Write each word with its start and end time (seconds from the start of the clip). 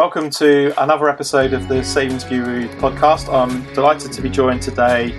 welcome 0.00 0.30
to 0.30 0.72
another 0.82 1.10
episode 1.10 1.52
of 1.52 1.68
the 1.68 1.84
Savings 1.84 2.24
Guru 2.24 2.66
podcast. 2.78 3.30
I'm 3.30 3.62
delighted 3.74 4.10
to 4.12 4.22
be 4.22 4.30
joined 4.30 4.62
today 4.62 5.14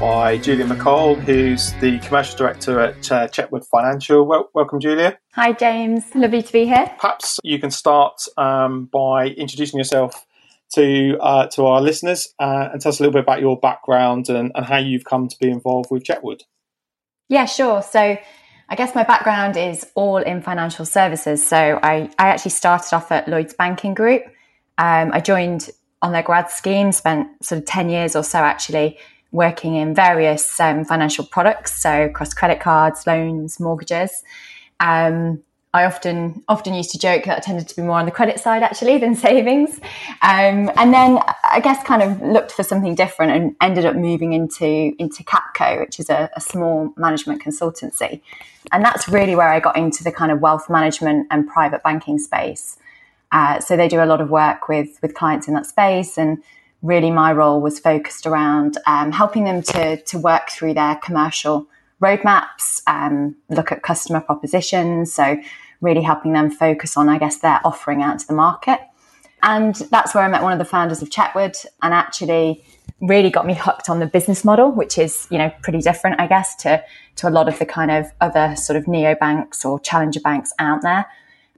by 0.00 0.38
Julia 0.38 0.64
McColl, 0.64 1.16
who's 1.20 1.72
the 1.74 2.00
commercial 2.00 2.36
director 2.36 2.80
at 2.80 3.12
uh, 3.12 3.28
Chetwood 3.28 3.64
Financial. 3.64 4.26
Well, 4.26 4.50
welcome, 4.52 4.80
Julia. 4.80 5.16
Hi, 5.34 5.52
James. 5.52 6.12
Lovely 6.16 6.42
to 6.42 6.52
be 6.52 6.66
here. 6.66 6.92
Perhaps 6.98 7.38
you 7.44 7.60
can 7.60 7.70
start 7.70 8.22
um, 8.36 8.86
by 8.86 9.28
introducing 9.28 9.78
yourself 9.78 10.26
to 10.72 11.16
uh, 11.20 11.46
to 11.50 11.66
our 11.66 11.80
listeners 11.80 12.34
uh, 12.40 12.70
and 12.72 12.80
tell 12.80 12.90
us 12.90 12.98
a 12.98 13.04
little 13.04 13.12
bit 13.12 13.22
about 13.22 13.40
your 13.40 13.56
background 13.60 14.28
and, 14.30 14.50
and 14.56 14.66
how 14.66 14.78
you've 14.78 15.04
come 15.04 15.28
to 15.28 15.36
be 15.38 15.48
involved 15.48 15.92
with 15.92 16.02
Chetwood. 16.02 16.42
Yeah, 17.28 17.44
sure. 17.44 17.82
So 17.82 18.18
I 18.68 18.76
guess 18.76 18.94
my 18.94 19.04
background 19.04 19.56
is 19.56 19.86
all 19.94 20.16
in 20.16 20.40
financial 20.40 20.86
services. 20.86 21.46
So 21.46 21.78
I, 21.82 22.10
I 22.18 22.28
actually 22.28 22.52
started 22.52 22.94
off 22.94 23.12
at 23.12 23.28
Lloyds 23.28 23.54
Banking 23.54 23.94
Group. 23.94 24.24
Um, 24.78 25.10
I 25.12 25.20
joined 25.20 25.70
on 26.02 26.12
their 26.12 26.22
grad 26.22 26.50
scheme, 26.50 26.92
spent 26.92 27.28
sort 27.44 27.60
of 27.60 27.64
10 27.66 27.88
years 27.88 28.14
or 28.14 28.22
so 28.22 28.38
actually 28.38 28.98
working 29.32 29.74
in 29.74 29.94
various 29.94 30.60
um, 30.60 30.84
financial 30.84 31.24
products, 31.24 31.82
so 31.82 32.04
across 32.04 32.32
credit 32.32 32.60
cards, 32.60 33.06
loans, 33.06 33.58
mortgages. 33.58 34.22
Um, 34.80 35.42
I 35.74 35.86
often 35.86 36.44
often 36.46 36.72
used 36.72 36.92
to 36.92 36.98
joke 36.98 37.24
that 37.24 37.38
I 37.38 37.40
tended 37.40 37.66
to 37.66 37.74
be 37.74 37.82
more 37.82 37.98
on 37.98 38.04
the 38.04 38.12
credit 38.12 38.38
side 38.38 38.62
actually 38.62 38.96
than 38.98 39.14
savings, 39.28 39.80
um, 40.22 40.70
and 40.76 40.94
then 40.94 41.18
I 41.42 41.60
guess 41.60 41.82
kind 41.82 42.00
of 42.00 42.22
looked 42.22 42.52
for 42.52 42.62
something 42.62 42.94
different 42.94 43.32
and 43.32 43.56
ended 43.60 43.84
up 43.84 43.96
moving 43.96 44.34
into 44.34 44.94
into 44.98 45.24
Capco, 45.24 45.80
which 45.80 45.98
is 45.98 46.08
a, 46.08 46.30
a 46.36 46.40
small 46.40 46.94
management 46.96 47.42
consultancy, 47.42 48.20
and 48.70 48.84
that's 48.84 49.08
really 49.08 49.34
where 49.34 49.48
I 49.48 49.58
got 49.58 49.76
into 49.76 50.04
the 50.04 50.12
kind 50.12 50.30
of 50.30 50.40
wealth 50.40 50.70
management 50.70 51.26
and 51.32 51.48
private 51.48 51.82
banking 51.82 52.20
space. 52.20 52.78
Uh, 53.34 53.60
so 53.60 53.76
they 53.76 53.88
do 53.88 54.02
a 54.02 54.06
lot 54.06 54.20
of 54.22 54.30
work 54.30 54.68
with 54.68 54.98
with 55.02 55.12
clients 55.14 55.46
in 55.48 55.54
that 55.54 55.66
space, 55.66 56.16
and 56.16 56.42
really 56.80 57.10
my 57.10 57.32
role 57.32 57.60
was 57.60 57.78
focused 57.78 58.24
around 58.26 58.78
um, 58.86 59.12
helping 59.12 59.44
them 59.44 59.60
to 59.60 60.00
to 60.02 60.18
work 60.18 60.48
through 60.48 60.72
their 60.72 60.96
commercial 60.96 61.66
roadmaps, 62.00 62.80
um, 62.86 63.34
look 63.48 63.72
at 63.72 63.82
customer 63.82 64.20
propositions. 64.20 65.12
So 65.12 65.36
really 65.80 66.02
helping 66.02 66.32
them 66.32 66.50
focus 66.50 66.96
on, 66.96 67.08
I 67.08 67.18
guess, 67.18 67.38
their 67.38 67.60
offering 67.64 68.02
out 68.02 68.18
to 68.20 68.26
the 68.26 68.34
market. 68.34 68.80
And 69.42 69.74
that's 69.90 70.14
where 70.14 70.24
I 70.24 70.28
met 70.28 70.42
one 70.42 70.52
of 70.52 70.58
the 70.58 70.64
founders 70.64 71.02
of 71.02 71.10
Chetwood 71.10 71.56
and 71.82 71.92
actually 71.92 72.64
really 73.00 73.30
got 73.30 73.46
me 73.46 73.54
hooked 73.54 73.90
on 73.90 74.00
the 74.00 74.06
business 74.06 74.44
model, 74.44 74.70
which 74.70 74.96
is, 74.96 75.26
you 75.30 75.36
know, 75.36 75.52
pretty 75.62 75.80
different, 75.80 76.20
I 76.20 76.26
guess, 76.26 76.56
to, 76.56 76.82
to 77.16 77.28
a 77.28 77.30
lot 77.30 77.48
of 77.48 77.58
the 77.58 77.66
kind 77.66 77.90
of 77.90 78.06
other 78.20 78.56
sort 78.56 78.78
of 78.78 78.88
neo 78.88 79.14
banks 79.14 79.64
or 79.64 79.78
challenger 79.80 80.20
banks 80.20 80.54
out 80.58 80.80
there. 80.82 81.04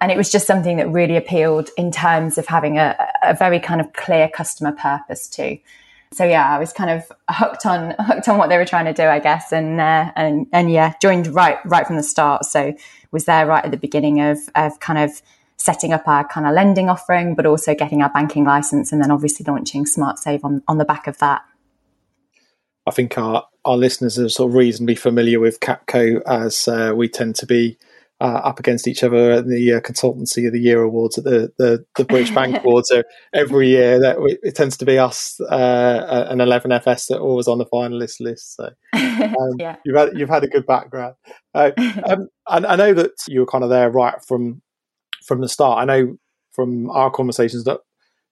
And 0.00 0.12
it 0.12 0.16
was 0.16 0.30
just 0.30 0.46
something 0.46 0.76
that 0.76 0.88
really 0.90 1.16
appealed 1.16 1.70
in 1.76 1.90
terms 1.90 2.36
of 2.36 2.46
having 2.46 2.78
a, 2.78 2.96
a 3.22 3.34
very 3.34 3.58
kind 3.58 3.80
of 3.80 3.92
clear 3.94 4.28
customer 4.28 4.72
purpose 4.72 5.28
too. 5.28 5.58
So 6.12 6.24
yeah, 6.24 6.54
I 6.54 6.58
was 6.58 6.72
kind 6.72 6.90
of 6.90 7.10
hooked 7.30 7.66
on 7.66 7.94
hooked 7.98 8.28
on 8.28 8.38
what 8.38 8.48
they 8.48 8.58
were 8.58 8.64
trying 8.64 8.84
to 8.86 8.92
do, 8.92 9.04
I 9.04 9.18
guess, 9.18 9.52
and 9.52 9.80
uh, 9.80 10.12
and 10.16 10.46
and 10.52 10.70
yeah, 10.70 10.94
joined 11.00 11.28
right 11.28 11.58
right 11.64 11.86
from 11.86 11.96
the 11.96 12.02
start. 12.02 12.44
So 12.44 12.74
was 13.10 13.24
there 13.24 13.46
right 13.46 13.64
at 13.64 13.70
the 13.70 13.76
beginning 13.76 14.20
of 14.20 14.38
of 14.54 14.80
kind 14.80 14.98
of 14.98 15.22
setting 15.58 15.92
up 15.92 16.06
our 16.06 16.26
kind 16.26 16.46
of 16.46 16.52
lending 16.52 16.88
offering, 16.88 17.34
but 17.34 17.46
also 17.46 17.74
getting 17.74 18.02
our 18.02 18.10
banking 18.10 18.44
license, 18.44 18.92
and 18.92 19.02
then 19.02 19.10
obviously 19.10 19.44
launching 19.46 19.86
Smart 19.86 20.18
Save 20.18 20.44
on 20.44 20.62
on 20.68 20.78
the 20.78 20.84
back 20.84 21.06
of 21.06 21.18
that. 21.18 21.42
I 22.86 22.92
think 22.92 23.18
our 23.18 23.46
our 23.64 23.76
listeners 23.76 24.18
are 24.18 24.28
sort 24.28 24.50
of 24.50 24.54
reasonably 24.54 24.94
familiar 24.94 25.40
with 25.40 25.60
Capco, 25.60 26.22
as 26.26 26.68
uh, 26.68 26.92
we 26.94 27.08
tend 27.08 27.34
to 27.36 27.46
be 27.46 27.78
uh, 28.20 28.40
up 28.44 28.58
against 28.58 28.88
each 28.88 29.02
other 29.02 29.32
at 29.32 29.46
the 29.46 29.74
uh, 29.74 29.80
consultancy 29.80 30.46
of 30.46 30.52
the 30.52 30.60
year 30.60 30.82
awards 30.82 31.18
at 31.18 31.24
the 31.24 31.52
the, 31.58 31.84
the 31.96 32.04
British 32.04 32.30
Bank 32.30 32.56
Awards. 32.64 32.88
So 32.88 33.02
every 33.34 33.68
year 33.68 34.00
that 34.00 34.20
we, 34.20 34.38
it 34.42 34.54
tends 34.54 34.76
to 34.78 34.86
be 34.86 34.98
us 34.98 35.38
uh, 35.40 36.26
an 36.28 36.38
11FS 36.38 37.08
that 37.08 37.18
are 37.18 37.20
always 37.20 37.48
on 37.48 37.58
the 37.58 37.66
finalist 37.66 38.20
list. 38.20 38.56
So 38.56 38.70
um, 38.94 39.56
yeah. 39.58 39.76
you've 39.84 39.96
had 39.96 40.18
you've 40.18 40.30
had 40.30 40.44
a 40.44 40.48
good 40.48 40.66
background. 40.66 41.14
Uh, 41.54 41.72
um, 42.06 42.28
I, 42.46 42.58
I 42.58 42.76
know 42.76 42.94
that 42.94 43.12
you 43.28 43.40
were 43.40 43.46
kind 43.46 43.64
of 43.64 43.70
there 43.70 43.90
right 43.90 44.16
from 44.26 44.62
from 45.26 45.40
the 45.40 45.48
start. 45.48 45.78
I 45.78 45.84
know 45.84 46.16
from 46.52 46.88
our 46.90 47.10
conversations 47.10 47.64
that 47.64 47.80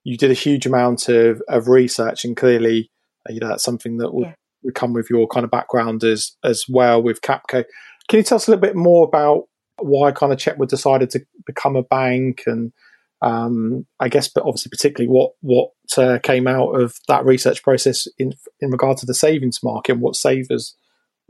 you 0.03 0.17
did 0.17 0.31
a 0.31 0.35
huge 0.35 0.67
amount 0.67 1.09
of, 1.09 1.43
of 1.49 1.69
research, 1.69 2.25
and 2.25 2.37
clearly, 2.37 2.91
uh, 3.29 3.33
you 3.33 3.41
know, 3.41 3.49
that's 3.49 3.65
something 3.65 3.99
that 3.99 4.15
would, 4.15 4.29
yeah. 4.29 4.35
would 4.63 4.75
come 4.75 4.93
with 4.93 5.09
your 5.11 5.27
kind 5.27 5.45
of 5.45 5.51
background 5.51 6.05
as 6.05 6.37
as 6.43 6.65
well 6.69 7.03
with 7.03 7.21
Capco. 7.21 7.65
Can 8.09 8.19
you 8.19 8.23
tell 8.23 8.37
us 8.37 8.49
a 8.49 8.51
little 8.51 8.63
bit 8.63 8.77
more 8.77 9.07
about 9.07 9.45
why 9.79 10.13
kind 10.13 10.33
of 10.33 10.39
Chetwood 10.39 10.69
decided 10.69 11.11
to 11.11 11.27
become 11.47 11.77
a 11.77 11.83
bank 11.83 12.45
and 12.47 12.73
um, 13.23 13.87
I 14.01 14.09
guess, 14.09 14.29
but 14.29 14.45
obviously 14.45 14.69
particularly 14.69 15.09
what 15.09 15.33
what 15.41 15.71
uh, 15.97 16.19
came 16.23 16.47
out 16.47 16.73
of 16.73 16.99
that 17.09 17.25
research 17.25 17.63
process 17.63 18.07
in 18.19 18.35
in 18.61 18.71
regard 18.71 18.99
to 18.99 19.07
the 19.07 19.15
savings 19.15 19.63
market 19.63 19.93
and 19.93 20.01
what 20.03 20.17
savers 20.17 20.77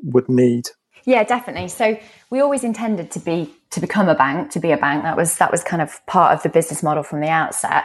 would 0.02 0.28
need. 0.28 0.68
Yeah, 1.04 1.22
definitely. 1.22 1.68
So 1.68 1.98
we 2.30 2.40
always 2.40 2.64
intended 2.64 3.10
to 3.12 3.20
be 3.20 3.54
to 3.70 3.80
become 3.80 4.08
a 4.08 4.14
bank, 4.14 4.50
to 4.52 4.60
be 4.60 4.72
a 4.72 4.76
bank. 4.76 5.04
That 5.04 5.16
was 5.16 5.36
that 5.38 5.52
was 5.52 5.62
kind 5.62 5.82
of 5.82 6.04
part 6.06 6.34
of 6.34 6.42
the 6.42 6.48
business 6.48 6.82
model 6.82 7.02
from 7.02 7.20
the 7.20 7.28
outset. 7.28 7.84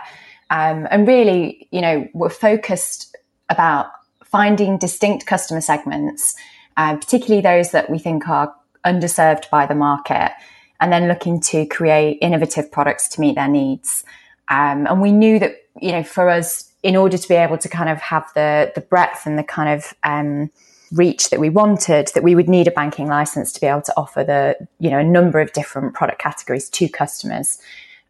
Um, 0.49 0.87
and 0.89 1.07
really, 1.07 1.67
you 1.71 1.81
know, 1.81 2.07
we're 2.13 2.29
focused 2.29 3.15
about 3.49 3.87
finding 4.23 4.77
distinct 4.77 5.27
customer 5.27 5.61
segments, 5.61 6.35
uh, 6.77 6.95
particularly 6.97 7.41
those 7.41 7.71
that 7.71 7.89
we 7.89 7.99
think 7.99 8.27
are 8.27 8.53
underserved 8.85 9.49
by 9.49 9.65
the 9.65 9.75
market, 9.75 10.31
and 10.79 10.91
then 10.91 11.07
looking 11.07 11.41
to 11.41 11.65
create 11.65 12.17
innovative 12.21 12.71
products 12.71 13.09
to 13.09 13.21
meet 13.21 13.35
their 13.35 13.47
needs. 13.47 14.03
Um, 14.47 14.87
and 14.87 15.01
we 15.01 15.11
knew 15.11 15.39
that, 15.39 15.55
you 15.81 15.91
know, 15.91 16.03
for 16.03 16.29
us, 16.29 16.71
in 16.81 16.95
order 16.95 17.17
to 17.17 17.27
be 17.27 17.35
able 17.35 17.57
to 17.57 17.69
kind 17.69 17.89
of 17.89 17.97
have 17.99 18.25
the 18.35 18.71
the 18.73 18.81
breadth 18.81 19.25
and 19.25 19.37
the 19.37 19.43
kind 19.43 19.69
of 19.69 19.93
um, 20.03 20.49
reach 20.91 21.29
that 21.29 21.39
we 21.39 21.49
wanted, 21.49 22.09
that 22.13 22.23
we 22.23 22.35
would 22.35 22.49
need 22.49 22.67
a 22.67 22.71
banking 22.71 23.07
license 23.07 23.51
to 23.51 23.61
be 23.61 23.67
able 23.67 23.81
to 23.81 23.93
offer 23.97 24.23
the, 24.23 24.55
you 24.79 24.89
know, 24.89 24.97
a 24.97 25.03
number 25.03 25.39
of 25.39 25.51
different 25.53 25.93
product 25.93 26.19
categories 26.19 26.69
to 26.69 26.87
customers. 26.89 27.59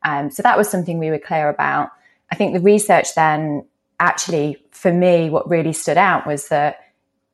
Um, 0.03 0.31
so 0.31 0.43
that 0.43 0.57
was 0.57 0.69
something 0.69 0.97
we 0.97 1.09
were 1.09 1.19
clear 1.19 1.49
about. 1.49 1.91
I 2.31 2.35
think 2.35 2.53
the 2.53 2.61
research 2.61 3.15
then 3.15 3.65
actually, 3.99 4.63
for 4.71 4.93
me, 4.93 5.29
what 5.29 5.49
really 5.49 5.73
stood 5.73 5.97
out 5.97 6.25
was 6.25 6.47
that 6.49 6.79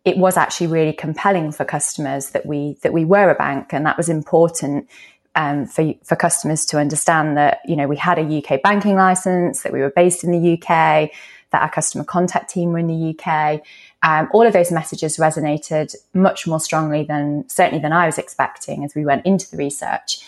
it 0.05 0.17
was 0.17 0.37
actually 0.37 0.67
really 0.67 0.93
compelling 0.93 1.51
for 1.51 1.65
customers 1.65 2.29
that 2.29 2.45
we 2.45 2.77
that 2.83 2.93
we 2.93 3.03
were 3.03 3.29
a 3.29 3.35
bank, 3.35 3.73
and 3.73 3.85
that 3.85 3.97
was 3.97 4.07
important 4.07 4.87
um, 5.33 5.65
for 5.65 5.93
for 6.03 6.15
customers 6.15 6.65
to 6.67 6.79
understand 6.79 7.35
that 7.37 7.59
you 7.65 7.75
know 7.75 7.87
we 7.87 7.97
had 7.97 8.19
a 8.19 8.37
UK 8.37 8.61
banking 8.61 8.95
license, 8.95 9.63
that 9.63 9.73
we 9.73 9.81
were 9.81 9.89
based 9.89 10.23
in 10.23 10.31
the 10.31 10.53
UK, 10.53 11.09
that 11.49 11.61
our 11.61 11.71
customer 11.71 12.03
contact 12.03 12.51
team 12.51 12.71
were 12.71 12.79
in 12.79 12.87
the 12.87 13.17
UK. 13.17 13.61
Um, 14.03 14.29
all 14.31 14.45
of 14.45 14.53
those 14.53 14.71
messages 14.71 15.17
resonated 15.17 15.95
much 16.13 16.45
more 16.45 16.59
strongly 16.59 17.03
than 17.03 17.49
certainly 17.49 17.81
than 17.81 17.91
I 17.91 18.05
was 18.05 18.19
expecting 18.19 18.85
as 18.85 18.93
we 18.93 19.05
went 19.05 19.25
into 19.25 19.49
the 19.49 19.57
research, 19.57 20.19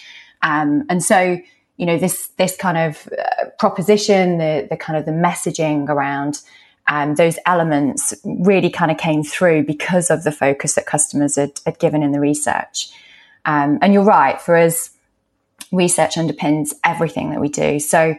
um, 0.42 0.86
and 0.90 1.04
so 1.04 1.40
you 1.78 1.86
know 1.86 2.00
this 2.00 2.30
this 2.38 2.58
kind 2.58 2.80
of 2.80 3.08
uh, 3.16 3.46
proposition, 3.60 4.40
the 4.40 4.66
the 4.68 4.78
kind 4.78 4.98
of 4.98 5.06
the 5.06 5.12
messaging 5.12 5.88
around 5.88 6.42
um, 6.88 7.16
those 7.16 7.38
elements 7.46 8.14
really 8.24 8.70
kind 8.70 8.92
of 8.92 8.98
came 8.98 9.24
through 9.24 9.64
because 9.66 10.10
of 10.10 10.24
the 10.24 10.32
focus 10.32 10.76
that 10.76 10.86
customers 10.86 11.36
had, 11.36 11.60
had 11.66 11.80
given 11.80 12.02
in 12.02 12.12
the 12.12 12.20
research. 12.20 12.90
Um, 13.46 13.80
and 13.82 13.94
you're 13.94 14.04
right, 14.04 14.40
for 14.40 14.56
us, 14.56 14.92
research 15.72 16.16
underpins 16.16 16.74
everything 16.84 17.32
that 17.32 17.42
we 17.42 17.50
do. 17.50 17.80
So, 17.80 18.16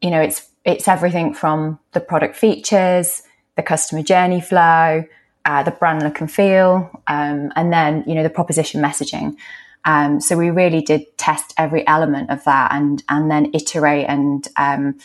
you 0.00 0.10
know, 0.10 0.20
it's 0.20 0.48
it's 0.64 0.86
everything 0.86 1.34
from 1.34 1.78
the 1.92 2.00
product 2.00 2.36
features, 2.36 3.22
the 3.56 3.62
customer 3.62 4.02
journey 4.02 4.40
flow, 4.40 5.04
uh, 5.44 5.62
the 5.62 5.72
brand 5.72 6.02
look 6.02 6.20
and 6.20 6.30
feel, 6.30 7.02
um, 7.08 7.52
and 7.56 7.72
then 7.72 8.04
you 8.06 8.14
know 8.14 8.22
the 8.22 8.30
proposition 8.30 8.82
messaging. 8.82 9.36
Um, 9.84 10.20
so 10.20 10.36
we 10.36 10.50
really 10.50 10.80
did 10.80 11.18
test 11.18 11.52
every 11.58 11.86
element 11.86 12.30
of 12.30 12.44
that 12.44 12.72
and 12.72 13.02
and 13.08 13.30
then 13.30 13.50
iterate 13.52 14.06
and 14.08 14.46
um, 14.56 14.98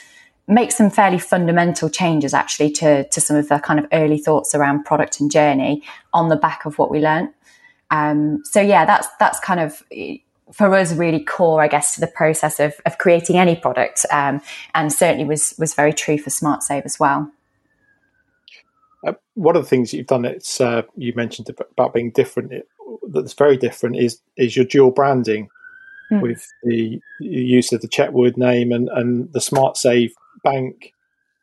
make 0.48 0.72
some 0.72 0.90
fairly 0.90 1.20
fundamental 1.20 1.90
changes 1.90 2.34
actually 2.34 2.72
to, 2.72 3.08
to 3.10 3.20
some 3.20 3.36
of 3.36 3.50
the 3.50 3.60
kind 3.60 3.80
of 3.80 3.86
early 3.92 4.18
thoughts 4.18 4.56
around 4.56 4.86
product 4.86 5.20
and 5.20 5.30
journey 5.30 5.84
on 6.14 6.30
the 6.30 6.38
back 6.38 6.66
of 6.66 6.78
what 6.78 6.90
we 6.90 7.00
learned. 7.00 7.30
Um, 7.92 8.42
so 8.44 8.62
yeah, 8.62 8.86
that's 8.86 9.08
that's 9.20 9.40
kind 9.40 9.60
of 9.60 9.84
for 10.52 10.74
us 10.76 10.94
really 10.94 11.24
core, 11.24 11.62
I 11.62 11.68
guess, 11.68 11.96
to 11.96 12.02
the 12.02 12.08
process 12.08 12.60
of, 12.60 12.76
of 12.86 12.98
creating 12.98 13.38
any 13.38 13.56
product, 13.56 14.06
um, 14.12 14.42
and 14.76 14.92
certainly 14.92 15.26
was 15.26 15.54
was 15.58 15.74
very 15.74 15.94
true 15.94 16.18
for 16.18 16.30
Smart 16.30 16.64
Save 16.64 16.84
as 16.86 17.00
well. 17.00 17.32
Uh, 19.06 19.14
one 19.36 19.56
of 19.56 19.64
the 19.64 19.70
things 19.70 19.94
you've 19.94 20.08
done, 20.08 20.26
it's 20.26 20.60
uh, 20.60 20.82
you 20.96 21.14
mentioned 21.16 21.50
about 21.50 21.94
being 21.94 22.12
different. 22.12 22.52
It, 22.52 22.68
that's 23.10 23.34
very 23.34 23.58
different 23.58 23.98
is 23.98 24.20
is 24.36 24.56
your 24.56 24.66
dual 24.66 24.92
branding 24.92 25.50
mm. 26.12 26.22
with 26.22 26.46
the 26.64 27.00
use 27.20 27.72
of 27.72 27.82
the 27.82 27.88
Chetwood 27.88 28.38
name 28.38 28.72
and 28.72 28.90
and 28.90 29.32
the 29.32 29.42
Smart 29.42 29.78
Save 29.78 30.14
bank 30.52 30.94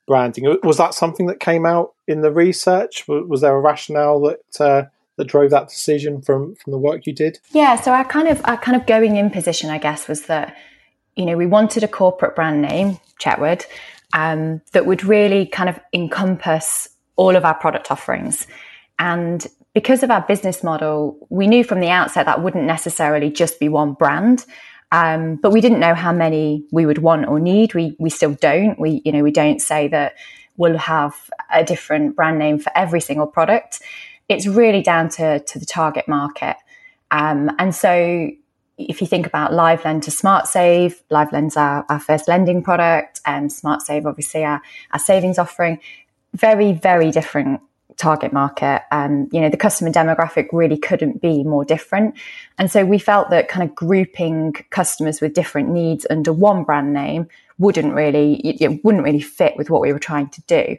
branding. 0.07 0.57
Was 0.63 0.77
that 0.77 0.95
something 0.95 1.27
that 1.27 1.41
came 1.41 1.67
out 1.67 1.95
in 2.07 2.21
the 2.21 2.33
research? 2.33 3.07
Was 3.09 3.41
there 3.41 3.57
a 3.57 3.61
rationale 3.61 4.21
that 4.21 4.61
uh, 4.61 4.89
that 5.17 5.25
drove 5.25 5.51
that 5.51 5.69
decision 5.69 6.21
from 6.23 6.55
from 6.57 6.73
the 6.73 6.79
work 6.79 7.07
you 7.07 7.13
did? 7.13 7.39
Yeah, 7.53 7.77
so 7.77 7.93
our 7.93 8.05
kind 8.05 8.29
of 8.29 8.41
our 8.45 8.57
kind 8.57 8.77
of 8.77 8.87
going 8.87 9.17
in 9.17 9.31
position, 9.31 9.71
I 9.71 9.79
guess, 9.79 10.09
was 10.09 10.23
that 10.27 10.57
you 11.17 11.27
know 11.27 11.37
we 11.37 11.47
wanted 11.47 11.83
a 11.83 11.89
corporate 11.89 12.35
brand 12.35 12.63
name, 12.63 12.99
Chetwood, 13.19 13.65
um, 14.13 14.61
that 14.73 14.87
would 14.87 15.05
really 15.05 15.47
kind 15.47 15.69
of 15.69 15.79
encompass 15.93 16.89
all 17.17 17.37
of 17.37 17.45
our 17.45 17.55
product 17.55 17.91
offerings. 17.91 18.47
And 18.99 19.47
because 19.73 20.03
of 20.03 20.11
our 20.11 20.23
business 20.23 20.63
model, 20.63 21.27
we 21.31 21.47
knew 21.47 21.65
from 21.65 21.81
the 21.81 21.91
outset 21.91 22.27
that 22.27 22.43
wouldn't 22.43 22.65
necessarily 22.65 23.31
just 23.31 23.59
be 23.59 23.69
one 23.69 23.93
brand. 23.93 24.45
Um, 24.95 25.35
but 25.35 25.51
we 25.51 25.61
didn't 25.61 25.81
know 25.81 25.95
how 25.95 26.13
many 26.13 26.65
we 26.71 26.87
would 26.87 26.99
want 26.99 27.27
or 27.27 27.41
need. 27.41 27.75
We 27.75 27.97
we 27.99 28.11
still 28.11 28.35
don't. 28.35 28.79
We 28.79 29.03
you 29.05 29.11
know 29.11 29.25
we 29.25 29.33
don't 29.33 29.61
say 29.61 29.89
that 29.89 30.15
we'll 30.57 30.79
have 30.79 31.15
a 31.53 31.65
different 31.65 32.15
brand 32.15 32.39
name 32.39 32.61
for 32.61 32.71
every 32.77 33.01
single 33.01 33.27
product. 33.27 33.81
It's 34.29 34.47
really 34.47 34.83
down 34.83 35.09
to 35.17 35.41
to 35.41 35.59
the 35.59 35.67
target 35.67 36.07
market. 36.07 36.57
Um, 37.11 37.51
and 37.59 37.75
so 37.75 38.31
if 38.79 39.01
you 39.01 39.09
think 39.09 39.27
about 39.27 39.51
LiveLend 39.51 40.03
to 40.03 40.13
SmartSave, 40.13 40.95
LiveLend's 41.11 41.57
our, 41.57 41.85
our 41.89 41.99
first 41.99 42.29
lending 42.29 42.63
product, 42.63 43.21
and 43.27 43.51
SmartSave 43.51 44.05
obviously 44.07 44.45
our, 44.45 44.63
our 44.93 45.01
savings 45.01 45.39
offering. 45.41 45.81
Very 46.35 46.73
very 46.73 47.11
different 47.11 47.61
target 47.97 48.33
market 48.33 48.83
and 48.91 49.29
you 49.33 49.41
know 49.41 49.49
the 49.49 49.57
customer 49.57 49.91
demographic 49.91 50.49
really 50.53 50.77
couldn't 50.77 51.21
be 51.21 51.45
more 51.45 51.65
different. 51.65 52.15
And 52.59 52.71
so 52.71 52.85
we 52.85 52.99
felt 52.99 53.31
that 53.31 53.49
kind 53.49 53.69
of 53.69 53.75
grouping 53.75 54.53
customers 54.71 55.21
with 55.21 55.35
different 55.35 55.69
needs 55.69 56.07
under 56.11 56.33
one 56.33 56.65
brand 56.65 56.93
name 56.93 57.29
wouldn't 57.59 57.95
really 57.95 58.35
it 58.61 58.85
wouldn't 58.85 59.05
really 59.05 59.21
fit 59.21 59.57
with 59.57 59.71
what 59.71 59.81
we 59.81 59.93
were 59.93 59.99
trying 59.99 60.29
to 60.31 60.41
do. 60.43 60.77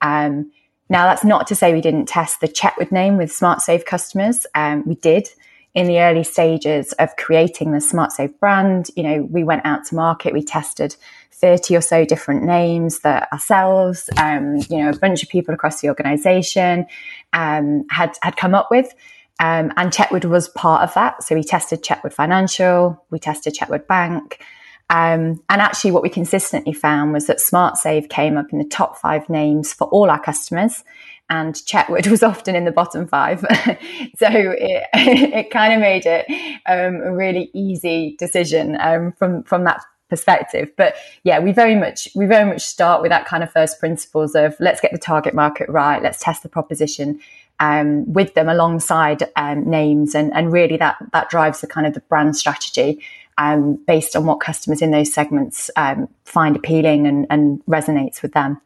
Um, 0.00 0.50
now 0.88 1.06
that's 1.06 1.24
not 1.24 1.46
to 1.46 1.54
say 1.54 1.72
we 1.72 1.80
didn't 1.80 2.06
test 2.06 2.40
the 2.40 2.48
chetwood 2.48 2.92
name 2.92 3.16
with 3.16 3.32
smart 3.32 3.60
smartsave 3.60 3.86
customers. 3.86 4.46
Um, 4.54 4.84
we 4.86 4.94
did 4.96 5.28
in 5.74 5.86
the 5.86 6.00
early 6.00 6.24
stages 6.24 6.92
of 6.94 7.16
creating 7.16 7.72
the 7.72 7.78
smartsave 7.78 8.38
brand 8.38 8.90
you 8.96 9.02
know 9.02 9.22
we 9.30 9.44
went 9.44 9.64
out 9.64 9.84
to 9.84 9.94
market 9.94 10.32
we 10.32 10.42
tested 10.42 10.96
30 11.42 11.76
or 11.76 11.80
so 11.80 12.04
different 12.04 12.44
names 12.44 13.00
that 13.00 13.30
ourselves, 13.32 14.08
um, 14.16 14.58
you 14.70 14.78
know, 14.78 14.90
a 14.90 14.96
bunch 14.96 15.24
of 15.24 15.28
people 15.28 15.52
across 15.52 15.80
the 15.80 15.88
organization 15.88 16.86
um, 17.32 17.84
had, 17.90 18.16
had 18.22 18.36
come 18.36 18.54
up 18.54 18.70
with. 18.70 18.94
Um, 19.40 19.72
and 19.76 19.92
Chetwood 19.92 20.24
was 20.24 20.48
part 20.48 20.82
of 20.82 20.94
that. 20.94 21.24
So 21.24 21.34
we 21.34 21.42
tested 21.42 21.82
Chetwood 21.82 22.12
Financial, 22.12 23.04
we 23.10 23.18
tested 23.18 23.54
Chetwood 23.54 23.88
Bank. 23.88 24.40
Um, 24.88 25.42
and 25.48 25.60
actually, 25.60 25.90
what 25.90 26.02
we 26.02 26.10
consistently 26.10 26.72
found 26.72 27.12
was 27.12 27.26
that 27.26 27.38
SmartSave 27.38 28.08
came 28.08 28.36
up 28.36 28.52
in 28.52 28.58
the 28.58 28.64
top 28.64 28.98
five 28.98 29.28
names 29.28 29.72
for 29.72 29.88
all 29.88 30.10
our 30.10 30.20
customers, 30.20 30.84
and 31.32 31.54
Chetwood 31.54 32.08
was 32.08 32.22
often 32.22 32.54
in 32.54 32.66
the 32.66 32.70
bottom 32.70 33.06
five. 33.06 33.40
so 33.40 34.28
it, 34.28 34.84
it 34.92 35.50
kind 35.50 35.72
of 35.72 35.80
made 35.80 36.04
it 36.04 36.26
um, 36.66 36.96
a 36.96 37.12
really 37.12 37.50
easy 37.54 38.16
decision 38.18 38.76
um, 38.78 39.12
from 39.12 39.42
from 39.44 39.64
that 39.64 39.82
perspective. 40.10 40.70
But 40.76 40.94
yeah, 41.24 41.38
we 41.38 41.52
very 41.52 41.74
much 41.74 42.06
we 42.14 42.26
very 42.26 42.44
much 42.44 42.60
start 42.60 43.00
with 43.00 43.08
that 43.08 43.24
kind 43.24 43.42
of 43.42 43.50
first 43.50 43.80
principles 43.80 44.34
of 44.34 44.54
let's 44.60 44.82
get 44.82 44.92
the 44.92 44.98
target 44.98 45.32
market 45.32 45.70
right, 45.70 46.02
let's 46.02 46.20
test 46.20 46.42
the 46.42 46.50
proposition 46.50 47.18
um, 47.60 48.12
with 48.12 48.34
them 48.34 48.50
alongside 48.50 49.22
um, 49.36 49.68
names, 49.68 50.14
and 50.14 50.34
and 50.34 50.52
really 50.52 50.76
that 50.76 50.96
that 51.14 51.30
drives 51.30 51.62
the 51.62 51.66
kind 51.66 51.86
of 51.86 51.94
the 51.94 52.00
brand 52.00 52.36
strategy. 52.36 53.02
Um, 53.38 53.76
based 53.86 54.14
on 54.14 54.26
what 54.26 54.40
customers 54.40 54.82
in 54.82 54.90
those 54.90 55.10
segments 55.10 55.70
um, 55.76 56.06
find 56.26 56.54
appealing 56.54 57.06
and, 57.06 57.26
and 57.30 57.64
resonates 57.64 58.20
with 58.20 58.34
them. 58.34 58.60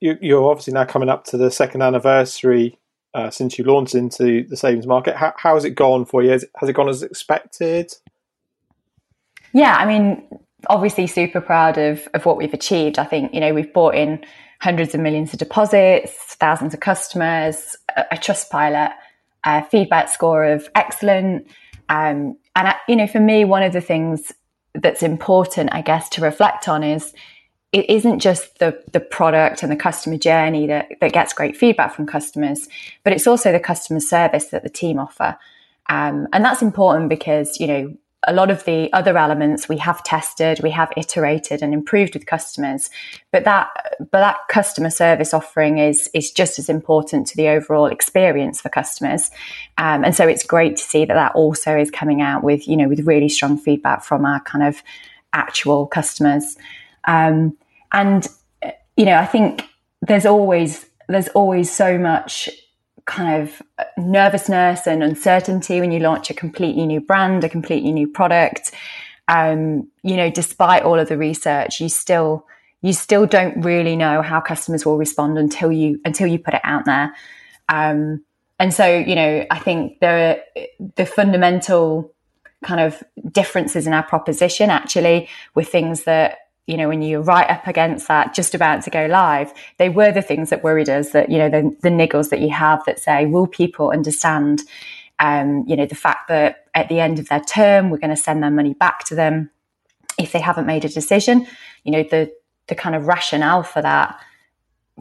You're 0.00 0.50
obviously 0.50 0.74
now 0.74 0.84
coming 0.84 1.08
up 1.08 1.24
to 1.26 1.36
the 1.36 1.50
second 1.50 1.82
anniversary 1.82 2.78
uh, 3.14 3.30
since 3.30 3.58
you 3.58 3.64
launched 3.64 3.94
into 3.94 4.44
the 4.48 4.56
savings 4.56 4.86
market. 4.86 5.16
How, 5.16 5.32
how 5.36 5.54
has 5.54 5.64
it 5.64 5.70
gone 5.70 6.04
for 6.04 6.22
you? 6.22 6.30
Has, 6.30 6.44
has 6.58 6.68
it 6.68 6.74
gone 6.74 6.88
as 6.88 7.02
expected? 7.02 7.92
Yeah, 9.52 9.74
I 9.74 9.86
mean, 9.86 10.26
obviously 10.68 11.06
super 11.06 11.40
proud 11.40 11.78
of, 11.78 12.08
of 12.14 12.24
what 12.24 12.36
we've 12.36 12.54
achieved. 12.54 12.98
I 12.98 13.04
think, 13.04 13.34
you 13.34 13.40
know, 13.40 13.52
we've 13.52 13.72
brought 13.72 13.94
in 13.94 14.24
hundreds 14.60 14.94
of 14.94 15.00
millions 15.00 15.32
of 15.32 15.38
deposits, 15.38 16.12
thousands 16.36 16.72
of 16.74 16.80
customers, 16.80 17.76
a, 17.96 18.04
a 18.12 18.16
Trustpilot, 18.16 18.92
a 19.44 19.64
feedback 19.64 20.08
score 20.08 20.44
of 20.44 20.68
excellent. 20.74 21.46
Um, 21.88 22.36
and, 22.54 22.68
I, 22.68 22.76
you 22.88 22.96
know, 22.96 23.06
for 23.06 23.20
me, 23.20 23.44
one 23.44 23.62
of 23.62 23.72
the 23.72 23.80
things 23.80 24.32
that's 24.74 25.02
important, 25.02 25.70
I 25.72 25.82
guess, 25.82 26.08
to 26.10 26.22
reflect 26.22 26.68
on 26.68 26.82
is 26.82 27.12
it 27.72 27.88
isn't 27.88 28.18
just 28.18 28.58
the, 28.58 28.82
the 28.92 29.00
product 29.00 29.62
and 29.62 29.72
the 29.72 29.76
customer 29.76 30.18
journey 30.18 30.66
that, 30.66 30.88
that 31.00 31.12
gets 31.12 31.32
great 31.32 31.56
feedback 31.56 31.94
from 31.94 32.06
customers, 32.06 32.68
but 33.02 33.12
it's 33.12 33.26
also 33.26 33.50
the 33.50 33.60
customer 33.60 34.00
service 34.00 34.46
that 34.46 34.62
the 34.62 34.68
team 34.68 34.98
offer. 34.98 35.38
Um, 35.88 36.28
and 36.32 36.44
that's 36.44 36.62
important 36.62 37.08
because, 37.08 37.58
you 37.58 37.66
know, 37.66 37.96
a 38.24 38.32
lot 38.32 38.50
of 38.50 38.64
the 38.64 38.92
other 38.92 39.18
elements 39.18 39.68
we 39.68 39.78
have 39.78 40.04
tested, 40.04 40.60
we 40.62 40.70
have 40.70 40.92
iterated 40.96 41.60
and 41.60 41.74
improved 41.74 42.14
with 42.14 42.26
customers, 42.26 42.88
but 43.32 43.44
that 43.44 43.68
but 43.98 44.20
that 44.20 44.36
customer 44.48 44.90
service 44.90 45.34
offering 45.34 45.78
is 45.78 46.08
is 46.14 46.30
just 46.30 46.58
as 46.58 46.68
important 46.68 47.26
to 47.26 47.36
the 47.36 47.48
overall 47.48 47.86
experience 47.86 48.60
for 48.60 48.68
customers, 48.68 49.32
um, 49.76 50.04
and 50.04 50.14
so 50.14 50.28
it's 50.28 50.44
great 50.44 50.76
to 50.76 50.84
see 50.84 51.04
that 51.04 51.14
that 51.14 51.34
also 51.34 51.76
is 51.76 51.90
coming 51.90 52.22
out 52.22 52.44
with 52.44 52.68
you 52.68 52.76
know 52.76 52.86
with 52.86 53.00
really 53.00 53.28
strong 53.28 53.58
feedback 53.58 54.04
from 54.04 54.24
our 54.24 54.40
kind 54.40 54.64
of 54.64 54.84
actual 55.32 55.88
customers, 55.88 56.56
um, 57.08 57.56
and 57.92 58.28
you 58.96 59.04
know 59.04 59.16
I 59.16 59.26
think 59.26 59.68
there's 60.02 60.26
always 60.26 60.86
there's 61.08 61.28
always 61.28 61.70
so 61.70 61.98
much 61.98 62.48
kind 63.04 63.42
of 63.42 63.62
nervousness 63.98 64.86
and 64.86 65.02
uncertainty 65.02 65.80
when 65.80 65.90
you 65.90 65.98
launch 65.98 66.30
a 66.30 66.34
completely 66.34 66.86
new 66.86 67.00
brand, 67.00 67.44
a 67.44 67.48
completely 67.48 67.92
new 67.92 68.06
product. 68.06 68.70
Um, 69.28 69.88
you 70.02 70.16
know, 70.16 70.30
despite 70.30 70.82
all 70.82 70.98
of 70.98 71.08
the 71.08 71.16
research, 71.16 71.80
you 71.80 71.88
still 71.88 72.46
you 72.80 72.92
still 72.92 73.26
don't 73.26 73.62
really 73.62 73.96
know 73.96 74.22
how 74.22 74.40
customers 74.40 74.84
will 74.84 74.98
respond 74.98 75.38
until 75.38 75.72
you 75.72 76.00
until 76.04 76.26
you 76.26 76.38
put 76.38 76.54
it 76.54 76.60
out 76.64 76.84
there. 76.84 77.14
Um, 77.68 78.24
and 78.58 78.72
so, 78.72 78.86
you 78.86 79.14
know, 79.14 79.46
I 79.50 79.58
think 79.58 80.00
there 80.00 80.30
are 80.30 80.62
the 80.96 81.06
fundamental 81.06 82.12
kind 82.62 82.80
of 82.80 83.02
differences 83.32 83.86
in 83.88 83.92
our 83.92 84.04
proposition 84.04 84.70
actually 84.70 85.28
with 85.54 85.68
things 85.68 86.04
that 86.04 86.38
you 86.66 86.76
know, 86.76 86.88
when 86.88 87.02
you're 87.02 87.22
right 87.22 87.48
up 87.50 87.66
against 87.66 88.08
that, 88.08 88.34
just 88.34 88.54
about 88.54 88.82
to 88.84 88.90
go 88.90 89.06
live, 89.06 89.52
they 89.78 89.88
were 89.88 90.12
the 90.12 90.22
things 90.22 90.50
that 90.50 90.62
worried 90.62 90.88
us 90.88 91.10
that, 91.10 91.30
you 91.30 91.38
know, 91.38 91.48
the, 91.48 91.76
the 91.82 91.88
niggles 91.88 92.30
that 92.30 92.40
you 92.40 92.50
have 92.50 92.84
that 92.86 93.00
say, 93.00 93.26
will 93.26 93.48
people 93.48 93.90
understand, 93.90 94.62
um, 95.18 95.64
you 95.66 95.76
know, 95.76 95.86
the 95.86 95.96
fact 95.96 96.28
that 96.28 96.66
at 96.74 96.88
the 96.88 97.00
end 97.00 97.18
of 97.18 97.28
their 97.28 97.40
term, 97.40 97.90
we're 97.90 97.98
going 97.98 98.10
to 98.10 98.16
send 98.16 98.42
their 98.42 98.50
money 98.50 98.74
back 98.74 99.04
to 99.04 99.14
them 99.14 99.50
if 100.18 100.30
they 100.30 100.40
haven't 100.40 100.66
made 100.66 100.84
a 100.84 100.88
decision. 100.88 101.46
You 101.82 101.92
know, 101.92 102.04
the, 102.04 102.32
the 102.68 102.76
kind 102.76 102.94
of 102.94 103.08
rationale 103.08 103.64
for 103.64 103.82
that 103.82 104.20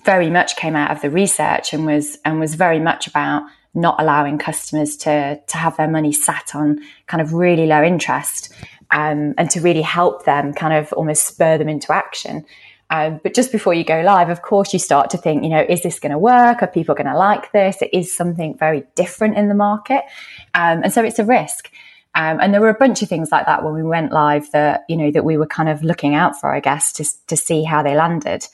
very 0.03 0.31
much 0.31 0.55
came 0.55 0.75
out 0.75 0.89
of 0.89 1.01
the 1.01 1.11
research 1.11 1.73
and 1.73 1.85
was, 1.85 2.17
and 2.25 2.39
was 2.39 2.55
very 2.55 2.79
much 2.79 3.05
about 3.05 3.43
not 3.73 3.95
allowing 3.99 4.37
customers 4.37 4.97
to, 4.97 5.39
to 5.47 5.57
have 5.57 5.77
their 5.77 5.87
money 5.87 6.11
sat 6.11 6.55
on 6.55 6.79
kind 7.05 7.21
of 7.21 7.33
really 7.33 7.67
low 7.67 7.83
interest 7.83 8.51
um, 8.91 9.33
and 9.37 9.49
to 9.51 9.61
really 9.61 9.81
help 9.81 10.25
them 10.25 10.53
kind 10.53 10.73
of 10.73 10.91
almost 10.93 11.25
spur 11.25 11.57
them 11.57 11.69
into 11.69 11.91
action. 11.93 12.45
Um, 12.89 13.21
but 13.23 13.33
just 13.33 13.53
before 13.53 13.73
you 13.73 13.85
go 13.85 14.01
live, 14.01 14.29
of 14.29 14.41
course, 14.41 14.73
you 14.73 14.79
start 14.79 15.09
to 15.11 15.17
think, 15.17 15.43
you 15.43 15.49
know, 15.49 15.65
is 15.67 15.81
this 15.81 15.97
going 15.97 16.11
to 16.11 16.17
work? 16.17 16.61
Are 16.61 16.67
people 16.67 16.93
going 16.93 17.07
to 17.07 17.17
like 17.17 17.53
this? 17.53 17.81
It 17.81 17.89
is 17.93 18.13
something 18.13 18.57
very 18.57 18.83
different 18.95 19.37
in 19.37 19.47
the 19.47 19.55
market. 19.55 20.03
Um, 20.53 20.83
and 20.83 20.91
so 20.91 21.01
it's 21.01 21.17
a 21.17 21.23
risk. 21.23 21.71
Um, 22.15 22.39
and 22.41 22.53
there 22.53 22.59
were 22.59 22.69
a 22.69 22.77
bunch 22.77 23.01
of 23.01 23.07
things 23.07 23.31
like 23.31 23.45
that 23.45 23.63
when 23.63 23.73
we 23.73 23.83
went 23.83 24.11
live 24.11 24.51
that, 24.51 24.83
you 24.89 24.97
know, 24.97 25.09
that 25.11 25.23
we 25.23 25.37
were 25.37 25.47
kind 25.47 25.69
of 25.69 25.81
looking 25.81 26.13
out 26.13 26.37
for, 26.37 26.53
I 26.53 26.59
guess, 26.59 26.91
to, 26.93 27.05
to 27.27 27.37
see 27.37 27.63
how 27.63 27.81
they 27.81 27.95
landed. 27.95 28.45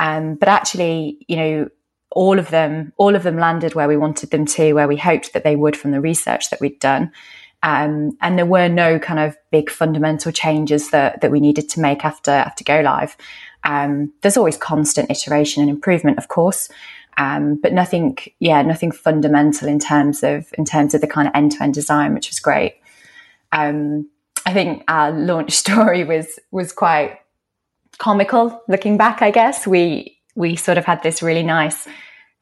Um, 0.00 0.34
but 0.34 0.48
actually, 0.48 1.24
you 1.28 1.36
know, 1.36 1.68
all 2.10 2.40
of 2.40 2.50
them, 2.50 2.92
all 2.96 3.14
of 3.14 3.22
them 3.22 3.36
landed 3.36 3.76
where 3.76 3.86
we 3.86 3.96
wanted 3.96 4.30
them 4.30 4.46
to, 4.46 4.72
where 4.72 4.88
we 4.88 4.96
hoped 4.96 5.32
that 5.32 5.44
they 5.44 5.54
would 5.54 5.76
from 5.76 5.92
the 5.92 6.00
research 6.00 6.50
that 6.50 6.60
we'd 6.60 6.80
done. 6.80 7.12
Um, 7.64 8.16
and 8.20 8.36
there 8.38 8.46
were 8.46 8.68
no 8.68 8.98
kind 8.98 9.18
of 9.18 9.38
big 9.50 9.70
fundamental 9.70 10.30
changes 10.30 10.90
that, 10.90 11.22
that 11.22 11.30
we 11.30 11.40
needed 11.40 11.66
to 11.70 11.80
make 11.80 12.04
after 12.04 12.30
after 12.30 12.62
go 12.62 12.82
live. 12.82 13.16
Um, 13.64 14.12
there's 14.20 14.36
always 14.36 14.58
constant 14.58 15.10
iteration 15.10 15.62
and 15.62 15.70
improvement, 15.70 16.18
of 16.18 16.28
course, 16.28 16.68
um, 17.16 17.58
but 17.62 17.72
nothing, 17.72 18.18
yeah, 18.38 18.60
nothing 18.60 18.92
fundamental 18.92 19.66
in 19.66 19.78
terms 19.78 20.22
of 20.22 20.52
in 20.58 20.66
terms 20.66 20.92
of 20.92 21.00
the 21.00 21.06
kind 21.06 21.26
of 21.26 21.34
end 21.34 21.52
to 21.52 21.62
end 21.62 21.72
design, 21.72 22.12
which 22.12 22.28
was 22.28 22.38
great. 22.38 22.76
Um, 23.50 24.10
I 24.44 24.52
think 24.52 24.84
our 24.86 25.10
launch 25.10 25.52
story 25.64 26.04
was 26.04 26.38
was 26.50 26.70
quite 26.70 27.18
comical 27.96 28.62
looking 28.68 28.98
back. 28.98 29.22
I 29.22 29.30
guess 29.30 29.66
we 29.66 30.18
we 30.34 30.56
sort 30.56 30.76
of 30.76 30.84
had 30.84 31.02
this 31.02 31.22
really 31.22 31.44
nice, 31.44 31.88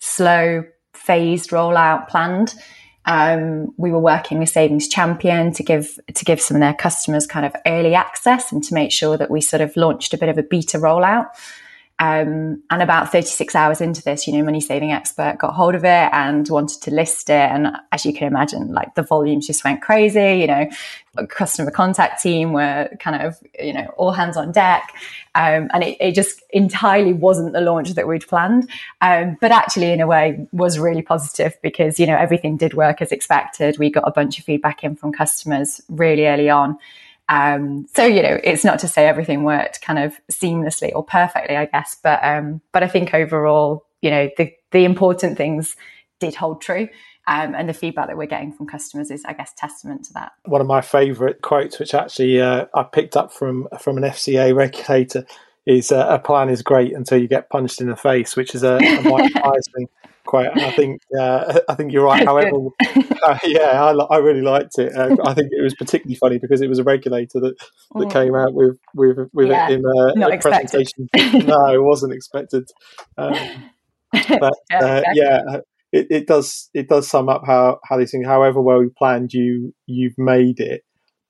slow, 0.00 0.64
phased 0.94 1.50
rollout 1.50 2.08
planned. 2.08 2.56
Um, 3.04 3.74
we 3.76 3.90
were 3.90 3.98
working 3.98 4.38
with 4.38 4.48
Savings 4.48 4.86
Champion 4.86 5.52
to 5.54 5.62
give 5.62 5.98
to 6.14 6.24
give 6.24 6.40
some 6.40 6.56
of 6.56 6.60
their 6.60 6.74
customers 6.74 7.26
kind 7.26 7.44
of 7.44 7.54
early 7.66 7.94
access 7.94 8.52
and 8.52 8.62
to 8.64 8.74
make 8.74 8.92
sure 8.92 9.16
that 9.16 9.30
we 9.30 9.40
sort 9.40 9.60
of 9.60 9.76
launched 9.76 10.14
a 10.14 10.18
bit 10.18 10.28
of 10.28 10.38
a 10.38 10.42
beta 10.42 10.78
rollout. 10.78 11.26
Um, 11.98 12.62
and 12.70 12.82
about 12.82 13.12
36 13.12 13.54
hours 13.54 13.80
into 13.80 14.02
this, 14.02 14.26
you 14.26 14.32
know, 14.32 14.42
Money 14.42 14.60
Saving 14.60 14.90
Expert 14.90 15.36
got 15.38 15.54
hold 15.54 15.74
of 15.74 15.84
it 15.84 16.08
and 16.12 16.48
wanted 16.48 16.82
to 16.82 16.90
list 16.90 17.30
it. 17.30 17.34
And 17.34 17.76
as 17.92 18.04
you 18.04 18.12
can 18.12 18.26
imagine, 18.26 18.72
like 18.72 18.94
the 18.96 19.02
volumes 19.02 19.46
just 19.46 19.62
went 19.62 19.82
crazy. 19.82 20.40
You 20.40 20.46
know, 20.48 20.70
customer 21.28 21.70
contact 21.70 22.22
team 22.22 22.52
were 22.52 22.88
kind 22.98 23.22
of, 23.22 23.38
you 23.60 23.72
know, 23.72 23.86
all 23.96 24.10
hands 24.10 24.36
on 24.36 24.50
deck. 24.50 24.92
Um, 25.34 25.68
and 25.72 25.84
it, 25.84 25.96
it, 26.00 26.14
just 26.14 26.42
entirely 26.50 27.12
wasn't 27.12 27.52
the 27.52 27.60
launch 27.60 27.90
that 27.90 28.08
we'd 28.08 28.26
planned. 28.26 28.68
Um, 29.00 29.36
but 29.40 29.50
actually, 29.50 29.92
in 29.92 30.00
a 30.00 30.06
way, 30.06 30.46
was 30.52 30.78
really 30.78 31.02
positive 31.02 31.56
because, 31.62 32.00
you 32.00 32.06
know, 32.06 32.16
everything 32.16 32.56
did 32.56 32.74
work 32.74 33.00
as 33.00 33.12
expected. 33.12 33.78
We 33.78 33.90
got 33.90 34.08
a 34.08 34.10
bunch 34.10 34.38
of 34.38 34.44
feedback 34.44 34.82
in 34.82 34.96
from 34.96 35.12
customers 35.12 35.80
really 35.88 36.26
early 36.26 36.50
on. 36.50 36.78
Um, 37.32 37.86
so 37.94 38.04
you 38.04 38.22
know, 38.22 38.38
it's 38.44 38.62
not 38.62 38.78
to 38.80 38.88
say 38.88 39.06
everything 39.06 39.42
worked 39.42 39.80
kind 39.80 39.98
of 39.98 40.20
seamlessly 40.30 40.92
or 40.94 41.02
perfectly, 41.02 41.56
I 41.56 41.64
guess, 41.64 41.96
but 42.02 42.22
um, 42.22 42.60
but 42.72 42.82
I 42.82 42.88
think 42.88 43.14
overall, 43.14 43.86
you 44.02 44.10
know, 44.10 44.28
the 44.36 44.52
the 44.70 44.84
important 44.84 45.38
things 45.38 45.74
did 46.20 46.34
hold 46.34 46.60
true. 46.60 46.88
Um, 47.26 47.54
and 47.54 47.68
the 47.68 47.72
feedback 47.72 48.08
that 48.08 48.16
we're 48.16 48.26
getting 48.26 48.52
from 48.52 48.66
customers 48.66 49.08
is, 49.08 49.24
I 49.24 49.32
guess, 49.32 49.52
testament 49.56 50.06
to 50.06 50.12
that. 50.14 50.32
One 50.44 50.60
of 50.60 50.66
my 50.66 50.80
favourite 50.80 51.40
quotes, 51.40 51.78
which 51.78 51.94
actually 51.94 52.40
uh, 52.40 52.66
I 52.74 52.82
picked 52.82 53.16
up 53.16 53.32
from 53.32 53.66
from 53.80 53.96
an 53.96 54.02
FCA 54.02 54.54
regulator, 54.54 55.24
is 55.64 55.90
uh, 55.90 56.06
"A 56.10 56.18
plan 56.18 56.50
is 56.50 56.60
great 56.60 56.92
until 56.92 57.18
you 57.18 57.28
get 57.28 57.48
punched 57.48 57.80
in 57.80 57.88
the 57.88 57.96
face," 57.96 58.36
which 58.36 58.54
is 58.54 58.62
a, 58.62 58.74
a 58.76 59.02
Mike 59.08 59.32
Tyson 59.32 59.88
quite. 60.24 60.56
I 60.56 60.72
think 60.72 61.02
uh, 61.18 61.60
I 61.68 61.74
think 61.74 61.92
you're 61.92 62.04
right. 62.04 62.24
However, 62.24 62.56
uh, 63.22 63.38
yeah, 63.44 63.82
I, 63.82 63.92
I, 63.92 64.18
really 64.18 64.42
liked 64.42 64.78
it. 64.78 64.94
Uh, 64.94 65.16
I 65.24 65.34
think 65.34 65.48
it 65.52 65.62
was 65.62 65.74
particularly 65.74 66.16
funny 66.16 66.38
because 66.38 66.60
it 66.60 66.68
was 66.68 66.78
a 66.78 66.84
regulator 66.84 67.40
that, 67.40 67.54
that 67.94 68.08
mm. 68.08 68.12
came 68.12 68.34
out 68.34 68.54
with 68.54 68.76
with 68.94 69.28
with 69.32 69.48
yeah, 69.48 69.68
it 69.68 69.74
in 69.74 69.84
a, 69.84 70.28
a 70.28 70.38
presentation. 70.38 71.08
no, 71.46 71.66
it 71.72 71.82
wasn't 71.82 72.12
expected. 72.12 72.68
Um, 73.18 73.34
but 74.12 74.54
yeah, 74.70 74.78
uh, 74.80 75.02
exactly. 75.06 75.12
yeah 75.14 75.60
it, 75.92 76.06
it, 76.10 76.26
does 76.26 76.70
it 76.74 76.88
does 76.88 77.08
sum 77.08 77.28
up 77.28 77.42
how 77.46 77.78
how 77.84 77.98
these 77.98 78.10
things. 78.10 78.26
However 78.26 78.60
well 78.60 78.82
you 78.82 78.92
planned, 78.96 79.32
you 79.32 79.74
you've 79.86 80.18
made 80.18 80.58
it. 80.58 80.82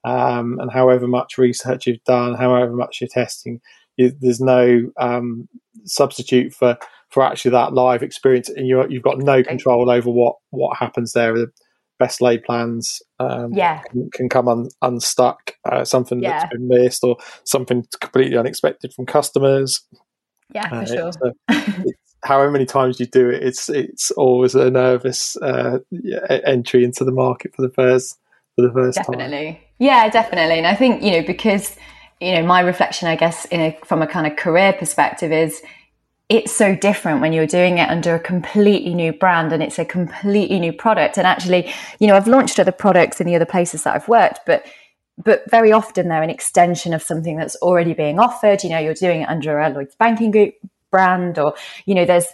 Um, 0.05 0.59
and 0.61 0.73
however 0.73 1.07
much 1.07 1.39
research 1.39 1.87
you've 1.87 2.03
done, 2.05 2.35
however 2.35 2.73
much 2.73 3.01
you're 3.01 3.09
testing, 3.09 3.61
you, 3.97 4.13
there's 4.21 4.41
no 4.41 4.91
um, 4.97 5.49
substitute 5.85 6.53
for 6.53 6.77
for 7.13 7.23
actually 7.23 7.53
that 7.53 7.75
live 7.75 8.03
experience, 8.03 8.49
and 8.49 8.67
you 8.67 8.85
you've 8.89 9.03
got 9.03 9.19
no 9.19 9.43
control 9.43 9.91
over 9.91 10.11
what 10.11 10.37
what 10.51 10.77
happens 10.77 11.13
there. 11.13 11.35
The 11.35 11.51
best 11.99 12.21
laid 12.21 12.43
plans 12.43 13.01
um, 13.21 13.53
yeah. 13.53 13.81
can, 13.83 14.11
can 14.13 14.29
come 14.29 14.49
un, 14.49 14.69
unstuck, 14.81 15.53
uh, 15.71 15.85
something 15.85 16.21
yeah. 16.21 16.41
that's 16.41 16.53
been 16.53 16.67
missed, 16.67 17.05
or 17.05 17.17
something 17.45 17.87
completely 18.01 18.37
unexpected 18.37 18.93
from 18.93 19.07
customers. 19.07 19.83
Yeah, 20.53 20.69
for 20.69 20.75
uh, 20.75 20.87
sure. 20.87 21.35
It's, 21.49 21.99
however 22.25 22.51
many 22.51 22.67
times 22.67 22.99
you 22.99 23.07
do 23.07 23.31
it, 23.31 23.43
it's 23.43 23.69
it's 23.69 24.11
always 24.13 24.55
a 24.55 24.71
nervous 24.71 25.37
uh, 25.37 25.79
entry 26.29 26.85
into 26.85 27.05
the 27.05 27.13
market 27.13 27.55
for 27.55 27.63
the 27.63 27.71
first 27.71 28.19
for 28.57 28.67
the 28.67 28.73
first 28.73 28.97
definitely. 28.97 29.53
time. 29.53 29.61
Yeah, 29.79 30.09
definitely. 30.09 30.59
And 30.59 30.67
I 30.67 30.75
think 30.75 31.03
you 31.03 31.11
know 31.13 31.23
because 31.27 31.77
you 32.21 32.33
know 32.33 32.43
my 32.43 32.61
reflection, 32.61 33.09
I 33.09 33.17
guess, 33.17 33.45
in 33.47 33.61
a, 33.61 33.79
from 33.85 34.03
a 34.03 34.07
kind 34.07 34.27
of 34.27 34.37
career 34.37 34.73
perspective 34.73 35.33
is 35.33 35.63
it's 36.33 36.51
so 36.51 36.75
different 36.75 37.21
when 37.21 37.35
you're 37.35 37.47
doing 37.47 37.77
it 37.77 37.91
under 37.91 38.15
a 38.15 38.19
completely 38.19 38.95
new 38.95 39.13
brand 39.13 39.53
and 39.53 39.63
it's 39.63 39.79
a 39.79 39.85
completely 39.85 40.59
new 40.59 40.73
product. 40.73 41.19
And 41.19 41.27
actually, 41.27 41.71
you 41.99 42.07
know, 42.07 42.17
I've 42.17 42.27
launched 42.27 42.59
other 42.59 42.73
products 42.73 43.21
in 43.21 43.27
the 43.27 43.37
other 43.37 43.45
places 43.45 43.83
that 43.83 43.95
I've 43.95 44.09
worked, 44.09 44.41
but 44.47 44.65
but 45.23 45.43
very 45.51 45.73
often 45.73 46.09
they're 46.09 46.23
an 46.23 46.31
extension 46.31 46.95
of 46.95 47.03
something 47.03 47.37
that's 47.37 47.55
already 47.57 47.93
being 47.93 48.19
offered. 48.19 48.65
You 48.65 48.71
know, 48.71 48.79
you're 48.79 48.95
doing 48.95 49.21
it 49.21 49.29
under 49.29 49.59
a 49.59 49.69
Lloyds 49.69 49.95
Banking 49.95 50.31
Group 50.31 50.55
brand, 50.91 51.39
or 51.39 51.55
you 51.85 51.95
know, 51.95 52.07
there's 52.07 52.29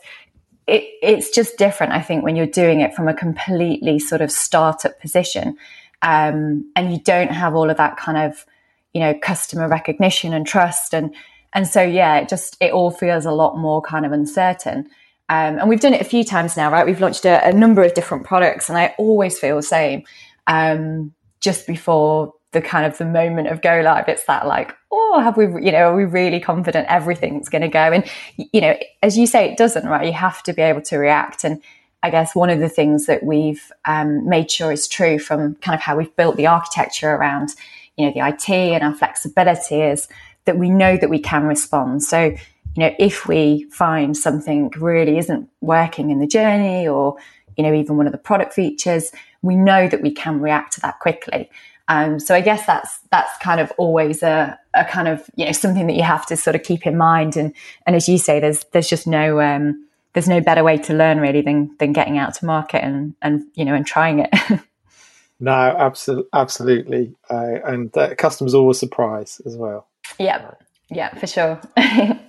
it, 0.69 0.85
it's 1.03 1.31
just 1.31 1.59
different. 1.59 1.93
I 1.93 2.01
think 2.01 2.23
when 2.23 2.37
you're 2.37 2.47
doing 2.47 2.81
it 2.81 2.95
from 2.95 3.09
a 3.09 3.15
completely 3.15 3.99
sort 3.99 4.21
of 4.21 4.31
startup 4.31 5.01
position, 5.01 5.57
um, 6.03 6.71
and 6.77 6.93
you 6.93 7.01
don't 7.01 7.33
have 7.33 7.57
all 7.57 7.69
of 7.69 7.79
that 7.79 7.97
kind 7.97 8.31
of 8.31 8.47
you 8.95 9.01
know 9.01 9.13
customer 9.21 9.67
recognition 9.67 10.33
and 10.33 10.47
trust 10.47 10.95
and 10.95 11.13
and 11.53 11.67
so, 11.67 11.83
yeah, 11.83 12.19
it 12.19 12.29
just, 12.29 12.57
it 12.61 12.73
all 12.73 12.91
feels 12.91 13.25
a 13.25 13.33
lot 13.33 13.57
more 13.57 13.81
kind 13.83 14.05
of 14.05 14.13
uncertain. 14.13 14.89
Um, 15.31 15.59
and 15.59 15.69
we've 15.69 15.81
done 15.81 15.95
it 15.95 16.01
a 16.01 16.05
few 16.05 16.25
times 16.25 16.57
now, 16.57 16.71
right? 16.71 16.87
We've 16.87 17.01
launched 17.01 17.25
a, 17.25 17.47
a 17.47 17.53
number 17.53 17.83
of 17.83 17.95
different 17.95 18.25
products, 18.25 18.69
and 18.69 18.79
I 18.79 18.95
always 18.99 19.39
feel 19.39 19.57
the 19.57 19.63
same. 19.63 20.05
Um, 20.47 21.13
just 21.41 21.67
before 21.67 22.35
the 22.53 22.63
kind 22.63 22.87
of 22.87 22.97
the 22.97 23.05
moment 23.05 23.49
of 23.49 23.61
go 23.61 23.83
live, 23.85 24.09
it's 24.09 24.25
that 24.25 24.47
like, 24.47 24.75
oh, 24.91 25.21
have 25.23 25.37
we, 25.37 25.45
you 25.45 25.73
know, 25.73 25.91
are 25.91 25.97
we 25.97 26.05
really 26.05 26.41
confident 26.41 26.87
everything's 26.89 27.49
going 27.49 27.63
to 27.63 27.69
go? 27.69 27.93
And 27.93 28.05
you 28.37 28.61
know, 28.61 28.77
as 29.03 29.19
you 29.19 29.27
say, 29.27 29.51
it 29.51 29.59
doesn't, 29.59 29.87
right? 29.87 30.07
You 30.07 30.13
have 30.13 30.43
to 30.45 30.53
be 30.53 30.63
able 30.63 30.83
to 30.83 30.97
react. 30.97 31.45
And 31.45 31.63
I 32.03 32.11
guess 32.11 32.35
one 32.35 32.49
of 32.49 32.61
the 32.61 32.69
things 32.69 33.07
that 33.07 33.23
we've 33.23 33.71
um, 33.85 34.27
made 34.29 34.51
sure 34.51 34.73
is 34.73 34.89
true 34.89 35.19
from 35.19 35.57
kind 35.57 35.75
of 35.75 35.83
how 35.83 35.97
we've 35.97 36.15
built 36.17 36.37
the 36.37 36.47
architecture 36.47 37.11
around, 37.11 37.51
you 37.97 38.07
know, 38.07 38.13
the 38.13 38.27
IT 38.27 38.49
and 38.49 38.83
our 38.83 38.95
flexibility 38.95 39.83
is 39.83 40.09
that 40.49 40.57
we 40.57 40.71
know 40.71 40.97
that 40.97 41.11
we 41.11 41.19
can 41.19 41.45
respond. 41.45 42.03
So, 42.03 42.25
you 42.25 42.83
know, 42.83 42.95
if 42.99 43.29
we 43.29 43.65
find 43.71 44.17
something 44.17 44.73
really 44.79 45.19
isn't 45.19 45.47
working 45.61 46.11
in 46.11 46.21
the 46.21 46.27
journey 46.27 46.89
or, 46.89 47.17
you 47.59 47.63
know, 47.63 47.75
even 47.75 47.99
one 47.99 48.07
of 48.07 48.13
the 48.13 48.19
product 48.19 48.55
features, 48.55 49.13
we 49.43 49.57
know 49.57 49.89
that 49.89 50.01
we 50.01 50.11
can 50.11 50.41
react 50.41 50.73
to 50.73 50.81
that 50.81 51.01
quickly. 51.01 51.51
Um, 51.89 52.19
so 52.19 52.35
I 52.35 52.41
guess 52.41 52.65
that's 52.67 52.99
that's 53.13 53.37
kind 53.43 53.61
of 53.61 53.71
always 53.77 54.23
a, 54.23 54.59
a 54.73 54.87
kind 54.87 55.07
of 55.07 55.29
you 55.37 55.45
know 55.45 55.53
something 55.53 55.87
that 55.87 55.97
you 55.97 56.03
have 56.03 56.25
to 56.27 56.37
sort 56.37 56.57
of 56.57 56.63
keep 56.63 56.87
in 56.87 56.97
mind. 56.97 57.37
And 57.37 57.55
and 57.87 57.95
as 57.95 58.09
you 58.09 58.17
say, 58.17 58.41
there's 58.41 58.65
there's 58.73 58.89
just 58.89 59.07
no 59.07 59.41
um, 59.41 59.87
there's 60.15 60.29
no 60.29 60.41
better 60.41 60.65
way 60.65 60.79
to 60.79 60.95
learn 60.95 61.19
really 61.21 61.43
than 61.43 61.75
than 61.79 61.93
getting 61.93 62.17
out 62.17 62.35
to 62.35 62.47
market 62.47 62.83
and 62.83 63.15
and 63.23 63.45
you 63.55 63.65
know 63.65 63.75
and 63.75 63.87
trying 63.87 64.21
it. 64.21 64.31
no, 65.41 65.53
absolutely, 65.53 66.29
absolutely, 66.33 67.15
uh, 67.31 67.59
and 67.65 67.97
uh, 67.97 68.15
customers 68.17 68.55
always 68.55 68.79
surprise 68.79 69.41
as 69.47 69.57
well. 69.57 69.87
Yeah, 70.19 70.51
yeah, 70.91 71.15
for 71.15 71.27
sure. 71.27 71.61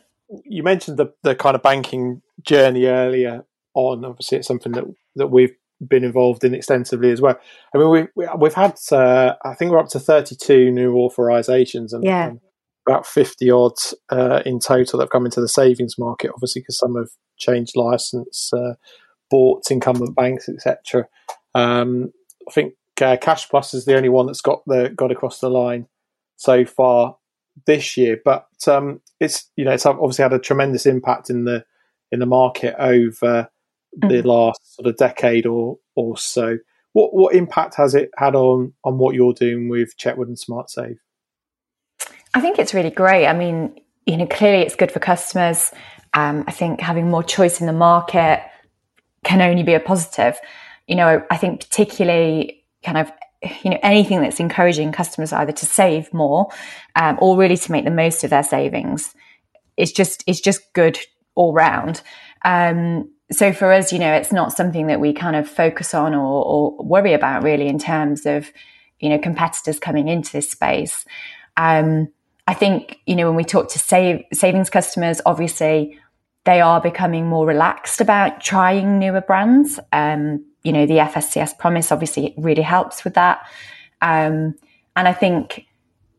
you 0.46 0.63
mentioned 0.63 0.98
the 0.98 1.13
the 1.24 1.36
kind 1.36 1.55
of 1.55 1.63
banking 1.63 2.22
journey 2.41 2.86
earlier 2.86 3.46
on. 3.74 4.05
Obviously, 4.05 4.38
it's 4.38 4.48
something 4.48 4.72
that 4.74 4.86
that 5.15 5.27
we've 5.27 5.55
been 5.88 6.03
involved 6.03 6.43
in 6.43 6.53
extensively 6.53 7.12
as 7.12 7.22
well. 7.22 7.39
I 7.74 7.77
mean, 7.77 7.89
we, 7.89 8.08
we 8.15 8.27
we've 8.38 8.53
had 8.53 8.77
uh, 8.91 9.34
I 9.43 9.55
think 9.55 9.72
we're 9.72 9.79
up 9.79 9.89
to 9.89 10.00
thirty 10.00 10.36
two 10.36 10.72
new 10.72 10.93
authorizations 10.93 11.93
and, 11.93 12.03
yeah. 12.03 12.27
and 12.27 12.39
about 12.88 13.08
fifty 13.08 13.50
odd 13.50 13.77
uh, 14.10 14.41
in 14.46 14.60
total 14.60 15.00
that 15.00 15.05
have 15.05 15.12
come 15.12 15.25
into 15.25 15.41
the 15.41 15.50
savings 15.50 15.98
market. 15.98 16.31
Obviously, 16.34 16.62
because 16.62 16.77
some 16.77 16.96
have 16.96 17.10
changed 17.38 17.75
license, 17.75 18.51
uh, 18.53 18.74
bought 19.29 19.72
incumbent 19.72 20.15
banks, 20.15 20.50
etc. 20.50 21.08
Um, 21.55 22.12
I 22.48 22.51
think 22.51 22.74
uh, 23.01 23.17
Cashplus 23.17 23.74
is 23.74 23.86
the 23.86 23.96
only 23.96 24.10
one 24.10 24.25
that's 24.25 24.41
got 24.41 24.62
the 24.65 24.91
got 24.96 25.12
across 25.12 25.39
the 25.39 25.50
line 25.50 25.88
so 26.36 26.65
far 26.65 27.17
this 27.65 27.97
year, 27.97 28.19
but 28.23 28.47
um, 28.67 29.01
it's 29.19 29.49
you 29.55 29.65
know 29.65 29.71
it's 29.71 29.85
obviously 29.85 30.23
had 30.23 30.33
a 30.33 30.39
tremendous 30.39 30.85
impact 30.85 31.29
in 31.29 31.45
the 31.45 31.65
in 32.11 32.19
the 32.19 32.25
market 32.25 32.75
over 32.79 33.49
mm-hmm. 33.97 34.07
the 34.07 34.21
last 34.21 34.75
sort 34.75 34.87
of 34.87 34.97
decade 34.97 35.45
or 35.45 35.77
or 35.95 36.17
so. 36.17 36.57
What 36.93 37.13
what 37.13 37.35
impact 37.35 37.75
has 37.75 37.95
it 37.95 38.11
had 38.17 38.35
on 38.35 38.73
on 38.83 38.97
what 38.97 39.15
you're 39.15 39.33
doing 39.33 39.69
with 39.69 39.97
Chetwood 39.97 40.27
and 40.27 40.37
SmartSave? 40.37 40.97
I 42.33 42.41
think 42.41 42.59
it's 42.59 42.73
really 42.73 42.91
great. 42.91 43.27
I 43.27 43.33
mean, 43.33 43.79
you 44.05 44.17
know, 44.17 44.27
clearly 44.27 44.63
it's 44.63 44.75
good 44.75 44.91
for 44.91 44.99
customers. 44.99 45.71
Um, 46.13 46.43
I 46.47 46.51
think 46.51 46.81
having 46.81 47.09
more 47.09 47.23
choice 47.23 47.59
in 47.59 47.67
the 47.67 47.73
market 47.73 48.41
can 49.23 49.41
only 49.41 49.63
be 49.63 49.73
a 49.73 49.79
positive. 49.79 50.39
You 50.87 50.95
know, 50.95 51.23
I 51.29 51.37
think 51.37 51.61
particularly 51.61 52.63
kind 52.83 52.97
of 52.97 53.11
you 53.41 53.72
know 53.72 53.79
anything 53.81 54.22
that's 54.22 54.39
encouraging 54.39 54.91
customers 54.91 55.31
either 55.31 55.51
to 55.51 55.65
save 55.65 56.13
more 56.13 56.50
um, 56.96 57.17
or 57.22 57.38
really 57.38 57.58
to 57.58 57.72
make 57.72 57.86
the 57.86 57.91
most 57.91 58.24
of 58.24 58.29
their 58.29 58.43
savings 58.43 59.13
is 59.77 59.91
just 59.91 60.24
is 60.27 60.41
just 60.41 60.62
good 60.74 61.00
all 61.36 61.53
round. 61.53 62.01
Um, 62.43 63.10
so 63.31 63.53
for 63.53 63.72
us 63.72 63.93
you 63.93 64.00
know 64.00 64.13
it's 64.13 64.31
not 64.31 64.51
something 64.51 64.88
that 64.88 65.00
we 65.00 65.13
kind 65.13 65.36
of 65.36 65.48
focus 65.48 65.93
on 65.93 66.13
or, 66.15 66.43
or, 66.43 66.84
worry 66.84 67.13
about 67.13 67.43
really 67.43 67.67
in 67.67 67.77
terms 67.77 68.25
of 68.25 68.51
you 69.00 69.10
know 69.10 69.19
competitors 69.19 69.79
coming 69.79 70.08
into 70.08 70.31
this 70.31 70.50
space. 70.51 71.05
Um, 71.58 72.10
i 72.48 72.53
think 72.53 73.00
you 73.05 73.15
know 73.15 73.27
when 73.27 73.36
we 73.36 73.43
talk 73.43 73.69
to 73.69 73.77
save 73.77 74.24
savings 74.34 74.69
customers 74.69 75.22
obviously 75.25 76.00
they 76.46 76.62
are 76.62 76.81
becoming 76.81 77.27
more 77.27 77.46
relaxed 77.46 78.01
about 78.01 78.41
trying 78.41 78.98
newer 78.98 79.22
brands. 79.22 79.79
Um, 79.91 80.46
you 80.63 80.73
know, 80.73 80.85
the 80.85 80.95
FSCS 80.95 81.57
promise 81.57 81.91
obviously 81.91 82.27
it 82.27 82.33
really 82.37 82.61
helps 82.61 83.03
with 83.03 83.13
that. 83.15 83.45
Um, 84.01 84.55
and 84.95 85.07
I 85.07 85.13
think 85.13 85.65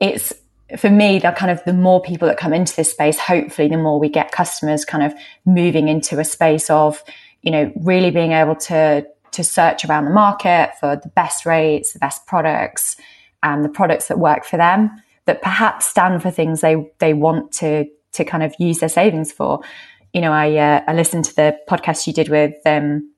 it's 0.00 0.32
for 0.78 0.90
me, 0.90 1.18
the 1.18 1.32
kind 1.32 1.50
of 1.50 1.62
the 1.64 1.72
more 1.72 2.00
people 2.00 2.28
that 2.28 2.38
come 2.38 2.52
into 2.52 2.74
this 2.76 2.90
space, 2.90 3.18
hopefully 3.18 3.68
the 3.68 3.76
more 3.76 3.98
we 3.98 4.08
get 4.08 4.32
customers 4.32 4.84
kind 4.84 5.04
of 5.04 5.12
moving 5.44 5.88
into 5.88 6.18
a 6.20 6.24
space 6.24 6.70
of, 6.70 7.02
you 7.42 7.50
know, 7.50 7.72
really 7.76 8.10
being 8.10 8.32
able 8.32 8.56
to 8.56 9.06
to 9.32 9.44
search 9.44 9.84
around 9.84 10.04
the 10.04 10.10
market 10.10 10.72
for 10.80 10.96
the 10.96 11.08
best 11.10 11.46
rates, 11.46 11.92
the 11.92 11.98
best 11.98 12.26
products, 12.26 12.96
and 13.42 13.64
the 13.64 13.68
products 13.68 14.08
that 14.08 14.18
work 14.18 14.44
for 14.44 14.56
them 14.56 14.90
that 15.26 15.42
perhaps 15.42 15.86
stand 15.86 16.22
for 16.22 16.30
things 16.30 16.60
they 16.60 16.90
they 16.98 17.14
want 17.14 17.52
to 17.52 17.86
to 18.12 18.24
kind 18.24 18.42
of 18.42 18.54
use 18.58 18.78
their 18.78 18.88
savings 18.88 19.32
for. 19.32 19.60
You 20.12 20.20
know, 20.20 20.32
I 20.32 20.56
uh, 20.56 20.82
I 20.86 20.94
listened 20.94 21.24
to 21.26 21.36
the 21.36 21.58
podcast 21.68 22.06
you 22.06 22.12
did 22.12 22.28
with 22.28 22.54
um, 22.66 23.09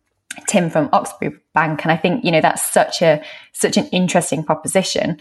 Tim 0.47 0.71
from 0.71 0.89
Oxbury 0.91 1.39
Bank, 1.55 1.83
and 1.85 1.93
I 1.93 1.97
think 1.97 2.25
you 2.25 2.31
know 2.31 2.41
that's 2.41 2.73
such 2.73 3.03
a 3.03 3.23
such 3.53 3.77
an 3.77 3.87
interesting 3.89 4.45
proposition. 4.45 5.19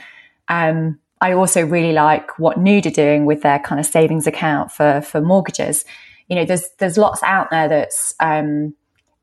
Um, 0.48 1.00
I 1.22 1.34
also 1.34 1.66
really 1.66 1.94
like 1.94 2.38
what 2.40 2.60
Nude 2.60 2.88
are 2.88 2.92
doing 2.92 3.26
with 3.26 3.44
their 3.44 3.60
kind 3.60 3.80
of 3.80 3.86
savings 3.86 4.28
account 4.28 4.72
for 4.72 5.02
for 5.02 5.22
mortgages. 5.22 5.86
You 6.28 6.36
know, 6.36 6.46
there's 6.46 6.68
there's 6.80 6.98
lots 6.98 7.22
out 7.24 7.50
there 7.52 7.68
that's 7.68 8.16
um, 8.20 8.74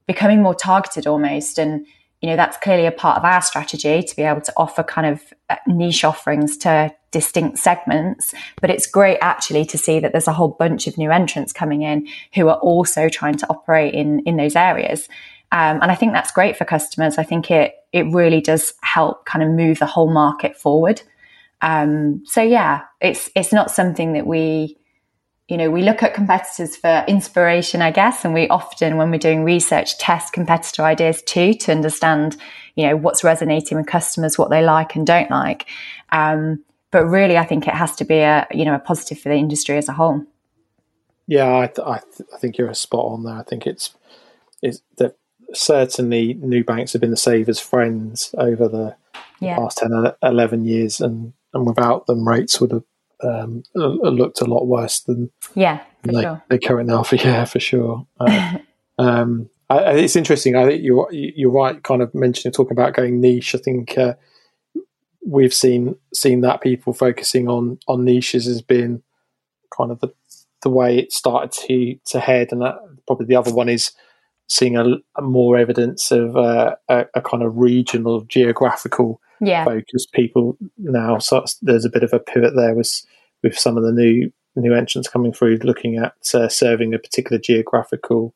becoming 0.07 0.43
more 0.43 0.55
targeted 0.55 1.07
almost, 1.07 1.59
and 1.59 1.85
you 2.21 2.29
know 2.29 2.37
that's 2.37 2.57
clearly 2.59 2.87
a 2.87 2.93
part 2.93 3.19
of 3.19 3.25
our 3.25 3.43
strategy 3.43 4.03
to 4.03 4.17
be 4.17 4.23
able 4.23 4.41
to 4.43 4.53
offer 4.57 4.85
kind 4.85 5.07
of 5.09 5.23
uh, 5.51 5.57
niche 5.67 6.05
offerings 6.05 6.57
to 6.59 6.93
distinct 7.11 7.59
segments. 7.59 8.33
But 8.61 8.71
it's 8.71 8.87
great 8.87 9.19
actually 9.21 9.65
to 9.67 9.79
see 9.79 9.99
that 9.99 10.13
there's 10.13 10.29
a 10.29 10.33
whole 10.33 10.57
bunch 10.57 10.87
of 10.87 10.99
new 10.99 11.11
entrants 11.11 11.53
coming 11.53 11.83
in 11.83 12.07
who 12.35 12.49
are 12.49 12.59
also 12.59 13.09
trying 13.09 13.37
to 13.39 13.47
operate 13.49 13.95
in 13.95 14.21
in 14.21 14.37
those 14.37 14.55
areas. 14.55 15.09
Um, 15.51 15.81
and 15.81 15.91
I 15.91 15.95
think 15.95 16.13
that's 16.13 16.31
great 16.31 16.57
for 16.57 16.65
customers. 16.65 17.19
I 17.19 17.23
think 17.23 17.51
it 17.51 17.75
it 17.93 18.07
really 18.13 18.41
does 18.41 18.75
help 18.83 19.25
kind 19.25 19.43
of 19.43 19.51
move 19.51 19.79
the 19.79 19.87
whole 19.87 20.11
market 20.11 20.57
forward. 20.57 21.03
Um, 21.63 22.23
so 22.27 22.43
yeah, 22.43 22.83
it's 23.01 23.31
it's 23.35 23.53
not 23.53 23.71
something 23.71 24.13
that 24.13 24.27
we, 24.27 24.77
you 25.49 25.57
know, 25.57 25.71
we 25.71 25.83
look 25.83 26.03
at 26.03 26.15
competitors 26.15 26.77
for 26.77 27.05
inspiration, 27.09 27.83
I 27.83 27.91
guess, 27.91 28.25
and 28.25 28.35
we 28.35 28.47
often, 28.49 28.97
when 28.97 29.11
we're 29.11 29.19
doing 29.19 29.43
research, 29.43 29.99
test 29.99 30.33
competitor 30.33 30.83
ideas 30.83 31.23
too 31.23 31.55
to 31.55 31.73
understand, 31.73 32.37
you 32.77 32.87
know, 32.87 32.97
what's 32.97 33.25
resonating 33.25 33.79
with 33.79 33.87
customers, 33.87 34.39
what 34.39 34.51
they 34.51 34.63
like 34.63 34.95
and 34.95 35.07
don't 35.07 35.31
like. 35.31 35.67
Um, 36.11 36.63
but 36.91 37.07
really, 37.07 37.37
I 37.37 37.45
think 37.45 37.67
it 37.67 37.75
has 37.75 37.97
to 37.97 38.05
be 38.05 38.19
a 38.19 38.47
you 38.51 38.65
know 38.65 38.75
a 38.75 38.79
positive 38.79 39.19
for 39.19 39.31
the 39.31 39.37
industry 39.37 39.79
as 39.79 39.89
a 39.89 39.93
whole. 39.95 40.25
Yeah, 41.27 41.59
I 41.59 41.67
th- 41.67 41.87
I, 41.87 42.01
th- 42.17 42.29
I 42.35 42.39
think 42.39 42.57
you're 42.57 42.73
spot 42.75 43.05
on 43.05 43.25
there. 43.25 43.35
I 43.35 43.43
think 43.43 43.67
it's 43.67 43.95
it's 44.63 44.81
that 44.97 45.17
certainly 45.55 46.35
new 46.35 46.65
banks 46.65 46.93
have 46.93 47.01
been 47.01 47.11
the 47.11 47.17
savers' 47.17 47.61
friends 47.61 48.35
over 48.39 48.69
the 48.69 48.97
yeah. 49.41 49.57
past 49.57 49.79
10, 49.79 50.13
11 50.23 50.65
years, 50.65 51.01
and, 51.01 51.33
and 51.55 51.67
without 51.67 52.07
them, 52.07 52.27
rates 52.27 52.61
would 52.61 52.73
have 52.73 52.85
um, 53.23 53.63
looked 53.75 54.41
a 54.41 54.45
lot 54.45 54.67
worse 54.67 55.01
than 55.01 55.31
yeah 55.55 55.83
they, 56.05 56.23
sure. 56.23 56.43
they 56.49 56.59
currently 56.59 56.95
are. 56.95 57.05
For, 57.05 57.17
yeah, 57.17 57.45
for 57.45 57.61
sure. 57.61 58.07
Uh, 58.21 58.59
um, 58.99 59.51
I, 59.71 59.95
it's 59.95 60.17
interesting. 60.17 60.57
I 60.57 60.67
think 60.67 60.83
you're 60.83 61.09
you're 61.13 61.51
right. 61.51 61.83
Kind 61.83 62.03
of 62.03 62.15
mentioning 62.15 62.53
talking 62.53 62.77
about 62.77 62.95
going 62.95 63.21
niche. 63.21 63.55
I 63.55 63.59
think 63.59 63.99
uh, 63.99 64.15
we've 65.27 65.55
seen 65.55 65.97
seen 66.15 66.41
that 66.43 66.61
people 66.61 66.93
focusing 66.93 67.49
on 67.49 67.79
on 67.87 68.05
niches 68.05 68.47
has 68.47 68.63
been 68.63 69.03
kind 69.77 69.91
of 69.91 70.01
the 70.01 70.13
the 70.63 70.71
way 70.71 70.99
it 70.99 71.13
started 71.13 71.53
to 71.53 71.97
to 72.07 72.21
head, 72.21 72.53
and 72.53 72.63
that 72.63 72.77
probably 73.07 73.27
the 73.27 73.37
other 73.37 73.53
one 73.53 73.69
is 73.69 73.93
seeing 74.49 74.77
a, 74.77 74.85
a 75.17 75.23
more 75.23 75.57
evidence 75.57 76.11
of 76.11 76.37
uh, 76.37 76.75
a, 76.89 77.07
a, 77.15 77.21
kind 77.21 77.43
of 77.43 77.57
regional, 77.57 78.23
geographical 78.23 79.21
yeah. 79.41 79.65
focus. 79.65 80.07
People 80.07 80.57
now, 80.79 81.19
so 81.19 81.45
there's 81.63 81.85
a 81.85 81.91
bit 81.91 82.03
of 82.03 82.13
a 82.13 82.19
pivot 82.19 82.55
there 82.57 82.75
with 82.75 83.03
with 83.43 83.57
some 83.57 83.77
of 83.77 83.85
the 83.85 83.93
new 83.93 84.33
new 84.57 84.75
entrants 84.75 85.09
coming 85.09 85.33
through, 85.33 85.59
looking 85.59 85.99
at 85.99 86.15
uh, 86.35 86.49
serving 86.49 86.95
a 86.95 86.99
particular 86.99 87.39
geographical 87.39 88.35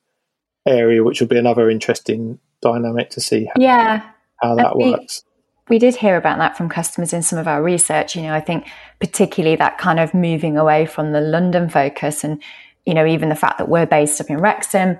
area, 0.66 1.02
which 1.02 1.20
will 1.20 1.28
be 1.28 1.38
another 1.38 1.68
interesting 1.68 2.38
dynamic 2.60 3.10
to 3.10 3.20
see. 3.20 3.46
How, 3.46 3.60
yeah, 3.60 4.10
how 4.40 4.54
that 4.54 4.76
we, 4.76 4.90
works. 4.90 5.24
We 5.68 5.78
did 5.78 5.96
hear 5.96 6.16
about 6.16 6.38
that 6.38 6.56
from 6.56 6.68
customers 6.68 7.12
in 7.12 7.22
some 7.22 7.38
of 7.38 7.48
our 7.48 7.62
research. 7.62 8.14
You 8.14 8.22
know, 8.22 8.34
I 8.34 8.40
think 8.40 8.68
particularly 9.00 9.56
that 9.56 9.78
kind 9.78 9.98
of 9.98 10.12
moving 10.12 10.56
away 10.58 10.86
from 10.86 11.12
the 11.12 11.20
London 11.22 11.70
focus, 11.70 12.22
and 12.22 12.42
you 12.84 12.92
know, 12.92 13.06
even 13.06 13.30
the 13.30 13.34
fact 13.34 13.58
that 13.58 13.68
we're 13.68 13.86
based 13.86 14.20
up 14.20 14.28
in 14.28 14.38
Wrexham 14.38 14.98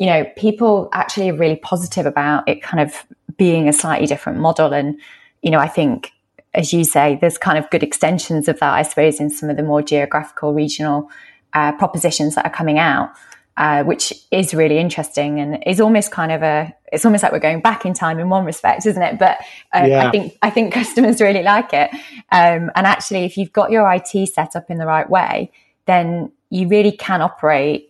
you 0.00 0.06
know, 0.06 0.24
people 0.34 0.88
actually 0.92 1.28
are 1.28 1.36
really 1.36 1.56
positive 1.56 2.06
about 2.06 2.48
it 2.48 2.62
kind 2.62 2.80
of 2.80 3.06
being 3.36 3.68
a 3.68 3.72
slightly 3.72 4.06
different 4.06 4.38
model. 4.38 4.72
And, 4.72 4.98
you 5.42 5.50
know, 5.50 5.58
I 5.58 5.68
think, 5.68 6.12
as 6.54 6.72
you 6.72 6.84
say, 6.84 7.18
there's 7.20 7.36
kind 7.36 7.58
of 7.58 7.68
good 7.68 7.82
extensions 7.82 8.48
of 8.48 8.58
that, 8.60 8.72
I 8.72 8.82
suppose, 8.82 9.20
in 9.20 9.28
some 9.28 9.50
of 9.50 9.58
the 9.58 9.62
more 9.62 9.82
geographical, 9.82 10.54
regional 10.54 11.10
uh, 11.52 11.72
propositions 11.72 12.34
that 12.34 12.46
are 12.46 12.50
coming 12.50 12.78
out. 12.78 13.12
Uh, 13.56 13.82
which 13.82 14.14
is 14.30 14.54
really 14.54 14.78
interesting 14.78 15.38
and 15.38 15.62
is 15.66 15.80
almost 15.82 16.10
kind 16.10 16.32
of 16.32 16.40
a 16.40 16.72
it's 16.92 17.04
almost 17.04 17.22
like 17.22 17.30
we're 17.30 17.38
going 17.38 17.60
back 17.60 17.84
in 17.84 17.92
time 17.92 18.18
in 18.18 18.30
one 18.30 18.44
respect 18.44 18.86
isn't 18.86 19.02
it 19.02 19.18
but 19.18 19.38
uh, 19.74 19.84
yeah. 19.86 20.06
i 20.06 20.10
think 20.10 20.38
i 20.40 20.48
think 20.48 20.72
customers 20.72 21.20
really 21.20 21.42
like 21.42 21.74
it 21.74 21.90
um, 22.32 22.70
and 22.74 22.86
actually 22.86 23.24
if 23.24 23.36
you've 23.36 23.52
got 23.52 23.70
your 23.70 23.92
it 23.92 24.28
set 24.32 24.56
up 24.56 24.70
in 24.70 24.78
the 24.78 24.86
right 24.86 25.10
way 25.10 25.50
then 25.84 26.32
you 26.48 26.68
really 26.68 26.92
can 26.92 27.20
operate 27.20 27.89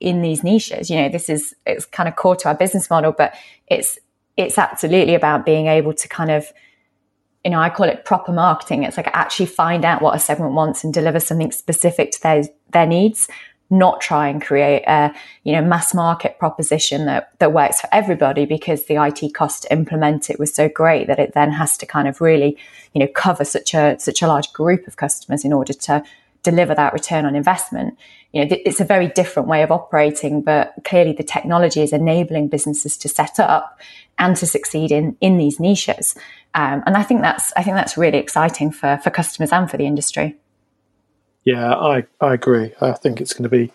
in 0.00 0.22
these 0.22 0.42
niches. 0.42 0.90
You 0.90 0.96
know, 1.02 1.08
this 1.08 1.28
is 1.28 1.54
it's 1.66 1.84
kind 1.84 2.08
of 2.08 2.16
core 2.16 2.36
to 2.36 2.48
our 2.48 2.54
business 2.54 2.90
model, 2.90 3.12
but 3.12 3.34
it's 3.66 3.98
it's 4.36 4.58
absolutely 4.58 5.14
about 5.14 5.44
being 5.44 5.66
able 5.66 5.92
to 5.94 6.08
kind 6.08 6.30
of 6.30 6.52
you 7.44 7.50
know, 7.50 7.60
I 7.60 7.70
call 7.70 7.88
it 7.88 8.04
proper 8.04 8.32
marketing. 8.32 8.82
It's 8.82 8.96
like 8.96 9.08
actually 9.14 9.46
find 9.46 9.84
out 9.84 10.02
what 10.02 10.14
a 10.14 10.18
segment 10.18 10.52
wants 10.52 10.84
and 10.84 10.92
deliver 10.92 11.20
something 11.20 11.52
specific 11.52 12.10
to 12.12 12.22
their 12.22 12.44
their 12.72 12.86
needs, 12.86 13.28
not 13.70 14.00
try 14.00 14.28
and 14.28 14.42
create 14.42 14.82
a, 14.86 15.14
you 15.44 15.52
know, 15.52 15.62
mass 15.62 15.94
market 15.94 16.38
proposition 16.38 17.06
that 17.06 17.38
that 17.38 17.52
works 17.52 17.80
for 17.80 17.88
everybody 17.92 18.44
because 18.44 18.84
the 18.86 18.96
IT 18.96 19.32
cost 19.32 19.62
to 19.62 19.72
implement 19.72 20.28
it 20.28 20.38
was 20.38 20.52
so 20.52 20.68
great 20.68 21.06
that 21.06 21.18
it 21.18 21.32
then 21.32 21.50
has 21.52 21.78
to 21.78 21.86
kind 21.86 22.08
of 22.08 22.20
really, 22.20 22.58
you 22.92 23.00
know, 23.00 23.08
cover 23.14 23.44
such 23.44 23.72
a 23.72 23.98
such 23.98 24.20
a 24.20 24.26
large 24.26 24.52
group 24.52 24.86
of 24.86 24.96
customers 24.96 25.44
in 25.44 25.52
order 25.52 25.72
to 25.72 26.02
deliver 26.42 26.74
that 26.74 26.92
return 26.92 27.24
on 27.24 27.34
investment. 27.34 27.98
You 28.32 28.44
know, 28.44 28.56
it's 28.64 28.80
a 28.80 28.84
very 28.84 29.08
different 29.08 29.48
way 29.48 29.62
of 29.62 29.70
operating, 29.70 30.42
but 30.42 30.72
clearly 30.84 31.12
the 31.12 31.24
technology 31.24 31.82
is 31.82 31.92
enabling 31.92 32.48
businesses 32.48 32.96
to 32.98 33.08
set 33.08 33.40
up 33.40 33.80
and 34.18 34.36
to 34.36 34.46
succeed 34.46 34.92
in 34.92 35.16
in 35.20 35.36
these 35.36 35.58
niches. 35.60 36.14
Um, 36.54 36.82
and 36.86 36.96
I 36.96 37.02
think 37.02 37.22
that's 37.22 37.52
I 37.56 37.62
think 37.62 37.76
that's 37.76 37.96
really 37.96 38.18
exciting 38.18 38.70
for 38.70 38.98
for 39.02 39.10
customers 39.10 39.52
and 39.52 39.70
for 39.70 39.76
the 39.76 39.86
industry. 39.86 40.36
Yeah, 41.44 41.74
I 41.74 42.04
I 42.20 42.34
agree. 42.34 42.72
I 42.80 42.92
think 42.92 43.20
it's 43.20 43.32
going 43.32 43.44
to 43.44 43.48
be 43.48 43.72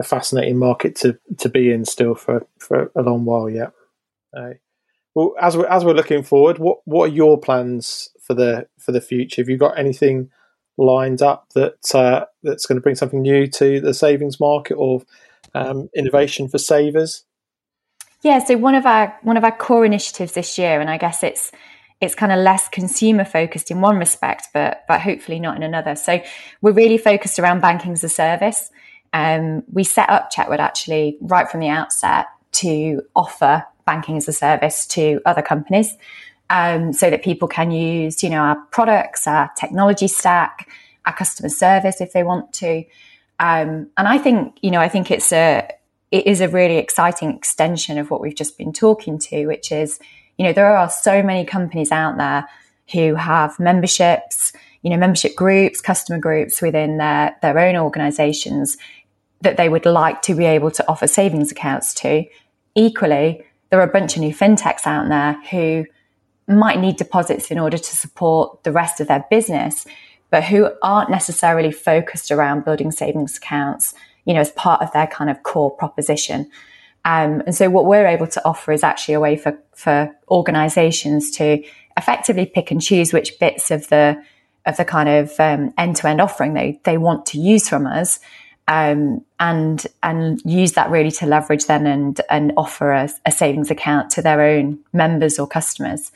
a 0.00 0.04
fascinating 0.04 0.58
market 0.58 0.94
to 0.96 1.18
to 1.38 1.48
be 1.48 1.72
in 1.72 1.84
still 1.84 2.14
for 2.14 2.46
for 2.58 2.90
a 2.94 3.02
long 3.02 3.24
while 3.24 3.50
yet. 3.50 3.72
Uh, 4.36 4.54
well, 5.14 5.34
as 5.40 5.56
we're 5.56 5.66
as 5.66 5.84
we're 5.84 5.94
looking 5.94 6.22
forward, 6.22 6.58
what 6.58 6.78
what 6.84 7.10
are 7.10 7.14
your 7.14 7.38
plans 7.38 8.10
for 8.20 8.34
the 8.34 8.68
for 8.78 8.92
the 8.92 9.00
future? 9.00 9.42
Have 9.42 9.48
you 9.48 9.56
got 9.56 9.78
anything 9.78 10.30
lined 10.78 11.20
up 11.20 11.48
that 11.54 11.94
uh, 11.94 12.24
that's 12.42 12.64
going 12.64 12.76
to 12.76 12.82
bring 12.82 12.94
something 12.94 13.20
new 13.20 13.46
to 13.48 13.80
the 13.80 13.92
savings 13.92 14.40
market 14.40 14.74
or 14.74 15.02
um, 15.54 15.90
innovation 15.94 16.48
for 16.48 16.58
savers? 16.58 17.24
Yeah, 18.22 18.38
so 18.38 18.56
one 18.56 18.74
of 18.74 18.86
our 18.86 19.16
one 19.22 19.36
of 19.36 19.44
our 19.44 19.56
core 19.56 19.84
initiatives 19.84 20.32
this 20.32 20.58
year, 20.58 20.80
and 20.80 20.88
I 20.88 20.96
guess 20.96 21.22
it's 21.22 21.52
it's 22.00 22.14
kind 22.14 22.32
of 22.32 22.38
less 22.38 22.68
consumer 22.68 23.24
focused 23.24 23.70
in 23.70 23.80
one 23.80 23.96
respect, 23.96 24.48
but 24.54 24.84
but 24.88 25.00
hopefully 25.00 25.38
not 25.38 25.56
in 25.56 25.62
another. 25.62 25.94
So 25.94 26.22
we're 26.60 26.72
really 26.72 26.98
focused 26.98 27.38
around 27.38 27.60
banking 27.60 27.92
as 27.92 28.02
a 28.02 28.08
service. 28.08 28.70
Um, 29.12 29.62
we 29.72 29.84
set 29.84 30.08
up 30.10 30.30
Chetwood 30.30 30.58
actually 30.58 31.16
right 31.20 31.48
from 31.48 31.60
the 31.60 31.68
outset 31.68 32.26
to 32.52 33.02
offer 33.16 33.64
banking 33.86 34.16
as 34.16 34.28
a 34.28 34.32
service 34.32 34.86
to 34.86 35.20
other 35.24 35.42
companies 35.42 35.96
um, 36.50 36.92
so 36.92 37.10
that 37.10 37.22
people 37.22 37.48
can 37.48 37.70
use, 37.70 38.22
you 38.22 38.30
know, 38.30 38.40
our 38.40 38.56
products, 38.70 39.26
our 39.26 39.50
technology 39.58 40.08
stack, 40.08 40.68
our 41.04 41.14
customer 41.14 41.48
service 41.48 42.00
if 42.00 42.12
they 42.12 42.22
want 42.22 42.52
to. 42.54 42.84
Um, 43.38 43.88
and 43.96 44.08
I 44.08 44.18
think, 44.18 44.58
you 44.62 44.70
know, 44.70 44.80
I 44.80 44.88
think 44.88 45.10
it's 45.10 45.32
a, 45.32 45.68
it 46.10 46.26
is 46.26 46.40
a 46.40 46.48
really 46.48 46.78
exciting 46.78 47.34
extension 47.34 47.98
of 47.98 48.10
what 48.10 48.20
we've 48.20 48.34
just 48.34 48.58
been 48.58 48.72
talking 48.72 49.18
to, 49.18 49.46
which 49.46 49.70
is, 49.70 50.00
you 50.38 50.44
know, 50.44 50.52
there 50.52 50.76
are 50.76 50.90
so 50.90 51.22
many 51.22 51.44
companies 51.44 51.92
out 51.92 52.16
there 52.16 52.48
who 52.92 53.14
have 53.14 53.58
memberships, 53.60 54.52
you 54.82 54.90
know, 54.90 54.96
membership 54.96 55.36
groups, 55.36 55.80
customer 55.80 56.18
groups 56.18 56.62
within 56.62 56.96
their, 56.96 57.36
their 57.42 57.58
own 57.58 57.76
organizations 57.76 58.78
that 59.42 59.56
they 59.56 59.68
would 59.68 59.84
like 59.84 60.22
to 60.22 60.34
be 60.34 60.46
able 60.46 60.70
to 60.70 60.88
offer 60.88 61.06
savings 61.06 61.52
accounts 61.52 61.94
to. 61.94 62.24
Equally, 62.74 63.44
there 63.70 63.80
are 63.80 63.88
a 63.88 63.92
bunch 63.92 64.16
of 64.16 64.22
new 64.22 64.34
fintechs 64.34 64.86
out 64.86 65.08
there 65.08 65.34
who 65.50 65.86
might 66.48 66.80
need 66.80 66.96
deposits 66.96 67.50
in 67.50 67.58
order 67.58 67.78
to 67.78 67.96
support 67.96 68.64
the 68.64 68.72
rest 68.72 69.00
of 69.00 69.08
their 69.08 69.24
business, 69.30 69.86
but 70.30 70.44
who 70.44 70.70
aren't 70.82 71.10
necessarily 71.10 71.70
focused 71.70 72.30
around 72.30 72.64
building 72.64 72.90
savings 72.90 73.36
accounts, 73.36 73.94
you 74.24 74.34
know, 74.34 74.40
as 74.40 74.50
part 74.52 74.82
of 74.82 74.92
their 74.92 75.06
kind 75.06 75.30
of 75.30 75.42
core 75.42 75.70
proposition. 75.70 76.50
Um, 77.04 77.42
and 77.46 77.54
so 77.54 77.70
what 77.70 77.86
we're 77.86 78.06
able 78.06 78.26
to 78.26 78.44
offer 78.44 78.72
is 78.72 78.82
actually 78.82 79.14
a 79.14 79.20
way 79.20 79.36
for, 79.36 79.58
for 79.74 80.14
organizations 80.30 81.30
to 81.32 81.62
effectively 81.96 82.46
pick 82.46 82.70
and 82.70 82.82
choose 82.82 83.12
which 83.12 83.38
bits 83.38 83.70
of 83.70 83.88
the, 83.88 84.22
of 84.66 84.76
the 84.76 84.84
kind 84.84 85.08
of 85.08 85.32
um, 85.38 85.72
end-to-end 85.78 86.20
offering 86.20 86.54
they, 86.54 86.80
they 86.84 86.98
want 86.98 87.24
to 87.26 87.38
use 87.38 87.68
from 87.68 87.86
us. 87.86 88.20
Um, 88.66 89.24
and 89.40 89.86
and 90.02 90.40
use 90.44 90.72
that 90.72 90.90
really 90.90 91.10
to 91.12 91.26
leverage 91.26 91.66
then 91.66 91.86
and 91.86 92.20
and 92.30 92.52
offer 92.56 92.92
a, 92.92 93.08
a 93.26 93.32
savings 93.32 93.70
account 93.70 94.10
to 94.10 94.22
their 94.22 94.40
own 94.40 94.78
members 94.92 95.38
or 95.38 95.46
customers. 95.46 96.12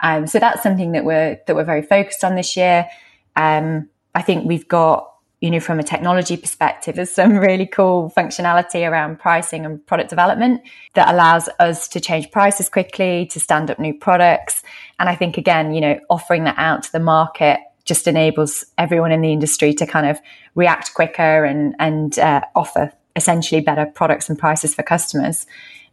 Um, 0.00 0.26
so 0.26 0.38
that's 0.38 0.62
something 0.62 0.92
that 0.92 1.04
we're 1.04 1.40
that 1.46 1.54
we're 1.54 1.64
very 1.64 1.82
focused 1.82 2.24
on 2.24 2.34
this 2.34 2.56
year. 2.56 2.88
Um, 3.36 3.88
I 4.14 4.22
think 4.22 4.46
we've 4.46 4.68
got 4.68 5.10
you 5.44 5.50
know, 5.50 5.60
from 5.60 5.78
a 5.78 5.82
technology 5.82 6.38
perspective, 6.38 6.96
there's 6.96 7.10
some 7.10 7.36
really 7.36 7.66
cool 7.66 8.10
functionality 8.16 8.88
around 8.88 9.18
pricing 9.18 9.66
and 9.66 9.84
product 9.86 10.08
development 10.08 10.62
that 10.94 11.12
allows 11.12 11.50
us 11.58 11.86
to 11.88 12.00
change 12.00 12.30
prices 12.30 12.70
quickly, 12.70 13.26
to 13.26 13.38
stand 13.38 13.70
up 13.70 13.78
new 13.78 13.92
products. 13.92 14.62
And 14.98 15.06
I 15.06 15.14
think, 15.14 15.36
again, 15.36 15.74
you 15.74 15.82
know, 15.82 16.00
offering 16.08 16.44
that 16.44 16.56
out 16.56 16.84
to 16.84 16.92
the 16.92 16.98
market 16.98 17.60
just 17.84 18.06
enables 18.06 18.64
everyone 18.78 19.12
in 19.12 19.20
the 19.20 19.32
industry 19.32 19.74
to 19.74 19.86
kind 19.86 20.06
of 20.06 20.18
react 20.54 20.94
quicker 20.94 21.44
and, 21.44 21.74
and 21.78 22.18
uh, 22.18 22.40
offer 22.54 22.92
essentially 23.16 23.60
better 23.60 23.86
products 23.86 24.28
and 24.28 24.38
prices 24.38 24.74
for 24.74 24.82
customers, 24.82 25.46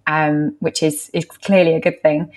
um, 0.07 0.55
which 0.59 0.81
is, 0.81 1.09
is 1.13 1.25
clearly 1.25 1.75
a 1.75 1.79
good 1.79 2.01
thing. 2.01 2.31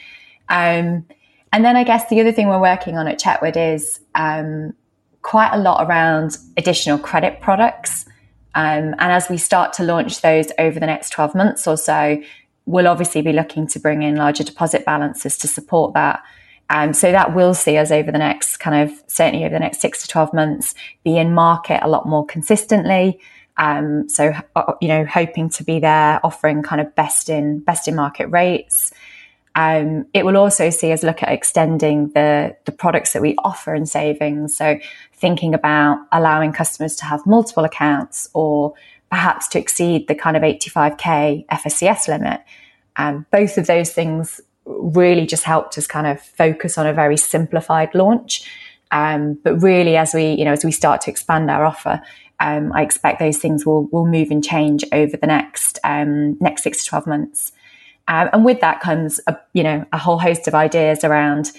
Um, 0.49 1.07
and 1.53 1.65
then 1.65 1.77
I 1.77 1.85
guess 1.85 2.09
the 2.09 2.21
other 2.21 2.33
thing 2.33 2.49
we're 2.49 2.61
working 2.61 2.99
on 2.99 3.07
at 3.07 3.21
Chetwood 3.21 3.57
is 3.57 4.01
um, 4.15 4.75
quite 5.23 5.53
a 5.53 5.59
lot 5.59 5.87
around 5.87 6.37
additional 6.57 6.99
credit 6.99 7.41
products. 7.41 8.07
Um, 8.55 8.95
and 8.99 9.13
as 9.13 9.29
we 9.29 9.39
start 9.39 9.73
to 9.75 9.85
launch 9.85 10.21
those 10.21 10.51
over 10.59 10.79
the 10.79 10.87
next 10.87 11.11
12 11.11 11.35
months 11.35 11.67
or 11.67 11.77
so, 11.77 12.21
we'll 12.67 12.89
obviously 12.89 13.23
be 13.23 13.33
looking 13.33 13.67
to 13.69 13.79
bring 13.79 14.03
in 14.03 14.17
larger 14.17 14.45
deposit 14.45 14.85
balances 14.85 15.39
to 15.39 15.49
support 15.49 15.95
that. 15.95 16.23
Um, 16.71 16.93
so 16.93 17.13
that 17.13 17.35
will 17.35 17.55
see 17.55 17.77
us 17.77 17.91
over 17.91 18.11
the 18.11 18.19
next 18.19 18.57
kind 18.57 18.89
of 18.89 19.03
certainly 19.07 19.45
over 19.45 19.53
the 19.53 19.61
next 19.61 19.81
six 19.81 20.03
to 20.03 20.09
12 20.09 20.33
months 20.33 20.75
be 21.05 21.19
in 21.19 21.35
market 21.35 21.81
a 21.83 21.89
lot 21.89 22.09
more 22.09 22.25
consistently. 22.25 23.21
Um, 23.57 24.09
so, 24.09 24.33
uh, 24.57 24.73
you 24.81 24.89
know, 24.89 25.05
hoping 25.05 25.49
to 25.51 25.65
be 25.65 25.79
there 25.79 26.21
offering 26.25 26.63
kind 26.63 26.81
of 26.81 26.95
best 26.95 27.29
in, 27.29 27.61
best 27.61 27.87
in 27.87 27.95
market 27.95 28.27
rates. 28.29 28.93
Um, 29.57 30.07
it 30.13 30.25
will 30.25 30.37
also 30.37 30.71
see 30.71 30.91
us 30.91 31.05
look 31.05 31.23
at 31.23 31.31
extending 31.31 32.09
the, 32.09 32.57
the 32.65 32.73
products 32.73 33.13
that 33.13 33.23
we 33.23 33.37
offer 33.39 33.75
in 33.75 33.87
savings. 33.87 34.57
So 34.57 34.79
thinking 35.13 35.55
about 35.55 35.99
allowing 36.11 36.53
customers 36.53 36.97
to 36.97 37.05
have 37.05 37.25
multiple 37.25 37.65
accounts 37.65 38.29
or 38.35 38.75
perhaps 39.11 39.47
to 39.49 39.61
exceed 39.61 40.09
the 40.09 40.15
kind 40.15 40.37
of 40.37 40.43
85k 40.43 41.47
FSCS 41.47 42.09
limit. 42.09 42.41
Um, 42.97 43.27
both 43.31 43.59
of 43.59 43.67
those 43.67 43.93
things 43.93 44.41
really 44.67 45.27
just 45.27 45.45
helped 45.45 45.77
us 45.79 45.87
kind 45.87 46.07
of 46.07 46.21
focus 46.21 46.79
on 46.79 46.87
a 46.87 46.93
very 46.93 47.17
simplified 47.17 47.95
launch. 47.95 48.51
Um, 48.91 49.39
but 49.43 49.61
really, 49.63 49.97
as 49.97 50.15
we 50.15 50.33
you 50.33 50.45
know 50.45 50.53
as 50.53 50.65
we 50.65 50.73
start 50.73 51.01
to 51.03 51.11
expand 51.11 51.51
our 51.51 51.65
offer, 51.65 52.03
um, 52.41 52.73
I 52.73 52.83
expect 52.83 53.19
those 53.19 53.39
things 53.39 53.67
will 53.67 53.87
will 53.87 54.07
move 54.07 54.31
and 54.31 54.45
change 54.45 54.85
over 54.93 55.17
the 55.17 55.27
next 55.27 55.79
um, 55.85 56.37
next 56.41 56.63
six 56.63 56.85
to 56.85 56.91
twelve 56.91 57.07
months. 57.07 57.53
Um, 58.07 58.29
and 58.33 58.45
with 58.45 58.61
that 58.61 58.81
comes 58.81 59.21
a, 59.27 59.37
you 59.53 59.63
know 59.63 59.85
a 59.93 59.99
whole 59.99 60.19
host 60.19 60.47
of 60.47 60.55
ideas 60.55 61.05
around 61.05 61.53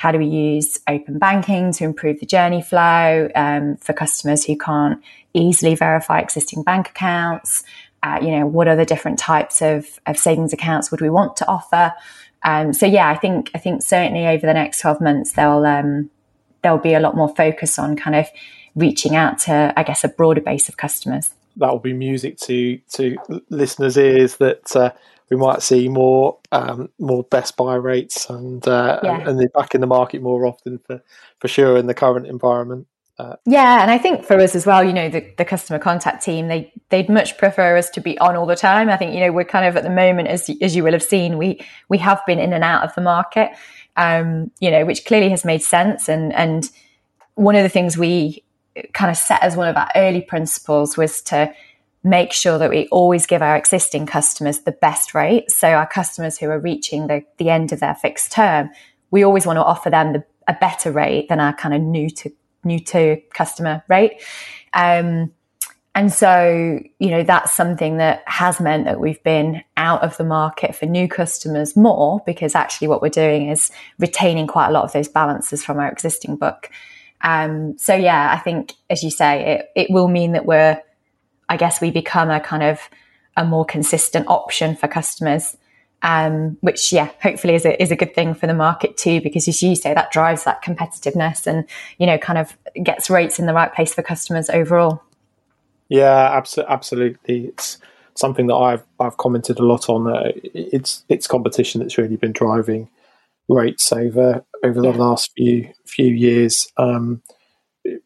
how 0.00 0.10
do 0.10 0.18
we 0.18 0.26
use 0.26 0.78
open 0.88 1.18
banking 1.18 1.72
to 1.74 1.84
improve 1.84 2.20
the 2.20 2.26
journey 2.26 2.62
flow 2.62 3.28
um, 3.34 3.76
for 3.76 3.92
customers 3.92 4.42
who 4.44 4.56
can't 4.56 4.98
easily 5.34 5.74
verify 5.74 6.18
existing 6.18 6.62
bank 6.62 6.88
accounts. 6.88 7.64
Uh, 8.02 8.18
you 8.22 8.30
know, 8.30 8.46
what 8.46 8.66
other 8.66 8.86
different 8.86 9.18
types 9.18 9.60
of, 9.60 10.00
of 10.06 10.16
savings 10.16 10.54
accounts 10.54 10.90
would 10.90 11.02
we 11.02 11.10
want 11.10 11.36
to 11.36 11.46
offer? 11.46 11.92
Um, 12.42 12.72
so 12.72 12.86
yeah, 12.86 13.08
I 13.08 13.16
think 13.16 13.50
I 13.54 13.58
think 13.58 13.82
certainly 13.82 14.26
over 14.26 14.46
the 14.46 14.54
next 14.54 14.80
twelve 14.80 15.00
months 15.00 15.32
there'll 15.32 15.66
um, 15.66 16.10
there'll 16.62 16.78
be 16.78 16.94
a 16.94 17.00
lot 17.00 17.16
more 17.16 17.34
focus 17.34 17.78
on 17.78 17.96
kind 17.96 18.16
of 18.16 18.28
reaching 18.74 19.16
out 19.16 19.38
to 19.40 19.72
I 19.76 19.82
guess 19.82 20.04
a 20.04 20.08
broader 20.08 20.40
base 20.40 20.68
of 20.68 20.76
customers. 20.76 21.30
That 21.56 21.70
will 21.70 21.80
be 21.80 21.92
music 21.92 22.38
to 22.40 22.78
to 22.92 23.16
listeners' 23.50 23.98
ears 23.98 24.36
that 24.36 24.74
uh, 24.74 24.92
we 25.30 25.36
might 25.36 25.62
see 25.62 25.88
more 25.88 26.38
um, 26.52 26.90
more 26.98 27.24
best 27.24 27.56
buy 27.56 27.74
rates 27.74 28.28
and 28.30 28.66
uh, 28.66 29.00
yeah. 29.02 29.18
and, 29.18 29.28
and 29.28 29.40
they're 29.40 29.48
back 29.48 29.74
in 29.74 29.80
the 29.80 29.86
market 29.86 30.22
more 30.22 30.46
often 30.46 30.78
for 30.78 31.02
for 31.38 31.48
sure 31.48 31.76
in 31.76 31.86
the 31.86 31.94
current 31.94 32.26
environment. 32.26 32.86
Uh, 33.20 33.36
yeah, 33.44 33.82
and 33.82 33.90
I 33.90 33.98
think 33.98 34.24
for 34.24 34.38
us 34.38 34.54
as 34.54 34.64
well, 34.64 34.82
you 34.82 34.94
know, 34.94 35.10
the, 35.10 35.30
the 35.36 35.44
customer 35.44 35.78
contact 35.78 36.24
team, 36.24 36.48
they 36.48 36.72
they'd 36.88 37.08
much 37.08 37.36
prefer 37.36 37.76
us 37.76 37.90
to 37.90 38.00
be 38.00 38.18
on 38.18 38.34
all 38.34 38.46
the 38.46 38.56
time. 38.56 38.88
I 38.88 38.96
think 38.96 39.12
you 39.12 39.20
know 39.20 39.30
we're 39.30 39.44
kind 39.44 39.66
of 39.66 39.76
at 39.76 39.82
the 39.82 39.90
moment, 39.90 40.28
as 40.28 40.50
as 40.62 40.74
you 40.74 40.82
will 40.82 40.92
have 40.92 41.02
seen, 41.02 41.36
we 41.36 41.60
we 41.88 41.98
have 41.98 42.22
been 42.26 42.38
in 42.38 42.52
and 42.52 42.64
out 42.64 42.82
of 42.82 42.94
the 42.94 43.02
market, 43.02 43.50
um, 43.96 44.50
you 44.60 44.70
know, 44.70 44.86
which 44.86 45.04
clearly 45.04 45.28
has 45.28 45.44
made 45.44 45.62
sense. 45.62 46.08
And 46.08 46.32
and 46.32 46.70
one 47.34 47.56
of 47.56 47.62
the 47.62 47.68
things 47.68 47.98
we 47.98 48.42
kind 48.94 49.10
of 49.10 49.18
set 49.18 49.42
as 49.42 49.54
one 49.54 49.68
of 49.68 49.76
our 49.76 49.90
early 49.94 50.22
principles 50.22 50.96
was 50.96 51.20
to 51.22 51.52
make 52.02 52.32
sure 52.32 52.56
that 52.56 52.70
we 52.70 52.88
always 52.88 53.26
give 53.26 53.42
our 53.42 53.56
existing 53.56 54.06
customers 54.06 54.60
the 54.60 54.72
best 54.72 55.14
rate. 55.14 55.50
So 55.50 55.68
our 55.68 55.86
customers 55.86 56.38
who 56.38 56.48
are 56.48 56.58
reaching 56.58 57.08
the, 57.08 57.22
the 57.36 57.50
end 57.50 57.72
of 57.72 57.80
their 57.80 57.94
fixed 57.94 58.32
term, 58.32 58.70
we 59.10 59.22
always 59.22 59.44
want 59.44 59.58
to 59.58 59.64
offer 59.64 59.90
them 59.90 60.14
the, 60.14 60.24
a 60.48 60.54
better 60.54 60.90
rate 60.90 61.28
than 61.28 61.40
our 61.40 61.52
kind 61.52 61.74
of 61.74 61.82
new 61.82 62.08
to 62.08 62.32
new 62.64 62.80
to 62.80 63.20
customer 63.34 63.82
rate. 63.88 64.22
Um, 64.72 65.32
and 65.94 66.12
so, 66.12 66.80
you 67.00 67.10
know, 67.10 67.24
that's 67.24 67.52
something 67.52 67.96
that 67.96 68.22
has 68.26 68.60
meant 68.60 68.84
that 68.84 69.00
we've 69.00 69.22
been 69.24 69.62
out 69.76 70.02
of 70.02 70.16
the 70.16 70.24
market 70.24 70.76
for 70.76 70.86
new 70.86 71.08
customers 71.08 71.76
more 71.76 72.22
because 72.24 72.54
actually 72.54 72.88
what 72.88 73.02
we're 73.02 73.08
doing 73.08 73.48
is 73.50 73.72
retaining 73.98 74.46
quite 74.46 74.68
a 74.68 74.70
lot 74.70 74.84
of 74.84 74.92
those 74.92 75.08
balances 75.08 75.64
from 75.64 75.80
our 75.80 75.90
existing 75.90 76.36
book. 76.36 76.70
Um, 77.22 77.76
so 77.76 77.94
yeah, 77.94 78.32
I 78.32 78.38
think, 78.38 78.74
as 78.88 79.02
you 79.02 79.10
say, 79.10 79.56
it, 79.56 79.88
it 79.88 79.90
will 79.90 80.08
mean 80.08 80.32
that 80.32 80.46
we're, 80.46 80.80
I 81.48 81.56
guess 81.56 81.80
we 81.80 81.90
become 81.90 82.30
a 82.30 82.40
kind 82.40 82.62
of 82.62 82.80
a 83.36 83.44
more 83.44 83.64
consistent 83.64 84.26
option 84.28 84.76
for 84.76 84.86
customers 84.86 85.56
um, 86.02 86.56
which 86.60 86.92
yeah, 86.92 87.10
hopefully 87.22 87.54
is 87.54 87.64
a, 87.64 87.80
is 87.82 87.90
a 87.90 87.96
good 87.96 88.14
thing 88.14 88.34
for 88.34 88.46
the 88.46 88.54
market 88.54 88.96
too, 88.96 89.20
because 89.20 89.46
as 89.48 89.62
you 89.62 89.76
say, 89.76 89.92
that 89.92 90.10
drives 90.10 90.44
that 90.44 90.62
competitiveness 90.62 91.46
and, 91.46 91.66
you 91.98 92.06
know, 92.06 92.18
kind 92.18 92.38
of 92.38 92.56
gets 92.82 93.10
rates 93.10 93.38
in 93.38 93.46
the 93.46 93.52
right 93.52 93.74
place 93.74 93.92
for 93.92 94.02
customers 94.02 94.48
overall. 94.48 95.02
Yeah, 95.88 96.40
abso- 96.40 96.66
absolutely. 96.68 97.46
It's 97.46 97.78
something 98.14 98.46
that 98.46 98.54
I've, 98.54 98.84
I've 98.98 99.16
commented 99.18 99.58
a 99.58 99.64
lot 99.64 99.88
on. 99.88 100.10
Uh, 100.10 100.32
it's, 100.54 101.04
it's 101.08 101.26
competition 101.26 101.80
that's 101.80 101.98
really 101.98 102.16
been 102.16 102.32
driving 102.32 102.88
rates 103.48 103.92
over, 103.92 104.44
over 104.64 104.80
the 104.80 104.90
yeah. 104.90 104.96
last 104.96 105.32
few, 105.36 105.68
few 105.84 106.06
years. 106.06 106.72
Um, 106.76 107.22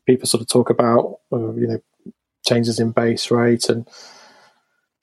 people 0.06 0.26
sort 0.26 0.40
of 0.40 0.48
talk 0.48 0.70
about, 0.70 1.18
uh, 1.32 1.52
you 1.52 1.66
know, 1.68 2.12
changes 2.46 2.80
in 2.80 2.90
base 2.90 3.30
rate 3.30 3.68
and 3.68 3.88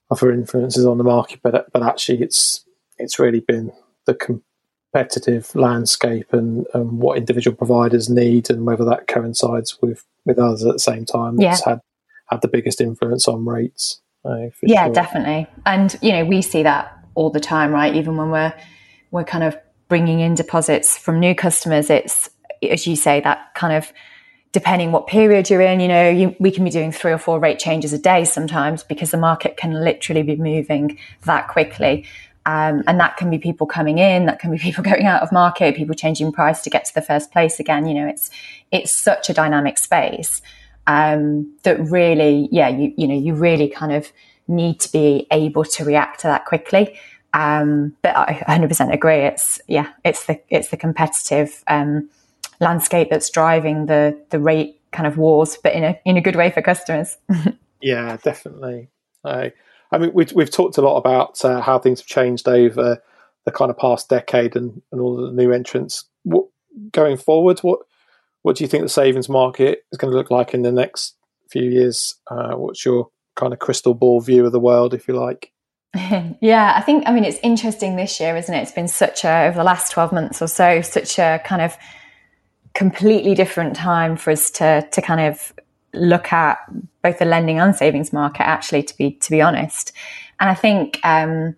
other 0.09 0.31
influences 0.31 0.85
on 0.85 0.97
the 0.97 1.03
market, 1.03 1.39
but, 1.41 1.71
but 1.71 1.83
actually 1.83 2.21
it's, 2.21 2.65
it's 3.01 3.19
really 3.19 3.39
been 3.41 3.71
the 4.05 4.15
competitive 4.15 5.53
landscape 5.55 6.33
and, 6.33 6.65
and 6.73 6.99
what 6.99 7.17
individual 7.17 7.55
providers 7.55 8.09
need 8.09 8.49
and 8.49 8.65
whether 8.65 8.85
that 8.85 9.07
coincides 9.07 9.77
with, 9.81 10.05
with 10.25 10.39
others 10.39 10.63
at 10.65 10.73
the 10.73 10.79
same 10.79 11.05
time 11.05 11.37
that's 11.37 11.61
yeah. 11.65 11.73
had 11.73 11.81
had 12.31 12.41
the 12.41 12.47
biggest 12.47 12.81
influence 12.81 13.27
on 13.27 13.45
rates. 13.45 14.01
Uh, 14.23 14.47
yeah, 14.63 14.85
sure. 14.85 14.93
definitely. 14.93 15.47
And 15.65 15.95
you 16.01 16.13
know, 16.13 16.25
we 16.25 16.41
see 16.41 16.63
that 16.63 16.97
all 17.13 17.29
the 17.29 17.39
time, 17.39 17.71
right? 17.71 17.93
Even 17.95 18.17
when 18.17 18.31
we're 18.31 18.53
we're 19.11 19.25
kind 19.25 19.43
of 19.43 19.57
bringing 19.89 20.21
in 20.21 20.35
deposits 20.35 20.97
from 20.97 21.19
new 21.19 21.35
customers, 21.35 21.89
it's 21.89 22.29
as 22.69 22.87
you 22.87 22.95
say 22.95 23.19
that 23.21 23.53
kind 23.55 23.73
of 23.73 23.91
depending 24.53 24.91
what 24.91 25.07
period 25.07 25.49
you're 25.49 25.61
in, 25.61 25.79
you 25.79 25.87
know, 25.87 26.09
you, 26.09 26.35
we 26.39 26.51
can 26.51 26.63
be 26.63 26.69
doing 26.69 26.91
three 26.91 27.11
or 27.11 27.17
four 27.17 27.39
rate 27.39 27.57
changes 27.57 27.93
a 27.93 27.97
day 27.97 28.25
sometimes 28.25 28.83
because 28.83 29.11
the 29.11 29.17
market 29.17 29.55
can 29.55 29.73
literally 29.73 30.23
be 30.23 30.35
moving 30.35 30.97
that 31.23 31.47
quickly. 31.47 32.05
Um, 32.45 32.83
and 32.87 32.99
that 32.99 33.17
can 33.17 33.29
be 33.29 33.37
people 33.37 33.67
coming 33.67 33.99
in, 33.99 34.25
that 34.25 34.39
can 34.39 34.51
be 34.51 34.57
people 34.57 34.83
going 34.91 35.05
out 35.05 35.21
of 35.21 35.31
market, 35.31 35.75
people 35.75 35.95
changing 35.95 36.31
price 36.31 36.61
to 36.63 36.69
get 36.69 36.85
to 36.85 36.93
the 36.93 37.01
first 37.01 37.31
place 37.31 37.59
again. 37.59 37.87
You 37.87 37.93
know, 37.95 38.07
it's 38.07 38.29
it's 38.71 38.91
such 38.91 39.29
a 39.29 39.33
dynamic 39.33 39.77
space 39.77 40.41
um, 40.87 41.53
that 41.63 41.79
really, 41.79 42.49
yeah, 42.51 42.69
you 42.69 42.93
you 42.97 43.07
know, 43.07 43.17
you 43.17 43.33
really 43.35 43.67
kind 43.67 43.93
of 43.93 44.11
need 44.47 44.79
to 44.81 44.91
be 44.91 45.27
able 45.31 45.63
to 45.63 45.85
react 45.85 46.21
to 46.21 46.27
that 46.27 46.45
quickly. 46.45 46.99
Um, 47.33 47.95
but 48.01 48.15
I 48.15 48.33
100% 48.47 48.93
agree. 48.93 49.19
It's 49.19 49.61
yeah, 49.67 49.89
it's 50.03 50.25
the 50.25 50.41
it's 50.49 50.69
the 50.69 50.77
competitive 50.77 51.63
um, 51.67 52.09
landscape 52.59 53.09
that's 53.09 53.29
driving 53.29 53.85
the 53.85 54.19
the 54.29 54.39
rate 54.39 54.79
kind 54.91 55.07
of 55.07 55.17
wars, 55.17 55.57
but 55.61 55.73
in 55.73 55.83
a 55.83 55.99
in 56.05 56.17
a 56.17 56.21
good 56.21 56.35
way 56.35 56.49
for 56.51 56.61
customers. 56.61 57.17
yeah, 57.81 58.17
definitely. 58.23 58.89
I 59.23 59.53
I 59.91 59.97
mean, 59.97 60.11
we've, 60.13 60.31
we've 60.33 60.51
talked 60.51 60.77
a 60.77 60.81
lot 60.81 60.97
about 60.97 61.43
uh, 61.43 61.61
how 61.61 61.79
things 61.79 61.99
have 61.99 62.07
changed 62.07 62.47
over 62.47 63.01
the 63.45 63.51
kind 63.51 63.69
of 63.69 63.77
past 63.77 64.09
decade 64.09 64.55
and, 64.55 64.81
and 64.91 65.01
all 65.01 65.17
the 65.17 65.31
new 65.31 65.51
entrants. 65.51 66.05
What, 66.23 66.45
going 66.91 67.17
forward, 67.17 67.59
what 67.59 67.79
what 68.43 68.55
do 68.55 68.63
you 68.63 68.67
think 68.67 68.83
the 68.83 68.89
savings 68.89 69.29
market 69.29 69.85
is 69.91 69.97
going 69.97 70.11
to 70.11 70.17
look 70.17 70.31
like 70.31 70.53
in 70.53 70.63
the 70.63 70.71
next 70.71 71.15
few 71.49 71.63
years? 71.63 72.15
Uh, 72.29 72.53
what's 72.53 72.83
your 72.85 73.09
kind 73.35 73.53
of 73.53 73.59
crystal 73.59 73.93
ball 73.93 74.19
view 74.19 74.45
of 74.45 74.51
the 74.51 74.59
world, 74.59 74.93
if 74.93 75.07
you 75.07 75.13
like? 75.13 75.51
yeah, 76.41 76.73
I 76.75 76.81
think, 76.81 77.03
I 77.05 77.11
mean, 77.11 77.25
it's 77.25 77.37
interesting 77.43 77.95
this 77.95 78.19
year, 78.19 78.35
isn't 78.35 78.53
it? 78.53 78.61
It's 78.61 78.71
been 78.71 78.87
such 78.87 79.23
a, 79.23 79.45
over 79.45 79.57
the 79.57 79.63
last 79.63 79.91
12 79.91 80.11
months 80.11 80.41
or 80.41 80.47
so, 80.47 80.81
such 80.81 81.19
a 81.19 81.39
kind 81.45 81.61
of 81.61 81.77
completely 82.73 83.35
different 83.35 83.75
time 83.75 84.15
for 84.15 84.31
us 84.31 84.49
to, 84.51 84.87
to 84.91 85.01
kind 85.01 85.21
of 85.21 85.53
look 85.93 86.31
at 86.31 86.57
both 87.01 87.19
the 87.19 87.25
lending 87.25 87.59
and 87.59 87.75
savings 87.75 88.13
market 88.13 88.43
actually 88.43 88.83
to 88.83 88.95
be 88.97 89.11
to 89.11 89.31
be 89.31 89.41
honest 89.41 89.91
and 90.39 90.49
i 90.49 90.55
think 90.55 90.99
um, 91.03 91.55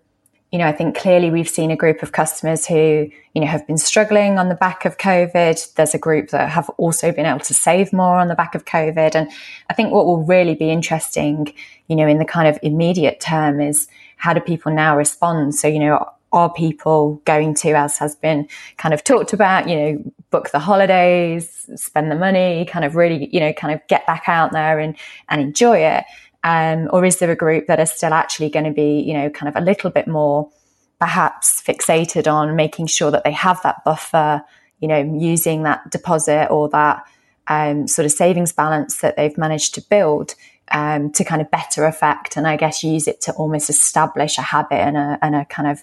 you 0.54 0.58
know, 0.58 0.68
I 0.68 0.72
think 0.72 0.96
clearly 0.96 1.32
we've 1.32 1.48
seen 1.48 1.72
a 1.72 1.76
group 1.76 2.00
of 2.00 2.12
customers 2.12 2.64
who, 2.64 3.10
you 3.34 3.40
know, 3.40 3.46
have 3.48 3.66
been 3.66 3.76
struggling 3.76 4.38
on 4.38 4.48
the 4.48 4.54
back 4.54 4.84
of 4.84 4.98
COVID. 4.98 5.74
There's 5.74 5.94
a 5.94 5.98
group 5.98 6.30
that 6.30 6.48
have 6.48 6.70
also 6.76 7.10
been 7.10 7.26
able 7.26 7.40
to 7.40 7.52
save 7.52 7.92
more 7.92 8.20
on 8.20 8.28
the 8.28 8.36
back 8.36 8.54
of 8.54 8.64
COVID. 8.64 9.16
And 9.16 9.32
I 9.68 9.74
think 9.74 9.92
what 9.92 10.06
will 10.06 10.22
really 10.22 10.54
be 10.54 10.70
interesting, 10.70 11.52
you 11.88 11.96
know, 11.96 12.06
in 12.06 12.18
the 12.18 12.24
kind 12.24 12.46
of 12.46 12.56
immediate 12.62 13.18
term 13.18 13.60
is 13.60 13.88
how 14.16 14.32
do 14.32 14.38
people 14.38 14.72
now 14.72 14.96
respond? 14.96 15.56
So, 15.56 15.66
you 15.66 15.80
know, 15.80 16.08
are 16.30 16.52
people 16.52 17.20
going 17.24 17.54
to, 17.56 17.72
as 17.72 17.98
has 17.98 18.14
been 18.14 18.46
kind 18.76 18.94
of 18.94 19.02
talked 19.02 19.32
about, 19.32 19.68
you 19.68 19.74
know, 19.74 20.12
book 20.34 20.50
the 20.50 20.58
holidays, 20.58 21.70
spend 21.76 22.10
the 22.10 22.16
money, 22.16 22.64
kind 22.64 22.84
of 22.84 22.96
really, 22.96 23.28
you 23.32 23.38
know, 23.38 23.52
kind 23.52 23.72
of 23.72 23.80
get 23.86 24.04
back 24.04 24.24
out 24.26 24.50
there 24.50 24.80
and, 24.80 24.96
and 25.28 25.40
enjoy 25.40 25.78
it? 25.78 26.02
Um, 26.42 26.88
or 26.92 27.04
is 27.04 27.18
there 27.18 27.30
a 27.30 27.36
group 27.36 27.68
that 27.68 27.78
are 27.78 27.86
still 27.86 28.12
actually 28.12 28.50
going 28.50 28.64
to 28.64 28.72
be, 28.72 29.00
you 29.00 29.14
know, 29.14 29.30
kind 29.30 29.48
of 29.48 29.54
a 29.54 29.64
little 29.64 29.90
bit 29.90 30.08
more 30.08 30.50
perhaps 30.98 31.62
fixated 31.62 32.26
on 32.26 32.56
making 32.56 32.88
sure 32.88 33.12
that 33.12 33.22
they 33.22 33.30
have 33.30 33.62
that 33.62 33.84
buffer, 33.84 34.42
you 34.80 34.88
know, 34.88 34.98
using 34.98 35.62
that 35.62 35.88
deposit 35.92 36.48
or 36.50 36.68
that 36.70 37.04
um, 37.46 37.86
sort 37.86 38.04
of 38.04 38.10
savings 38.10 38.52
balance 38.52 39.02
that 39.02 39.14
they've 39.16 39.38
managed 39.38 39.72
to 39.76 39.82
build 39.82 40.34
um, 40.72 41.12
to 41.12 41.22
kind 41.22 41.42
of 41.42 41.50
better 41.52 41.84
effect 41.84 42.36
and 42.36 42.48
I 42.48 42.56
guess 42.56 42.82
use 42.82 43.06
it 43.06 43.20
to 43.22 43.32
almost 43.34 43.70
establish 43.70 44.36
a 44.36 44.42
habit 44.42 44.80
and 44.80 44.96
a, 44.96 45.16
and 45.22 45.36
a 45.36 45.44
kind 45.44 45.68
of, 45.68 45.80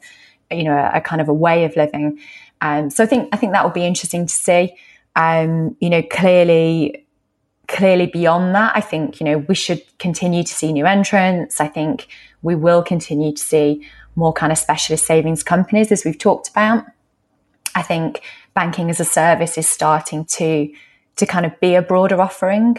you 0.52 0.66
know, 0.66 0.76
a, 0.76 0.98
a 0.98 1.02
kind 1.02 1.22
of 1.22 1.30
a 1.30 1.34
way 1.34 1.64
of 1.64 1.74
living. 1.78 2.20
Um, 2.62 2.90
so 2.90 3.04
I 3.04 3.08
think 3.08 3.30
I 3.34 3.38
think 3.38 3.54
that 3.54 3.64
will 3.64 3.72
be 3.72 3.86
interesting 3.86 4.26
to 4.26 4.34
see. 4.34 4.76
Um, 5.16 5.76
you 5.82 5.90
know, 5.90 6.04
clearly 6.04 7.06
clearly 7.72 8.06
beyond 8.06 8.54
that, 8.54 8.74
I 8.76 8.82
think, 8.82 9.22
you 9.22 9.26
know, 9.26 9.38
we 9.38 9.56
should 9.56 9.82
continue 9.98 10.44
to 10.44 10.54
see 10.54 10.74
new 10.74 10.86
entrants. 10.86 11.62
I 11.62 11.68
think 11.68 12.08
we 12.42 12.54
will 12.54 12.84
continue 12.84 13.32
to 13.32 13.42
see 13.42 13.88
more 14.16 14.34
kind 14.34 14.52
of 14.52 14.58
specialist 14.58 15.06
savings 15.06 15.42
companies 15.42 15.92
as 15.92 16.04
we've 16.04 16.18
talked 16.18 16.50
about. 16.50 16.84
I 17.74 17.82
think 17.82 18.22
banking 18.54 18.90
as 18.90 19.00
a 19.00 19.06
service 19.06 19.58
is 19.58 19.68
starting 19.68 20.26
to 20.26 20.72
to 21.16 21.26
kind 21.26 21.46
of 21.46 21.58
be 21.60 21.76
a 21.76 21.82
broader 21.82 22.22
offering. 22.22 22.78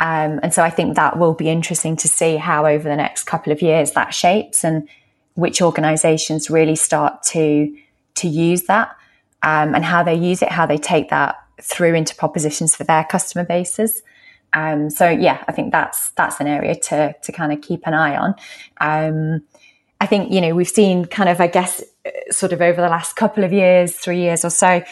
Um, 0.00 0.40
and 0.42 0.52
so 0.52 0.62
I 0.62 0.70
think 0.70 0.96
that 0.96 1.18
will 1.18 1.34
be 1.34 1.48
interesting 1.48 1.96
to 1.96 2.08
see 2.08 2.36
how 2.36 2.66
over 2.66 2.88
the 2.88 2.96
next 2.96 3.24
couple 3.24 3.52
of 3.52 3.62
years 3.62 3.92
that 3.92 4.14
shapes 4.14 4.64
and 4.64 4.88
which 5.34 5.62
organizations 5.62 6.50
really 6.50 6.76
start 6.76 7.22
to 7.24 7.76
to 8.14 8.28
use 8.28 8.64
that 8.64 8.96
um, 9.42 9.74
and 9.74 9.84
how 9.84 10.02
they 10.02 10.14
use 10.14 10.42
it, 10.42 10.48
how 10.50 10.66
they 10.66 10.78
take 10.78 11.10
that 11.10 11.36
through 11.60 11.94
into 11.94 12.14
propositions 12.14 12.74
for 12.74 12.84
their 12.84 13.04
customer 13.04 13.44
bases. 13.44 14.02
Um, 14.54 14.90
so 14.90 15.08
yeah, 15.08 15.44
I 15.48 15.52
think 15.52 15.72
that's 15.72 16.10
that's 16.10 16.40
an 16.40 16.46
area 16.46 16.74
to 16.74 17.14
to 17.22 17.32
kind 17.32 17.52
of 17.52 17.60
keep 17.60 17.86
an 17.86 17.94
eye 17.94 18.16
on. 18.16 18.34
Um, 18.80 19.42
I 20.00 20.06
think 20.06 20.32
you 20.32 20.40
know 20.40 20.54
we've 20.54 20.68
seen 20.68 21.06
kind 21.06 21.28
of 21.28 21.40
I 21.40 21.46
guess 21.46 21.82
sort 22.30 22.52
of 22.52 22.60
over 22.60 22.80
the 22.80 22.88
last 22.88 23.16
couple 23.16 23.44
of 23.44 23.52
years, 23.52 23.94
three 23.94 24.20
years 24.20 24.44
or 24.44 24.50
so, 24.50 24.82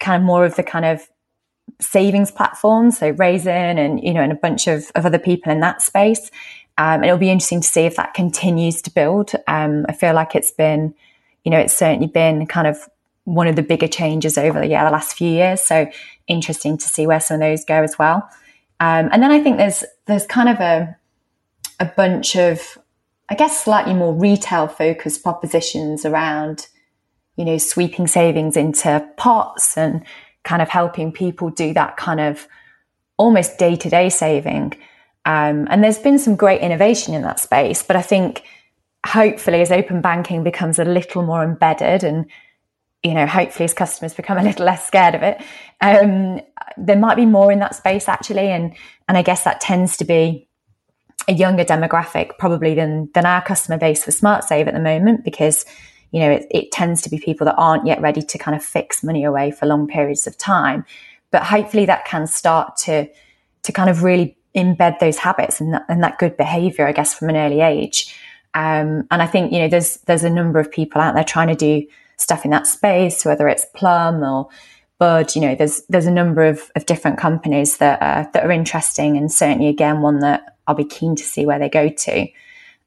kind 0.00 0.22
of 0.22 0.26
more 0.26 0.44
of 0.44 0.56
the 0.56 0.62
kind 0.62 0.84
of 0.84 1.08
savings 1.80 2.30
platforms, 2.30 2.98
so 2.98 3.10
Raisin 3.10 3.78
and 3.78 4.02
you 4.02 4.12
know 4.12 4.22
and 4.22 4.32
a 4.32 4.36
bunch 4.36 4.66
of, 4.66 4.90
of 4.94 5.06
other 5.06 5.18
people 5.18 5.52
in 5.52 5.60
that 5.60 5.82
space. 5.82 6.30
Um, 6.78 6.96
and 6.96 7.06
it'll 7.06 7.18
be 7.18 7.30
interesting 7.30 7.62
to 7.62 7.68
see 7.68 7.82
if 7.82 7.96
that 7.96 8.12
continues 8.12 8.82
to 8.82 8.90
build. 8.90 9.32
Um, 9.46 9.86
I 9.88 9.92
feel 9.92 10.12
like 10.12 10.34
it's 10.34 10.50
been, 10.50 10.94
you 11.42 11.50
know, 11.50 11.58
it's 11.58 11.74
certainly 11.74 12.06
been 12.06 12.46
kind 12.46 12.66
of 12.66 12.86
one 13.26 13.48
of 13.48 13.56
the 13.56 13.62
bigger 13.62 13.88
changes 13.88 14.38
over 14.38 14.60
the, 14.60 14.68
yeah, 14.68 14.84
the 14.84 14.90
last 14.90 15.16
few 15.16 15.28
years. 15.28 15.60
So 15.60 15.90
interesting 16.28 16.78
to 16.78 16.88
see 16.88 17.06
where 17.06 17.20
some 17.20 17.34
of 17.34 17.40
those 17.40 17.64
go 17.64 17.82
as 17.82 17.98
well. 17.98 18.28
Um, 18.78 19.08
and 19.12 19.22
then 19.22 19.30
I 19.30 19.42
think 19.42 19.56
there's 19.56 19.84
there's 20.06 20.26
kind 20.26 20.48
of 20.48 20.60
a 20.60 20.96
a 21.80 21.86
bunch 21.96 22.36
of 22.36 22.78
I 23.28 23.34
guess 23.34 23.64
slightly 23.64 23.94
more 23.94 24.14
retail 24.14 24.68
focused 24.68 25.22
propositions 25.22 26.04
around 26.04 26.68
you 27.36 27.44
know 27.44 27.58
sweeping 27.58 28.06
savings 28.06 28.56
into 28.56 29.06
pots 29.16 29.76
and 29.76 30.04
kind 30.44 30.62
of 30.62 30.68
helping 30.68 31.10
people 31.10 31.50
do 31.50 31.74
that 31.74 31.96
kind 31.96 32.20
of 32.20 32.46
almost 33.16 33.58
day 33.58 33.76
to 33.76 33.90
day 33.90 34.08
saving. 34.08 34.72
Um, 35.24 35.66
and 35.68 35.82
there's 35.82 35.98
been 35.98 36.20
some 36.20 36.36
great 36.36 36.60
innovation 36.60 37.12
in 37.12 37.22
that 37.22 37.40
space, 37.40 37.82
but 37.82 37.96
I 37.96 38.02
think 38.02 38.44
hopefully 39.04 39.60
as 39.60 39.72
open 39.72 40.00
banking 40.00 40.44
becomes 40.44 40.78
a 40.78 40.84
little 40.84 41.22
more 41.22 41.42
embedded 41.42 42.04
and 42.04 42.26
you 43.06 43.14
know, 43.14 43.26
hopefully 43.26 43.64
as 43.64 43.74
customers 43.74 44.14
become 44.14 44.36
a 44.36 44.42
little 44.42 44.66
less 44.66 44.86
scared 44.86 45.14
of 45.14 45.22
it, 45.22 45.40
um, 45.80 46.40
there 46.76 46.98
might 46.98 47.16
be 47.16 47.26
more 47.26 47.52
in 47.52 47.60
that 47.60 47.74
space 47.74 48.08
actually. 48.08 48.48
And, 48.48 48.74
and 49.08 49.16
I 49.16 49.22
guess 49.22 49.44
that 49.44 49.60
tends 49.60 49.96
to 49.98 50.04
be 50.04 50.48
a 51.28 51.32
younger 51.32 51.64
demographic 51.64 52.38
probably 52.38 52.74
than, 52.74 53.10
than 53.14 53.24
our 53.24 53.42
customer 53.42 53.78
base 53.78 54.04
for 54.04 54.10
SmartSave 54.10 54.66
at 54.66 54.74
the 54.74 54.80
moment, 54.80 55.24
because, 55.24 55.64
you 56.10 56.20
know, 56.20 56.30
it, 56.30 56.46
it 56.50 56.72
tends 56.72 57.00
to 57.02 57.10
be 57.10 57.18
people 57.18 57.44
that 57.44 57.56
aren't 57.56 57.86
yet 57.86 58.00
ready 58.00 58.22
to 58.22 58.38
kind 58.38 58.56
of 58.56 58.62
fix 58.62 59.02
money 59.02 59.24
away 59.24 59.50
for 59.50 59.66
long 59.66 59.86
periods 59.86 60.26
of 60.26 60.36
time. 60.36 60.84
But 61.30 61.42
hopefully 61.42 61.86
that 61.86 62.04
can 62.04 62.26
start 62.26 62.76
to, 62.84 63.08
to 63.62 63.72
kind 63.72 63.90
of 63.90 64.02
really 64.02 64.36
embed 64.54 64.98
those 64.98 65.18
habits 65.18 65.60
and 65.60 65.74
that, 65.74 65.84
and 65.88 66.02
that 66.02 66.18
good 66.18 66.36
behavior, 66.36 66.86
I 66.86 66.92
guess, 66.92 67.14
from 67.14 67.28
an 67.28 67.36
early 67.36 67.60
age. 67.60 68.14
Um, 68.54 69.06
and 69.10 69.20
I 69.22 69.26
think, 69.26 69.52
you 69.52 69.58
know, 69.58 69.68
there's, 69.68 69.98
there's 70.06 70.24
a 70.24 70.30
number 70.30 70.58
of 70.58 70.70
people 70.70 71.00
out 71.00 71.14
there 71.14 71.24
trying 71.24 71.48
to 71.48 71.54
do 71.54 71.86
stuff 72.16 72.44
in 72.44 72.50
that 72.50 72.66
space, 72.66 73.24
whether 73.24 73.48
it's 73.48 73.66
Plum 73.74 74.22
or 74.22 74.48
Bud. 74.98 75.34
You 75.34 75.42
know, 75.42 75.54
there's 75.54 75.82
there's 75.88 76.06
a 76.06 76.10
number 76.10 76.44
of, 76.44 76.70
of 76.74 76.86
different 76.86 77.18
companies 77.18 77.78
that 77.78 78.00
are, 78.02 78.30
that 78.32 78.44
are 78.44 78.50
interesting, 78.50 79.16
and 79.16 79.30
certainly 79.30 79.68
again 79.68 80.00
one 80.00 80.20
that 80.20 80.56
I'll 80.66 80.74
be 80.74 80.84
keen 80.84 81.16
to 81.16 81.22
see 81.22 81.46
where 81.46 81.58
they 81.58 81.68
go 81.68 81.88
to. 81.88 82.28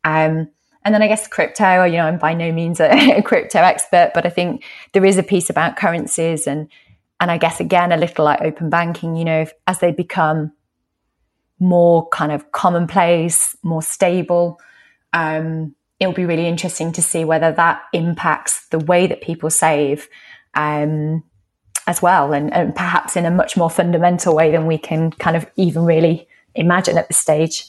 Um, 0.03 0.49
and 0.85 0.95
then 0.95 1.01
I 1.01 1.07
guess 1.07 1.27
crypto. 1.27 1.83
You 1.83 1.97
know, 1.97 2.05
I'm 2.05 2.17
by 2.17 2.33
no 2.33 2.51
means 2.51 2.79
a, 2.79 2.89
a 3.17 3.21
crypto 3.21 3.59
expert, 3.59 4.11
but 4.13 4.25
I 4.25 4.29
think 4.29 4.63
there 4.93 5.05
is 5.05 5.17
a 5.17 5.23
piece 5.23 5.49
about 5.49 5.77
currencies 5.77 6.47
and 6.47 6.69
and 7.19 7.29
I 7.29 7.37
guess 7.37 7.59
again 7.59 7.91
a 7.91 7.97
little 7.97 8.25
like 8.25 8.41
open 8.41 8.69
banking. 8.69 9.15
You 9.15 9.25
know, 9.25 9.41
if, 9.41 9.53
as 9.67 9.79
they 9.79 9.91
become 9.91 10.53
more 11.59 12.07
kind 12.09 12.31
of 12.31 12.51
commonplace, 12.51 13.55
more 13.63 13.81
stable. 13.81 14.59
Um, 15.11 15.75
it'll 15.99 16.13
be 16.13 16.25
really 16.25 16.47
interesting 16.47 16.91
to 16.93 17.01
see 17.01 17.25
whether 17.25 17.51
that 17.51 17.83
impacts 17.93 18.67
the 18.69 18.79
way 18.79 19.07
that 19.07 19.21
people 19.21 19.49
save 19.49 20.07
um, 20.53 21.23
as 21.87 22.01
well, 22.01 22.33
and, 22.33 22.53
and, 22.53 22.75
perhaps 22.75 23.15
in 23.15 23.25
a 23.25 23.31
much 23.31 23.57
more 23.57 23.69
fundamental 23.69 24.35
way 24.35 24.51
than 24.51 24.65
we 24.65 24.77
can 24.77 25.11
kind 25.11 25.35
of 25.35 25.45
even 25.55 25.83
really 25.83 26.27
imagine 26.55 26.97
at 26.97 27.07
this 27.07 27.17
stage. 27.17 27.65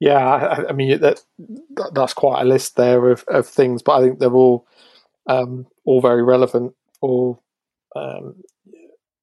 Yeah, 0.00 0.18
I, 0.18 0.68
I 0.68 0.72
mean 0.72 1.00
that, 1.00 1.20
that's 1.92 2.14
quite 2.14 2.42
a 2.42 2.44
list 2.44 2.76
there 2.76 3.10
of, 3.10 3.24
of 3.28 3.46
things, 3.46 3.82
but 3.82 3.92
I 3.92 4.02
think 4.02 4.18
they're 4.18 4.32
all 4.32 4.66
um, 5.26 5.66
all 5.84 6.00
very 6.00 6.22
relevant, 6.22 6.74
all 7.00 7.42
um, 7.96 8.42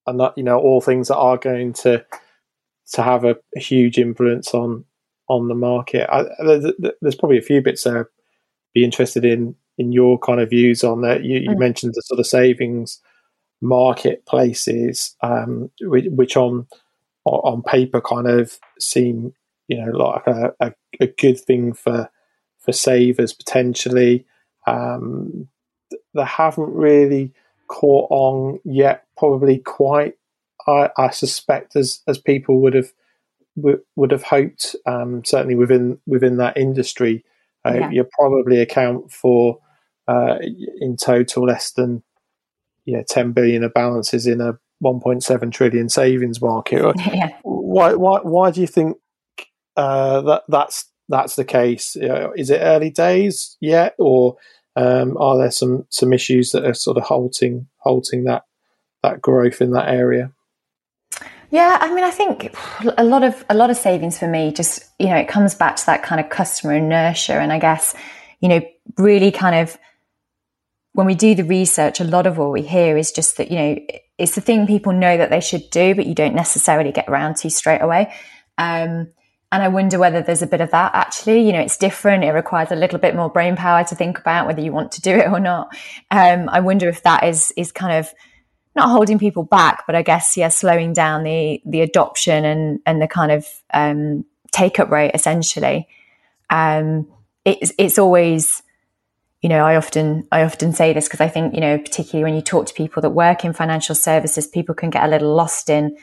and 0.08 0.20
that 0.20 0.38
you 0.38 0.44
know 0.44 0.60
all 0.60 0.82
things 0.82 1.08
that 1.08 1.18
are 1.18 1.38
going 1.38 1.74
to 1.74 2.06
to 2.92 3.02
have 3.02 3.24
a, 3.24 3.36
a 3.56 3.60
huge 3.60 3.98
influence 3.98 4.54
on 4.54 4.86
on 5.28 5.48
the 5.48 5.56
market. 5.56 6.10
I, 6.12 6.26
there's 7.02 7.16
probably 7.16 7.38
a 7.38 7.44
few 7.44 7.62
bits 7.62 7.84
there. 7.84 8.10
Be 8.74 8.84
interested 8.84 9.26
in 9.26 9.56
in 9.78 9.92
your 9.92 10.18
kind 10.20 10.40
of 10.40 10.50
views 10.50 10.84
on 10.84 11.02
that. 11.02 11.24
You, 11.24 11.40
you 11.40 11.50
mm. 11.52 11.60
mentioned 11.60 11.94
the 11.96 12.02
sort 12.02 12.20
of 12.20 12.28
savings 12.28 13.02
marketplaces, 13.62 15.16
um, 15.22 15.70
which, 15.82 16.06
which, 16.10 16.38
on 16.38 16.68
on 17.26 17.64
paper 17.64 18.02
kind 18.02 18.28
of 18.28 18.60
seem 18.80 19.34
you 19.68 19.84
know 19.84 19.92
like 19.92 20.28
a, 20.28 20.54
a, 20.60 20.74
a 21.00 21.08
good 21.08 21.40
thing 21.40 21.74
for 21.74 22.10
for 22.60 22.72
savers 22.72 23.34
potentially. 23.34 24.26
Um, 24.68 25.48
they 26.14 26.26
haven't 26.26 26.74
really 26.74 27.34
caught 27.68 28.08
on 28.10 28.60
yet, 28.64 29.06
probably 29.18 29.60
quite. 29.60 30.16
I, 30.68 30.90
I 30.98 31.10
suspect 31.10 31.76
as 31.76 32.02
as 32.08 32.18
people 32.18 32.62
would 32.62 32.74
have 32.74 32.92
w- 33.56 33.84
would 33.96 34.12
have 34.12 34.24
hoped, 34.24 34.76
um, 34.86 35.24
certainly 35.26 35.56
within 35.56 36.00
within 36.06 36.38
that 36.38 36.58
industry, 36.58 37.24
uh, 37.66 37.74
yeah. 37.74 37.90
you 37.92 38.08
probably 38.18 38.60
account 38.60 39.12
for 39.12 39.60
uh, 40.08 40.38
in 40.80 40.96
total 40.98 41.46
less 41.46 41.72
than 41.72 42.04
yeah 42.86 43.02
10 43.08 43.32
billion 43.32 43.64
of 43.64 43.74
balances 43.74 44.28
in 44.28 44.42
a 44.42 44.58
1.7 44.84 45.52
trillion 45.52 45.90
savings 45.90 46.42
market. 46.42 46.96
Yeah. 47.14 47.32
Why, 47.44 47.94
why, 47.94 48.20
why 48.22 48.52
do 48.52 48.62
you 48.62 48.68
think 48.68 48.98
uh, 49.76 50.22
that 50.22 50.44
that's 50.48 50.86
that's 51.10 51.36
the 51.36 51.44
case? 51.44 51.98
is 52.36 52.50
it 52.50 52.60
early 52.62 52.90
days 52.90 53.58
yet, 53.60 53.96
or 54.00 54.38
um, 54.78 55.18
are 55.18 55.38
there 55.38 55.52
some 55.52 55.86
some 55.90 56.14
issues 56.14 56.52
that 56.52 56.64
are 56.64 56.74
sort 56.74 56.98
of 56.98 57.04
halting 57.04 57.68
halting 57.80 58.24
that 58.26 58.44
that 59.04 59.22
growth 59.22 59.62
in 59.62 59.72
that 59.72 59.90
area? 59.90 60.32
Yeah, 61.52 61.78
I 61.80 61.94
mean, 61.94 62.04
I 62.04 62.12
think 62.12 62.56
a 62.98 63.04
lot 63.04 63.24
of 63.24 63.46
a 63.50 63.54
lot 63.54 63.70
of 63.70 63.78
savings 63.78 64.18
for 64.18 64.28
me 64.28 64.52
just 64.52 64.84
you 65.00 65.08
know 65.08 65.16
it 65.16 65.28
comes 65.28 65.56
back 65.56 65.76
to 65.78 65.86
that 65.88 66.04
kind 66.04 66.20
of 66.20 66.30
customer 66.30 66.74
inertia, 66.76 67.34
and 67.36 67.52
I 67.52 67.60
guess 67.60 67.96
you 68.40 68.50
know 68.50 68.62
really 68.98 69.32
kind 69.32 69.56
of 69.56 69.78
when 70.94 71.06
we 71.06 71.16
do 71.16 71.36
the 71.36 71.44
research, 71.44 72.00
a 72.00 72.06
lot 72.06 72.26
of 72.26 72.38
what 72.38 72.52
we 72.52 72.62
hear 72.62 72.98
is 72.98 73.12
just 73.12 73.38
that 73.38 73.52
you 73.52 73.58
know 73.58 73.78
it's 74.18 74.36
the 74.36 74.42
thing 74.42 74.66
people 74.66 74.94
know 74.94 75.18
that 75.18 75.30
they 75.30 75.42
should 75.42 75.70
do, 75.70 75.94
but 75.94 76.06
you 76.06 76.16
don't 76.16 76.36
necessarily 76.36 76.92
get 76.92 77.08
around 77.08 77.36
to 77.38 77.50
straight 77.50 77.82
away. 77.82 78.14
Um, 78.58 79.10
and 79.52 79.64
I 79.64 79.68
wonder 79.68 80.00
whether 80.00 80.22
there's 80.22 80.42
a 80.42 80.48
bit 80.48 80.62
of 80.62 80.72
that 80.72 80.96
actually. 80.96 81.46
You 81.46 81.54
know, 81.54 81.62
it's 81.62 81.78
different. 81.78 82.24
It 82.24 82.32
requires 82.32 82.72
a 82.72 82.76
little 82.76 83.00
bit 83.00 83.16
more 83.16 83.30
brain 83.30 83.56
power 83.56 83.84
to 83.86 83.96
think 83.96 84.20
about 84.20 84.48
whether 84.48 84.62
you 84.62 84.72
want 84.72 84.92
to 84.94 85.02
do 85.02 85.12
it 85.12 85.30
or 85.30 85.40
not. 85.40 85.70
Um, 86.12 86.50
I 86.50 86.60
wonder 86.62 86.90
if 86.90 87.04
that 87.04 87.24
is 87.24 87.54
is 87.56 87.72
kind 87.72 87.98
of 87.98 88.14
not 88.76 88.90
holding 88.90 89.20
people 89.20 89.44
back, 89.44 89.86
but 89.86 89.96
I 89.96 90.02
guess 90.02 90.36
yeah, 90.38 90.50
slowing 90.50 90.94
down 90.94 91.24
the 91.24 91.62
the 91.66 91.82
adoption 91.82 92.46
and 92.46 92.80
and 92.86 93.02
the 93.02 93.08
kind 93.08 93.32
of 93.32 93.48
um, 93.74 94.26
take 94.52 94.80
up 94.80 94.90
rate 94.90 95.12
essentially. 95.14 95.88
Um, 96.50 97.08
it's 97.44 97.72
it's 97.78 97.98
always 97.98 98.64
you 99.42 99.50
know, 99.50 99.64
I 99.64 99.76
often 99.76 100.28
I 100.32 100.42
often 100.44 100.74
say 100.74 100.92
this 100.92 101.08
because 101.08 101.22
I 101.22 101.28
think 101.28 101.54
you 101.54 101.62
know, 101.62 101.78
particularly 101.78 102.24
when 102.24 102.36
you 102.36 102.42
talk 102.42 102.66
to 102.66 102.74
people 102.74 103.02
that 103.04 103.12
work 103.12 103.46
in 103.46 103.54
financial 103.54 103.94
services, 103.94 104.48
people 104.48 104.74
can 104.74 104.90
get 104.90 105.04
a 105.04 105.08
little 105.08 105.36
lost 105.36 105.70
in 105.70 105.96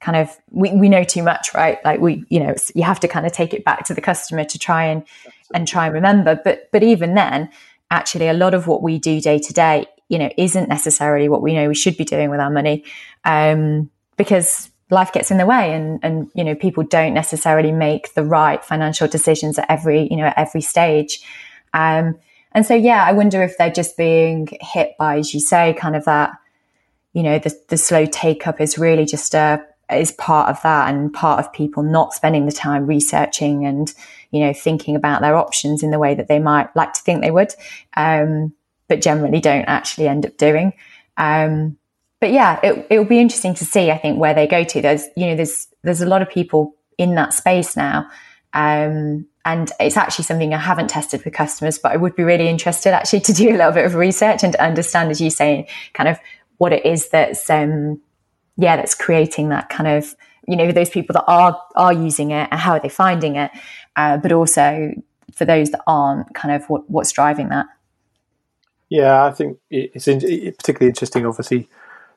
kind 0.00 0.16
of 0.16 0.34
we, 0.50 0.72
we 0.72 0.88
know 0.88 1.04
too 1.04 1.22
much, 1.22 1.52
right? 1.52 1.78
Like 1.84 2.00
we, 2.00 2.24
you 2.30 2.40
know, 2.40 2.54
you 2.74 2.84
have 2.84 3.00
to 3.00 3.08
kind 3.08 3.26
of 3.26 3.32
take 3.32 3.52
it 3.52 3.64
back 3.64 3.84
to 3.86 3.94
the 3.94 4.00
customer 4.00 4.44
to 4.44 4.58
try 4.58 4.86
and 4.86 5.04
and 5.52 5.68
try 5.68 5.84
and 5.84 5.94
remember. 5.94 6.40
But 6.42 6.70
but 6.72 6.82
even 6.82 7.14
then, 7.14 7.50
actually, 7.90 8.28
a 8.28 8.32
lot 8.32 8.54
of 8.54 8.66
what 8.66 8.82
we 8.82 8.98
do 8.98 9.20
day 9.20 9.38
to 9.40 9.52
day, 9.52 9.86
you 10.08 10.18
know, 10.18 10.30
isn't 10.36 10.68
necessarily 10.68 11.28
what 11.28 11.42
we 11.42 11.54
know 11.54 11.68
we 11.68 11.74
should 11.74 11.96
be 11.96 12.04
doing 12.04 12.30
with 12.30 12.40
our 12.40 12.50
money, 12.50 12.84
um, 13.24 13.90
because 14.16 14.70
life 14.90 15.12
gets 15.12 15.30
in 15.30 15.38
the 15.38 15.46
way, 15.46 15.74
and 15.74 16.00
and 16.02 16.30
you 16.34 16.44
know, 16.44 16.54
people 16.54 16.84
don't 16.84 17.14
necessarily 17.14 17.72
make 17.72 18.14
the 18.14 18.24
right 18.24 18.64
financial 18.64 19.08
decisions 19.08 19.58
at 19.58 19.66
every 19.70 20.08
you 20.10 20.16
know 20.16 20.26
at 20.26 20.38
every 20.38 20.60
stage. 20.60 21.22
Um, 21.74 22.18
and 22.56 22.64
so, 22.64 22.74
yeah, 22.74 23.04
I 23.04 23.12
wonder 23.12 23.42
if 23.42 23.58
they're 23.58 23.70
just 23.70 23.98
being 23.98 24.48
hit 24.62 24.96
by, 24.98 25.18
as 25.18 25.34
you 25.34 25.40
say, 25.40 25.74
kind 25.74 25.94
of 25.94 26.06
that, 26.06 26.32
you 27.12 27.22
know, 27.22 27.38
the, 27.38 27.54
the 27.68 27.76
slow 27.76 28.06
take 28.06 28.46
up 28.46 28.62
is 28.62 28.78
really 28.78 29.04
just 29.04 29.34
a, 29.34 29.62
is 29.92 30.12
part 30.12 30.48
of 30.48 30.60
that 30.62 30.88
and 30.88 31.12
part 31.12 31.38
of 31.38 31.52
people 31.52 31.82
not 31.82 32.14
spending 32.14 32.46
the 32.46 32.52
time 32.52 32.86
researching 32.86 33.66
and 33.66 33.94
you 34.32 34.40
know 34.40 34.52
thinking 34.52 34.96
about 34.96 35.20
their 35.20 35.36
options 35.36 35.82
in 35.82 35.92
the 35.92 35.98
way 35.98 36.12
that 36.12 36.26
they 36.26 36.40
might 36.40 36.74
like 36.74 36.92
to 36.92 37.00
think 37.02 37.22
they 37.22 37.30
would 37.30 37.54
um, 37.96 38.52
but 38.88 39.00
generally 39.00 39.40
don't 39.40 39.64
actually 39.64 40.08
end 40.08 40.26
up 40.26 40.36
doing 40.36 40.72
um, 41.16 41.76
but 42.20 42.32
yeah 42.32 42.60
it, 42.62 42.86
it 42.90 42.98
will 42.98 43.06
be 43.06 43.20
interesting 43.20 43.54
to 43.54 43.64
see 43.64 43.90
i 43.90 43.98
think 43.98 44.18
where 44.18 44.34
they 44.34 44.46
go 44.46 44.64
to 44.64 44.80
there's 44.80 45.04
you 45.16 45.26
know 45.26 45.36
there's 45.36 45.68
there's 45.82 46.02
a 46.02 46.06
lot 46.06 46.22
of 46.22 46.28
people 46.28 46.74
in 46.98 47.14
that 47.14 47.32
space 47.32 47.76
now 47.76 48.08
um, 48.56 49.26
and 49.44 49.70
it's 49.78 49.96
actually 49.96 50.24
something 50.24 50.52
I 50.52 50.58
haven't 50.58 50.88
tested 50.88 51.24
with 51.24 51.32
customers, 51.34 51.78
but 51.78 51.92
I 51.92 51.96
would 51.96 52.16
be 52.16 52.24
really 52.24 52.48
interested 52.48 52.92
actually 52.92 53.20
to 53.20 53.32
do 53.32 53.50
a 53.50 53.56
little 53.56 53.70
bit 53.70 53.84
of 53.84 53.94
research 53.94 54.42
and 54.42 54.52
to 54.54 54.62
understand, 54.62 55.10
as 55.10 55.20
you 55.20 55.30
say, 55.30 55.68
kind 55.92 56.08
of 56.08 56.18
what 56.56 56.72
it 56.72 56.84
is 56.84 57.10
that's 57.10 57.48
um, 57.48 58.00
yeah, 58.56 58.76
that's 58.76 58.94
creating 58.94 59.50
that 59.50 59.68
kind 59.68 59.88
of, 59.88 60.16
you 60.48 60.56
know, 60.56 60.72
those 60.72 60.90
people 60.90 61.12
that 61.12 61.24
are, 61.28 61.60
are 61.76 61.92
using 61.92 62.30
it 62.30 62.48
and 62.50 62.58
how 62.58 62.72
are 62.72 62.80
they 62.80 62.88
finding 62.88 63.36
it? 63.36 63.50
Uh, 63.94 64.16
but 64.16 64.32
also 64.32 64.90
for 65.32 65.44
those 65.44 65.70
that 65.70 65.82
aren't 65.86 66.34
kind 66.34 66.54
of 66.54 66.68
what, 66.70 66.88
what's 66.90 67.12
driving 67.12 67.50
that. 67.50 67.66
Yeah, 68.88 69.24
I 69.24 69.32
think 69.32 69.58
it's 69.70 70.06
in, 70.06 70.20
particularly 70.20 70.88
interesting, 70.88 71.26
obviously, 71.26 71.68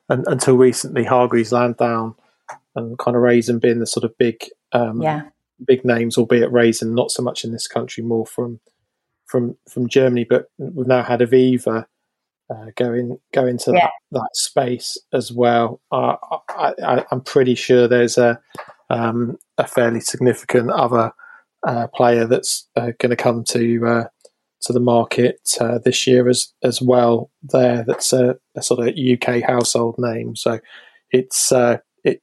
and, 0.08 0.24
until 0.26 0.56
recently, 0.56 1.04
Hargreaves 1.04 1.52
Lansdown 1.52 2.14
and 2.76 2.98
kind 2.98 3.16
of 3.16 3.22
Raisin 3.22 3.58
being 3.58 3.80
the 3.80 3.86
sort 3.86 4.04
of 4.04 4.16
big, 4.18 4.48
um, 4.72 5.02
yeah. 5.02 5.22
big 5.66 5.84
names, 5.84 6.16
albeit 6.16 6.52
Raisin 6.52 6.94
not 6.94 7.10
so 7.10 7.22
much 7.22 7.44
in 7.44 7.52
this 7.52 7.66
country, 7.66 8.04
more 8.04 8.26
from 8.26 8.60
from 9.26 9.56
from 9.68 9.88
Germany. 9.88 10.24
But 10.28 10.46
we've 10.58 10.86
now 10.86 11.02
had 11.02 11.20
Aviva 11.20 11.86
uh, 12.50 12.66
go 12.76 12.92
in 12.92 13.18
go 13.32 13.46
into 13.46 13.72
yeah. 13.72 13.88
that, 14.12 14.20
that, 14.20 14.30
space 14.34 14.98
as 15.12 15.32
well. 15.32 15.80
Uh, 15.90 16.16
I, 16.48 17.04
am 17.10 17.20
pretty 17.22 17.54
sure 17.54 17.86
there's 17.86 18.18
a 18.18 18.40
um, 18.90 19.38
a 19.56 19.66
fairly 19.66 20.00
significant 20.00 20.70
other 20.70 21.12
uh, 21.66 21.86
player 21.88 22.26
that's 22.26 22.68
uh, 22.76 22.90
going 22.98 23.10
to 23.10 23.16
come 23.16 23.44
to 23.44 23.86
uh, 23.86 24.04
to 24.62 24.72
the 24.72 24.80
market 24.80 25.56
uh, 25.60 25.78
this 25.78 26.06
year 26.06 26.28
as 26.28 26.52
as 26.62 26.80
well. 26.80 27.30
There, 27.42 27.84
that's 27.86 28.12
a, 28.12 28.36
a, 28.56 28.62
sort 28.62 28.86
of 28.86 28.94
UK 28.96 29.42
household 29.42 29.96
name. 29.98 30.36
So 30.36 30.60
it's 31.10 31.52
it 31.52 32.22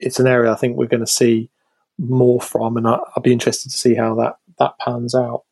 it's 0.00 0.20
an 0.20 0.26
area 0.26 0.52
I 0.52 0.56
think 0.56 0.76
we're 0.76 0.86
going 0.86 1.00
to 1.00 1.06
see 1.06 1.50
more 1.98 2.40
from, 2.40 2.76
and 2.76 2.86
I, 2.86 2.98
I'll 3.16 3.22
be 3.22 3.32
interested 3.32 3.70
to 3.70 3.76
see 3.76 3.94
how 3.94 4.14
that 4.16 4.36
that 4.58 4.78
pans 4.78 5.14
out. 5.14 5.44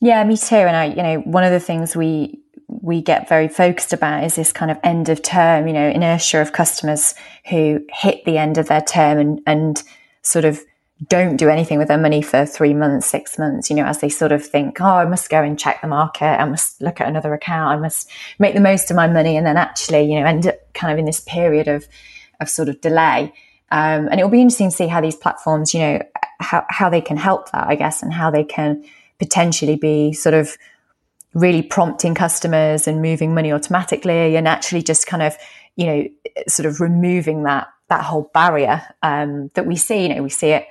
Yeah, 0.00 0.24
me 0.24 0.36
too. 0.36 0.56
And 0.56 0.76
I, 0.76 0.84
you 0.86 1.02
know, 1.02 1.20
one 1.20 1.44
of 1.44 1.52
the 1.52 1.60
things 1.60 1.94
we 1.94 2.40
we 2.68 3.02
get 3.02 3.28
very 3.28 3.48
focused 3.48 3.92
about 3.92 4.24
is 4.24 4.36
this 4.36 4.52
kind 4.52 4.70
of 4.70 4.78
end 4.84 5.08
of 5.08 5.22
term, 5.22 5.66
you 5.66 5.72
know, 5.72 5.88
inertia 5.88 6.40
of 6.40 6.52
customers 6.52 7.14
who 7.48 7.84
hit 7.92 8.24
the 8.24 8.38
end 8.38 8.58
of 8.58 8.68
their 8.68 8.80
term 8.80 9.18
and, 9.18 9.40
and 9.46 9.82
sort 10.22 10.44
of 10.44 10.60
don't 11.08 11.36
do 11.36 11.48
anything 11.48 11.78
with 11.78 11.88
their 11.88 11.98
money 11.98 12.20
for 12.20 12.44
three 12.44 12.74
months, 12.74 13.06
six 13.06 13.38
months, 13.38 13.70
you 13.70 13.76
know, 13.76 13.86
as 13.86 14.00
they 14.00 14.10
sort 14.10 14.32
of 14.32 14.44
think, 14.44 14.80
oh, 14.80 14.84
I 14.84 15.06
must 15.06 15.30
go 15.30 15.42
and 15.42 15.58
check 15.58 15.80
the 15.80 15.88
market. 15.88 16.38
I 16.38 16.44
must 16.44 16.80
look 16.82 17.00
at 17.00 17.08
another 17.08 17.32
account. 17.32 17.78
I 17.78 17.80
must 17.80 18.10
make 18.38 18.54
the 18.54 18.60
most 18.60 18.90
of 18.90 18.96
my 18.96 19.08
money. 19.08 19.36
And 19.36 19.46
then 19.46 19.56
actually, 19.56 20.12
you 20.12 20.20
know, 20.20 20.26
end 20.26 20.46
up 20.46 20.56
kind 20.74 20.92
of 20.92 20.98
in 20.98 21.06
this 21.06 21.20
period 21.20 21.68
of, 21.68 21.88
of 22.38 22.50
sort 22.50 22.68
of 22.68 22.82
delay. 22.82 23.32
Um, 23.70 24.08
and 24.08 24.20
it 24.20 24.24
will 24.24 24.30
be 24.30 24.42
interesting 24.42 24.68
to 24.68 24.76
see 24.76 24.88
how 24.88 25.00
these 25.00 25.16
platforms, 25.16 25.72
you 25.72 25.80
know, 25.80 26.02
how, 26.38 26.66
how 26.68 26.90
they 26.90 27.00
can 27.00 27.16
help 27.16 27.50
that, 27.52 27.66
I 27.66 27.76
guess, 27.76 28.02
and 28.02 28.12
how 28.12 28.30
they 28.30 28.44
can 28.44 28.84
potentially 29.18 29.76
be 29.76 30.12
sort 30.12 30.34
of 30.34 30.58
really 31.32 31.62
prompting 31.62 32.14
customers 32.14 32.86
and 32.86 33.00
moving 33.00 33.32
money 33.34 33.52
automatically 33.52 34.36
and 34.36 34.46
actually 34.46 34.82
just 34.82 35.06
kind 35.06 35.22
of, 35.22 35.34
you 35.76 35.86
know, 35.86 36.08
sort 36.46 36.66
of 36.66 36.80
removing 36.80 37.44
that, 37.44 37.68
that 37.88 38.04
whole 38.04 38.30
barrier, 38.34 38.82
um, 39.02 39.50
that 39.54 39.66
we 39.66 39.76
see, 39.76 40.02
you 40.02 40.14
know, 40.14 40.22
we 40.22 40.28
see 40.28 40.50
it 40.50 40.66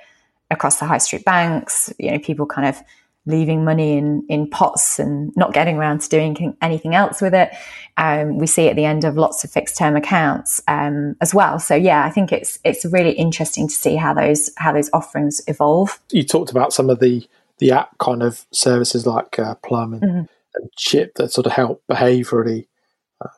across 0.50 0.78
the 0.78 0.86
high 0.86 0.98
street 0.98 1.24
banks, 1.24 1.92
you 1.98 2.10
know, 2.10 2.18
people 2.18 2.46
kind 2.46 2.68
of 2.68 2.80
leaving 3.26 3.64
money 3.64 3.98
in, 3.98 4.24
in 4.28 4.48
pots 4.48 4.98
and 4.98 5.30
not 5.36 5.52
getting 5.52 5.76
around 5.76 6.00
to 6.00 6.08
doing 6.08 6.56
anything 6.62 6.94
else 6.94 7.20
with 7.20 7.34
it. 7.34 7.50
Um, 7.96 8.38
we 8.38 8.46
see 8.46 8.68
at 8.68 8.76
the 8.76 8.86
end 8.86 9.04
of 9.04 9.16
lots 9.16 9.44
of 9.44 9.50
fixed 9.50 9.76
term 9.76 9.94
accounts 9.94 10.62
um, 10.68 11.16
as 11.20 11.34
well. 11.34 11.58
So 11.58 11.74
yeah, 11.74 12.04
I 12.04 12.10
think 12.10 12.32
it's 12.32 12.58
it's 12.64 12.84
really 12.86 13.12
interesting 13.12 13.68
to 13.68 13.74
see 13.74 13.96
how 13.96 14.14
those 14.14 14.50
how 14.56 14.72
those 14.72 14.90
offerings 14.92 15.42
evolve. 15.46 16.00
You 16.10 16.24
talked 16.24 16.50
about 16.50 16.72
some 16.72 16.88
of 16.88 17.00
the 17.00 17.28
the 17.58 17.72
app 17.72 17.98
kind 17.98 18.22
of 18.22 18.46
services 18.52 19.06
like 19.06 19.38
uh, 19.38 19.54
Plum 19.56 19.94
and 19.94 20.02
mm-hmm 20.02 20.22
and 20.54 20.70
chip 20.76 21.14
that 21.16 21.32
sort 21.32 21.46
of 21.46 21.52
help 21.52 21.82
behaviourally. 21.90 22.66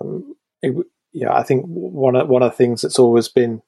Um, 0.00 0.36
it, 0.60 0.86
yeah, 1.12 1.34
I 1.34 1.42
think 1.42 1.64
one 1.66 2.16
of 2.16 2.28
one 2.28 2.42
of 2.42 2.50
the 2.50 2.56
things 2.56 2.82
that's 2.82 2.98
always 2.98 3.28
been 3.28 3.62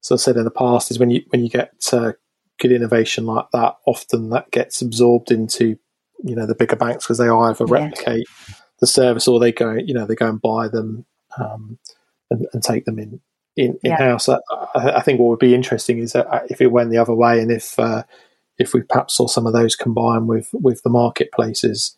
sort 0.00 0.20
of 0.20 0.22
said 0.22 0.36
in 0.36 0.44
the 0.44 0.50
past 0.50 0.90
is 0.90 0.98
when 0.98 1.10
you 1.10 1.22
when 1.30 1.42
you 1.42 1.48
get 1.48 1.72
uh, 1.92 2.12
good 2.62 2.72
innovation 2.72 3.26
like 3.26 3.46
that, 3.52 3.76
often 3.86 4.30
that 4.30 4.50
gets 4.52 4.80
absorbed 4.80 5.32
into 5.32 5.76
you 6.24 6.36
know 6.36 6.46
the 6.46 6.54
bigger 6.54 6.76
banks 6.76 7.04
because 7.04 7.18
they 7.18 7.28
either 7.28 7.66
replicate 7.66 8.26
yeah. 8.48 8.54
the 8.80 8.86
service 8.86 9.26
or 9.26 9.40
they 9.40 9.50
go 9.50 9.72
you 9.72 9.92
know 9.92 10.06
they 10.06 10.14
go 10.14 10.28
and 10.28 10.40
buy 10.40 10.68
them 10.68 11.04
um, 11.36 11.78
and, 12.30 12.46
and, 12.52 12.62
take 12.62 12.84
them 12.84 12.98
in 13.00 13.20
in, 13.56 13.72
in 13.82 13.90
yeah. 13.90 13.96
house. 13.96 14.28
I, 14.28 14.38
I, 14.74 15.00
think 15.00 15.18
what 15.18 15.30
would 15.30 15.38
be 15.40 15.54
interesting 15.54 15.98
is 15.98 16.12
that 16.12 16.46
if 16.48 16.60
it 16.60 16.68
went 16.68 16.90
the 16.90 16.98
other 16.98 17.14
way 17.14 17.40
and 17.40 17.50
if 17.50 17.76
uh, 17.78 18.04
if 18.58 18.72
we 18.72 18.82
perhaps 18.82 19.14
saw 19.14 19.26
some 19.26 19.46
of 19.46 19.52
those 19.52 19.74
combined 19.74 20.28
with 20.28 20.48
with 20.52 20.82
the 20.82 20.90
marketplaces 20.90 21.96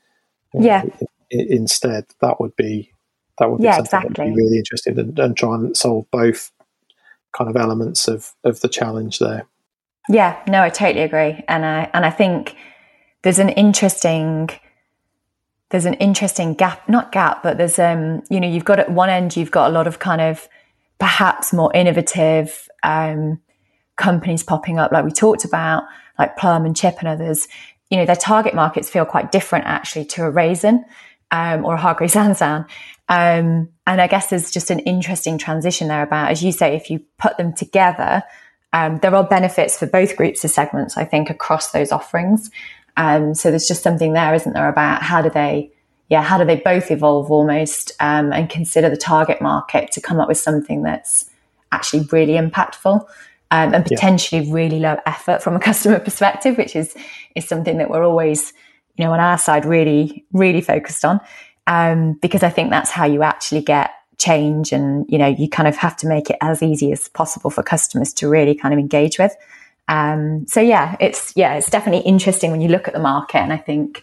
yeah 0.54 0.84
instead 1.30 2.06
that 2.20 2.40
would 2.40 2.54
be 2.56 2.92
that 3.38 3.50
would 3.50 3.58
be 3.58 3.64
yeah, 3.64 3.76
something 3.76 3.98
exactly. 3.98 4.14
that 4.14 4.30
would 4.30 4.36
be 4.36 4.42
really 4.42 4.58
interesting 4.58 4.98
and, 4.98 5.18
and 5.18 5.36
try 5.36 5.54
and 5.54 5.76
solve 5.76 6.08
both 6.12 6.52
kind 7.36 7.50
of 7.50 7.56
elements 7.56 8.06
of 8.06 8.32
of 8.44 8.60
the 8.60 8.68
challenge 8.68 9.18
there 9.18 9.46
yeah 10.08 10.40
no 10.48 10.62
i 10.62 10.68
totally 10.68 11.02
agree 11.02 11.42
and 11.48 11.64
i 11.64 11.90
and 11.94 12.04
i 12.04 12.10
think 12.10 12.56
there's 13.22 13.38
an 13.38 13.48
interesting 13.50 14.50
there's 15.70 15.86
an 15.86 15.94
interesting 15.94 16.54
gap 16.54 16.88
not 16.88 17.12
gap 17.12 17.42
but 17.42 17.56
there's 17.58 17.78
um 17.78 18.22
you 18.30 18.40
know 18.40 18.48
you've 18.48 18.64
got 18.64 18.78
at 18.78 18.90
one 18.90 19.10
end 19.10 19.36
you've 19.36 19.50
got 19.50 19.70
a 19.70 19.72
lot 19.72 19.86
of 19.86 19.98
kind 19.98 20.20
of 20.20 20.48
perhaps 20.98 21.52
more 21.52 21.72
innovative 21.74 22.68
um 22.82 23.40
companies 23.96 24.42
popping 24.42 24.78
up 24.78 24.92
like 24.92 25.04
we 25.04 25.10
talked 25.10 25.44
about 25.44 25.84
like 26.18 26.36
plum 26.36 26.64
and 26.64 26.76
chip 26.76 26.96
and 26.98 27.08
others 27.08 27.48
you 27.94 28.00
know, 28.00 28.06
their 28.06 28.16
target 28.16 28.54
markets 28.54 28.90
feel 28.90 29.04
quite 29.04 29.30
different 29.30 29.66
actually 29.66 30.04
to 30.06 30.24
a 30.24 30.30
raisin 30.30 30.84
um, 31.30 31.64
or 31.64 31.74
a 31.74 31.80
Hargreaves 31.80 32.14
Lansdown. 32.16 32.66
Um, 33.08 33.68
and 33.86 34.00
I 34.00 34.06
guess 34.06 34.30
there's 34.30 34.50
just 34.50 34.70
an 34.70 34.80
interesting 34.80 35.38
transition 35.38 35.88
there 35.88 36.02
about, 36.02 36.30
as 36.30 36.42
you 36.42 36.50
say, 36.52 36.74
if 36.74 36.90
you 36.90 37.02
put 37.18 37.36
them 37.36 37.52
together, 37.52 38.22
um, 38.74 38.98
there 38.98 39.14
are 39.14 39.22
benefits 39.22 39.78
for 39.78 39.86
both 39.86 40.16
groups 40.16 40.44
of 40.44 40.50
segments, 40.50 40.96
I 40.96 41.04
think, 41.04 41.30
across 41.30 41.70
those 41.70 41.92
offerings. 41.92 42.50
Um, 42.96 43.34
so 43.34 43.50
there's 43.50 43.68
just 43.68 43.84
something 43.84 44.12
there, 44.12 44.34
isn't 44.34 44.52
there, 44.52 44.68
about 44.68 45.00
how 45.00 45.22
do 45.22 45.30
they, 45.30 45.70
yeah, 46.08 46.22
how 46.22 46.36
do 46.38 46.44
they 46.44 46.56
both 46.56 46.90
evolve 46.90 47.30
almost 47.30 47.92
um, 48.00 48.32
and 48.32 48.50
consider 48.50 48.90
the 48.90 48.96
target 48.96 49.40
market 49.40 49.92
to 49.92 50.00
come 50.00 50.18
up 50.18 50.26
with 50.26 50.38
something 50.38 50.82
that's 50.82 51.30
actually 51.70 52.06
really 52.10 52.34
impactful 52.34 53.06
um, 53.52 53.74
and 53.74 53.84
potentially 53.86 54.42
yeah. 54.42 54.52
really 54.52 54.80
low 54.80 54.96
effort 55.06 55.40
from 55.40 55.54
a 55.54 55.60
customer 55.70 56.00
perspective, 56.00 56.58
which 56.58 56.74
is 56.74 56.96
is 57.36 57.46
something 57.46 57.78
that 57.78 57.90
we're 57.90 58.04
always, 58.04 58.52
you 58.96 59.04
know, 59.04 59.12
on 59.12 59.20
our 59.20 59.38
side 59.38 59.64
really 59.64 60.24
really 60.32 60.60
focused 60.60 61.04
on, 61.04 61.20
um, 61.68 62.14
because 62.14 62.42
I 62.42 62.50
think 62.50 62.70
that's 62.70 62.90
how 62.90 63.04
you 63.06 63.22
actually 63.22 63.62
get 63.62 63.92
change, 64.18 64.72
and 64.72 65.04
you 65.08 65.18
know, 65.18 65.26
you 65.26 65.48
kind 65.48 65.68
of 65.68 65.76
have 65.76 65.96
to 65.98 66.06
make 66.06 66.30
it 66.30 66.36
as 66.40 66.62
easy 66.62 66.92
as 66.92 67.08
possible 67.08 67.50
for 67.50 67.62
customers 67.62 68.12
to 68.14 68.28
really 68.28 68.54
kind 68.54 68.72
of 68.72 68.78
engage 68.78 69.18
with. 69.18 69.34
Um, 69.88 70.46
so 70.46 70.60
yeah, 70.60 70.96
it's 71.00 71.32
yeah, 71.36 71.54
it's 71.54 71.70
definitely 71.70 72.02
interesting 72.08 72.50
when 72.50 72.60
you 72.60 72.68
look 72.68 72.88
at 72.88 72.94
the 72.94 73.00
market, 73.00 73.38
and 73.38 73.52
I 73.52 73.58
think 73.58 74.02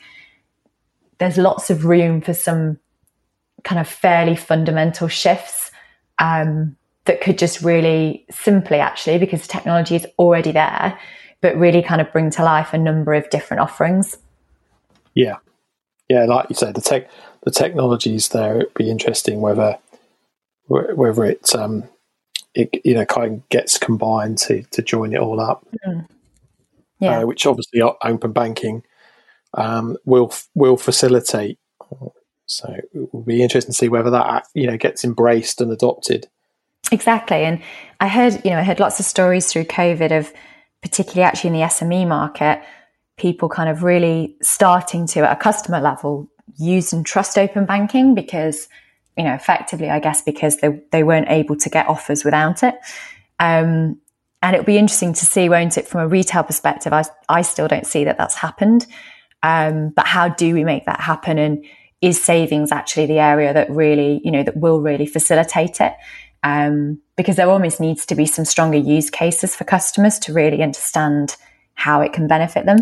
there's 1.17 1.37
lots 1.37 1.69
of 1.69 1.85
room 1.85 2.21
for 2.21 2.33
some 2.33 2.79
kind 3.63 3.79
of 3.79 3.87
fairly 3.87 4.35
fundamental 4.35 5.07
shifts 5.07 5.71
um, 6.19 6.75
that 7.05 7.21
could 7.21 7.37
just 7.37 7.61
really 7.61 8.25
simply, 8.31 8.77
actually, 8.77 9.17
because 9.17 9.47
technology 9.47 9.95
is 9.95 10.07
already 10.17 10.51
there, 10.51 10.99
but 11.41 11.55
really 11.55 11.81
kind 11.81 12.01
of 12.01 12.11
bring 12.11 12.29
to 12.31 12.43
life 12.43 12.73
a 12.73 12.77
number 12.77 13.13
of 13.13 13.29
different 13.29 13.61
offerings. 13.61 14.17
Yeah, 15.13 15.37
yeah, 16.09 16.25
like 16.25 16.47
you 16.49 16.55
say, 16.55 16.71
the 16.71 16.81
tech, 16.81 17.09
the 17.43 17.51
technology 17.51 18.15
is 18.15 18.29
there. 18.29 18.61
It'd 18.61 18.73
be 18.73 18.89
interesting 18.89 19.41
whether 19.41 19.77
whether 20.67 21.25
it 21.25 21.53
um, 21.55 21.83
it 22.53 22.81
you 22.83 22.93
know 22.93 23.05
kind 23.05 23.35
of 23.35 23.49
gets 23.49 23.77
combined 23.77 24.37
to 24.39 24.63
to 24.71 24.81
join 24.81 25.13
it 25.13 25.19
all 25.19 25.39
up. 25.39 25.67
Mm. 25.85 26.07
Yeah, 26.99 27.19
uh, 27.19 27.25
which 27.25 27.45
obviously 27.45 27.81
open 27.81 28.31
banking 28.31 28.83
um, 29.53 29.97
will 30.05 30.33
will 30.55 30.77
facilitate. 30.77 31.57
So 32.45 32.73
it 32.93 33.13
will 33.13 33.23
be 33.23 33.41
interesting 33.41 33.71
to 33.71 33.77
see 33.77 33.89
whether 33.89 34.09
that 34.11 34.45
you 34.53 34.67
know 34.67 34.77
gets 34.77 35.03
embraced 35.03 35.61
and 35.61 35.71
adopted. 35.71 36.27
Exactly, 36.91 37.43
and 37.43 37.61
I 37.99 38.07
heard 38.07 38.41
you 38.43 38.51
know 38.51 38.59
I 38.59 38.63
heard 38.63 38.79
lots 38.79 38.99
of 38.99 39.05
stories 39.05 39.51
through 39.51 39.65
COVID 39.65 40.17
of 40.17 40.33
particularly 40.81 41.23
actually 41.23 41.49
in 41.49 41.53
the 41.53 41.67
SME 41.67 42.07
market, 42.07 42.61
people 43.17 43.49
kind 43.49 43.69
of 43.69 43.83
really 43.83 44.35
starting 44.41 45.05
to 45.07 45.19
at 45.21 45.31
a 45.31 45.39
customer 45.39 45.79
level 45.79 46.27
use 46.57 46.91
and 46.91 47.05
trust 47.05 47.37
open 47.37 47.65
banking 47.65 48.15
because 48.15 48.67
you 49.17 49.23
know 49.23 49.33
effectively 49.33 49.89
I 49.89 49.99
guess 49.99 50.21
because 50.21 50.57
they 50.57 50.81
they 50.91 51.03
weren't 51.03 51.29
able 51.29 51.55
to 51.57 51.69
get 51.69 51.87
offers 51.87 52.23
without 52.23 52.63
it. 52.63 52.75
Um, 53.39 53.99
and 54.43 54.55
it'll 54.55 54.65
be 54.65 54.77
interesting 54.77 55.13
to 55.13 55.25
see, 55.25 55.49
won't 55.49 55.77
it, 55.77 55.87
from 55.87 56.01
a 56.01 56.07
retail 56.07 56.43
perspective? 56.43 56.93
I, 56.93 57.03
I 57.29 57.43
still 57.43 57.67
don't 57.67 57.85
see 57.85 58.03
that 58.05 58.17
that's 58.17 58.35
happened. 58.35 58.87
Um, 59.43 59.89
but 59.89 60.07
how 60.07 60.29
do 60.29 60.53
we 60.53 60.63
make 60.63 60.85
that 60.85 60.99
happen? 60.99 61.37
And 61.37 61.63
is 62.01 62.21
savings 62.21 62.71
actually 62.71 63.05
the 63.05 63.19
area 63.19 63.53
that 63.53 63.69
really, 63.69 64.19
you 64.23 64.31
know, 64.31 64.43
that 64.43 64.57
will 64.57 64.81
really 64.81 65.05
facilitate 65.05 65.79
it? 65.79 65.93
Um, 66.43 66.99
because 67.17 67.35
there 67.35 67.49
almost 67.49 67.79
needs 67.79 68.05
to 68.07 68.15
be 68.15 68.25
some 68.25 68.45
stronger 68.45 68.79
use 68.79 69.11
cases 69.11 69.55
for 69.55 69.63
customers 69.63 70.17
to 70.19 70.33
really 70.33 70.63
understand 70.63 71.35
how 71.75 72.01
it 72.01 72.13
can 72.13 72.27
benefit 72.27 72.65
them. 72.65 72.79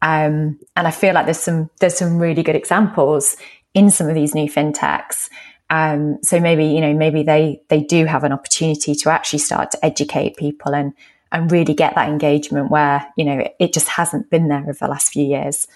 Um, 0.00 0.58
and 0.76 0.88
I 0.88 0.90
feel 0.90 1.14
like 1.14 1.26
there's 1.26 1.38
some 1.38 1.70
there's 1.78 1.96
some 1.96 2.18
really 2.18 2.42
good 2.42 2.56
examples 2.56 3.36
in 3.74 3.90
some 3.90 4.08
of 4.08 4.14
these 4.14 4.34
new 4.34 4.48
fintechs. 4.50 5.28
Um, 5.70 6.18
so 6.22 6.38
maybe 6.38 6.66
you 6.66 6.80
know 6.80 6.92
maybe 6.92 7.22
they 7.22 7.62
they 7.68 7.80
do 7.80 8.04
have 8.04 8.24
an 8.24 8.32
opportunity 8.32 8.94
to 8.94 9.10
actually 9.10 9.38
start 9.38 9.70
to 9.72 9.84
educate 9.84 10.36
people 10.36 10.74
and 10.74 10.92
and 11.30 11.50
really 11.50 11.72
get 11.72 11.94
that 11.94 12.08
engagement 12.08 12.70
where 12.70 13.06
you 13.16 13.24
know 13.24 13.38
it, 13.38 13.56
it 13.58 13.72
just 13.72 13.88
hasn't 13.88 14.30
been 14.30 14.48
there 14.48 14.62
over 14.62 14.72
the 14.72 14.88
last 14.88 15.12
few 15.12 15.24
years. 15.24 15.66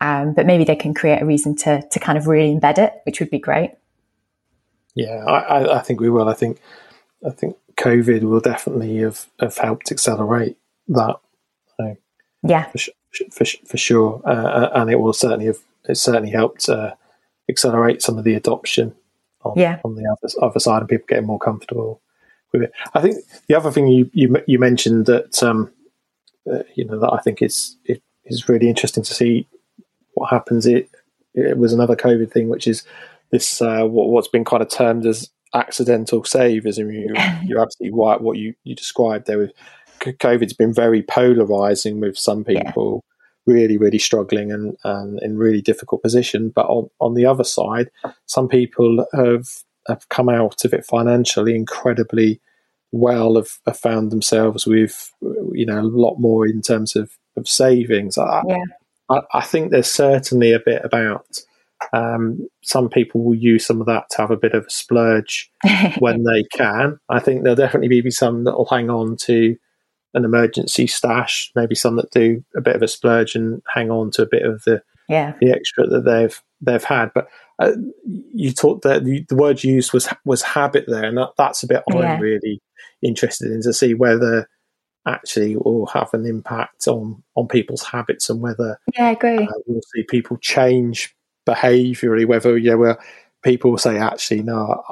Um, 0.00 0.32
but 0.34 0.46
maybe 0.46 0.64
they 0.64 0.74
can 0.74 0.94
create 0.94 1.22
a 1.22 1.26
reason 1.26 1.54
to 1.56 1.82
to 1.86 2.00
kind 2.00 2.18
of 2.18 2.26
really 2.26 2.54
embed 2.54 2.78
it, 2.78 2.94
which 3.04 3.20
would 3.20 3.30
be 3.30 3.38
great. 3.38 3.72
Yeah, 4.94 5.24
I, 5.24 5.78
I 5.78 5.80
think 5.80 6.00
we 6.00 6.10
will. 6.10 6.28
I 6.28 6.34
think 6.34 6.60
I 7.26 7.30
think 7.30 7.56
COVID 7.76 8.22
will 8.22 8.40
definitely 8.40 8.98
have, 8.98 9.26
have 9.40 9.56
helped 9.56 9.90
accelerate 9.90 10.58
that. 10.88 11.16
Yeah, 12.42 12.64
for, 12.70 12.92
for, 13.30 13.44
for 13.66 13.76
sure, 13.76 14.20
uh, 14.24 14.30
uh, 14.30 14.70
and 14.74 14.90
it 14.90 14.98
will 14.98 15.12
certainly 15.12 15.46
have 15.46 15.58
it 15.88 15.96
certainly 15.96 16.30
helped 16.30 16.68
uh, 16.68 16.94
accelerate 17.48 18.02
some 18.02 18.18
of 18.18 18.24
the 18.24 18.34
adoption 18.34 18.94
on, 19.44 19.54
yeah. 19.56 19.80
on 19.84 19.94
the 19.94 20.04
other, 20.10 20.46
other 20.46 20.60
side, 20.60 20.80
and 20.80 20.88
people 20.88 21.06
getting 21.08 21.26
more 21.26 21.38
comfortable 21.38 22.00
with 22.52 22.62
it. 22.62 22.72
I 22.94 23.00
think 23.00 23.16
the 23.48 23.54
other 23.54 23.70
thing 23.70 23.88
you 23.88 24.10
you, 24.12 24.36
you 24.46 24.58
mentioned 24.58 25.06
that 25.06 25.42
um, 25.42 25.70
uh, 26.50 26.62
you 26.74 26.84
know 26.84 26.98
that 26.98 27.12
I 27.12 27.18
think 27.18 27.42
is 27.42 27.76
it 27.84 28.02
is 28.24 28.48
really 28.48 28.68
interesting 28.68 29.02
to 29.02 29.14
see 29.14 29.46
what 30.14 30.30
happens 30.30 30.66
it 30.66 30.88
it 31.34 31.56
was 31.56 31.72
another 31.72 31.96
COVID 31.96 32.30
thing, 32.30 32.48
which 32.48 32.66
is 32.66 32.84
this 33.30 33.62
uh, 33.62 33.84
what, 33.84 34.08
what's 34.08 34.28
been 34.28 34.44
kind 34.44 34.62
of 34.62 34.68
termed 34.68 35.06
as 35.06 35.30
accidental 35.54 36.24
savers. 36.24 36.78
I 36.78 36.82
mean, 36.82 37.08
you're, 37.08 37.16
you're 37.44 37.62
absolutely 37.62 37.98
right. 37.98 38.20
What 38.20 38.38
you, 38.38 38.54
you 38.64 38.74
described 38.74 39.26
there 39.26 39.38
with 39.38 39.52
COVID's 40.00 40.52
been 40.52 40.74
very 40.74 41.02
polarizing 41.02 42.00
with 42.00 42.18
some 42.18 42.44
people 42.44 43.04
yeah. 43.04 43.11
Really, 43.46 43.76
really 43.76 43.98
struggling 43.98 44.52
and, 44.52 44.76
and 44.84 45.20
in 45.22 45.36
really 45.36 45.60
difficult 45.60 46.02
position. 46.02 46.52
But 46.54 46.66
on, 46.66 46.88
on 47.00 47.14
the 47.14 47.26
other 47.26 47.44
side, 47.44 47.90
some 48.26 48.48
people 48.48 49.06
have 49.12 49.46
have 49.88 50.08
come 50.08 50.28
out 50.28 50.64
of 50.64 50.72
it 50.72 50.86
financially 50.86 51.56
incredibly 51.56 52.40
well, 52.92 53.36
have, 53.36 53.58
have 53.66 53.78
found 53.78 54.12
themselves 54.12 54.66
with 54.66 55.10
you 55.52 55.66
know 55.66 55.80
a 55.80 55.82
lot 55.82 56.16
more 56.18 56.46
in 56.46 56.60
terms 56.60 56.94
of, 56.94 57.16
of 57.36 57.48
savings. 57.48 58.18
I, 58.18 58.42
yeah. 58.46 58.64
I, 59.08 59.20
I 59.34 59.40
think 59.40 59.70
there's 59.70 59.90
certainly 59.90 60.52
a 60.52 60.60
bit 60.60 60.84
about 60.84 61.26
um, 61.92 62.46
some 62.62 62.88
people 62.88 63.24
will 63.24 63.34
use 63.34 63.66
some 63.66 63.80
of 63.80 63.86
that 63.86 64.04
to 64.10 64.18
have 64.18 64.30
a 64.30 64.36
bit 64.36 64.54
of 64.54 64.66
a 64.66 64.70
splurge 64.70 65.50
when 65.98 66.22
they 66.24 66.44
can. 66.52 66.98
I 67.08 67.18
think 67.18 67.42
there'll 67.42 67.56
definitely 67.56 68.00
be 68.00 68.10
some 68.10 68.44
that 68.44 68.56
will 68.56 68.66
hang 68.66 68.90
on 68.90 69.16
to 69.22 69.56
an 70.14 70.24
emergency 70.24 70.86
stash, 70.86 71.50
maybe 71.54 71.74
some 71.74 71.96
that 71.96 72.10
do 72.10 72.44
a 72.56 72.60
bit 72.60 72.76
of 72.76 72.82
a 72.82 72.88
splurge 72.88 73.34
and 73.34 73.62
hang 73.72 73.90
on 73.90 74.10
to 74.12 74.22
a 74.22 74.28
bit 74.30 74.42
of 74.42 74.62
the 74.64 74.82
yeah. 75.08 75.34
the 75.40 75.50
extra 75.50 75.86
that 75.86 76.04
they've 76.04 76.42
they've 76.60 76.84
had. 76.84 77.12
But 77.14 77.28
uh, 77.58 77.72
you 78.34 78.52
talked 78.52 78.82
that 78.82 79.04
the, 79.04 79.24
the, 79.28 79.36
word 79.36 79.62
used 79.62 79.92
was 79.92 80.08
was 80.24 80.42
habit 80.42 80.84
there, 80.88 81.04
and 81.04 81.18
that, 81.18 81.30
that's 81.36 81.62
a 81.62 81.66
bit 81.66 81.82
yeah. 81.92 82.14
I'm 82.14 82.20
really 82.20 82.60
interested 83.02 83.50
in 83.50 83.62
to 83.62 83.72
see 83.72 83.94
whether 83.94 84.48
actually 85.06 85.56
will 85.56 85.86
have 85.86 86.14
an 86.14 86.26
impact 86.26 86.86
on 86.86 87.22
on 87.36 87.48
people's 87.48 87.84
habits 87.84 88.30
and 88.30 88.40
whether 88.40 88.78
yeah, 88.96 89.08
I 89.08 89.10
agree. 89.12 89.46
Uh, 89.46 89.52
we'll 89.66 89.80
see 89.94 90.04
people 90.04 90.36
change 90.38 91.14
behaviourally. 91.46 92.26
Whether 92.26 92.56
yeah, 92.56 92.74
where 92.74 92.98
people 93.42 93.70
will 93.70 93.78
say 93.78 93.98
actually 93.98 94.42
no, 94.42 94.82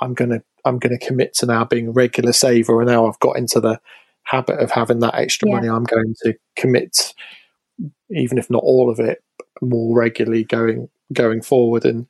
I'm 0.00 0.14
gonna 0.14 0.42
I'm 0.64 0.78
gonna 0.78 0.98
commit 0.98 1.34
to 1.34 1.46
now 1.46 1.64
being 1.64 1.88
a 1.88 1.92
regular 1.92 2.32
saver, 2.32 2.80
and 2.80 2.90
now 2.90 3.06
I've 3.06 3.20
got 3.20 3.36
into 3.36 3.60
the 3.60 3.80
habit 4.32 4.58
of 4.58 4.70
having 4.70 5.00
that 5.00 5.14
extra 5.14 5.48
yeah. 5.48 5.54
money. 5.54 5.68
I'm 5.68 5.84
going 5.84 6.14
to 6.24 6.34
commit, 6.56 7.14
even 8.10 8.38
if 8.38 8.50
not 8.50 8.62
all 8.62 8.90
of 8.90 8.98
it, 8.98 9.22
more 9.60 9.94
regularly 9.96 10.44
going 10.44 10.88
going 11.12 11.42
forward 11.42 11.84
and 11.84 12.06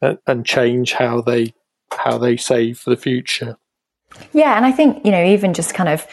and, 0.00 0.18
and 0.26 0.46
change 0.46 0.92
how 0.92 1.20
they 1.20 1.52
how 1.92 2.18
they 2.18 2.36
save 2.36 2.78
for 2.78 2.90
the 2.90 2.96
future. 2.96 3.56
Yeah, 4.32 4.56
and 4.56 4.64
I 4.64 4.72
think 4.72 5.04
you 5.04 5.12
know 5.12 5.24
even 5.24 5.54
just 5.54 5.74
kind 5.74 5.88
of 5.88 6.06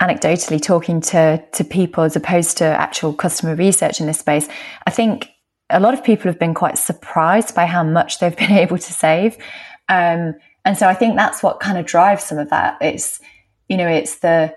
anecdotally 0.00 0.62
talking 0.62 1.00
to 1.00 1.44
to 1.52 1.64
people 1.64 2.04
as 2.04 2.16
opposed 2.16 2.56
to 2.58 2.64
actual 2.64 3.12
customer 3.12 3.54
research 3.54 4.00
in 4.00 4.06
this 4.06 4.20
space, 4.20 4.48
I 4.86 4.90
think 4.90 5.30
a 5.70 5.80
lot 5.80 5.94
of 5.94 6.02
people 6.02 6.30
have 6.30 6.38
been 6.38 6.54
quite 6.54 6.78
surprised 6.78 7.54
by 7.54 7.66
how 7.66 7.82
much 7.82 8.20
they've 8.20 8.36
been 8.36 8.52
able 8.64 8.78
to 8.78 8.92
save. 8.92 9.36
Um, 9.88 10.34
and 10.64 10.76
so 10.76 10.86
I 10.86 10.94
think 10.94 11.16
that's 11.16 11.42
what 11.42 11.60
kind 11.60 11.78
of 11.78 11.86
drives 11.86 12.24
some 12.24 12.38
of 12.38 12.50
that. 12.50 12.78
It's, 12.80 13.20
you 13.68 13.76
know, 13.76 13.88
it's 13.88 14.18
the, 14.18 14.54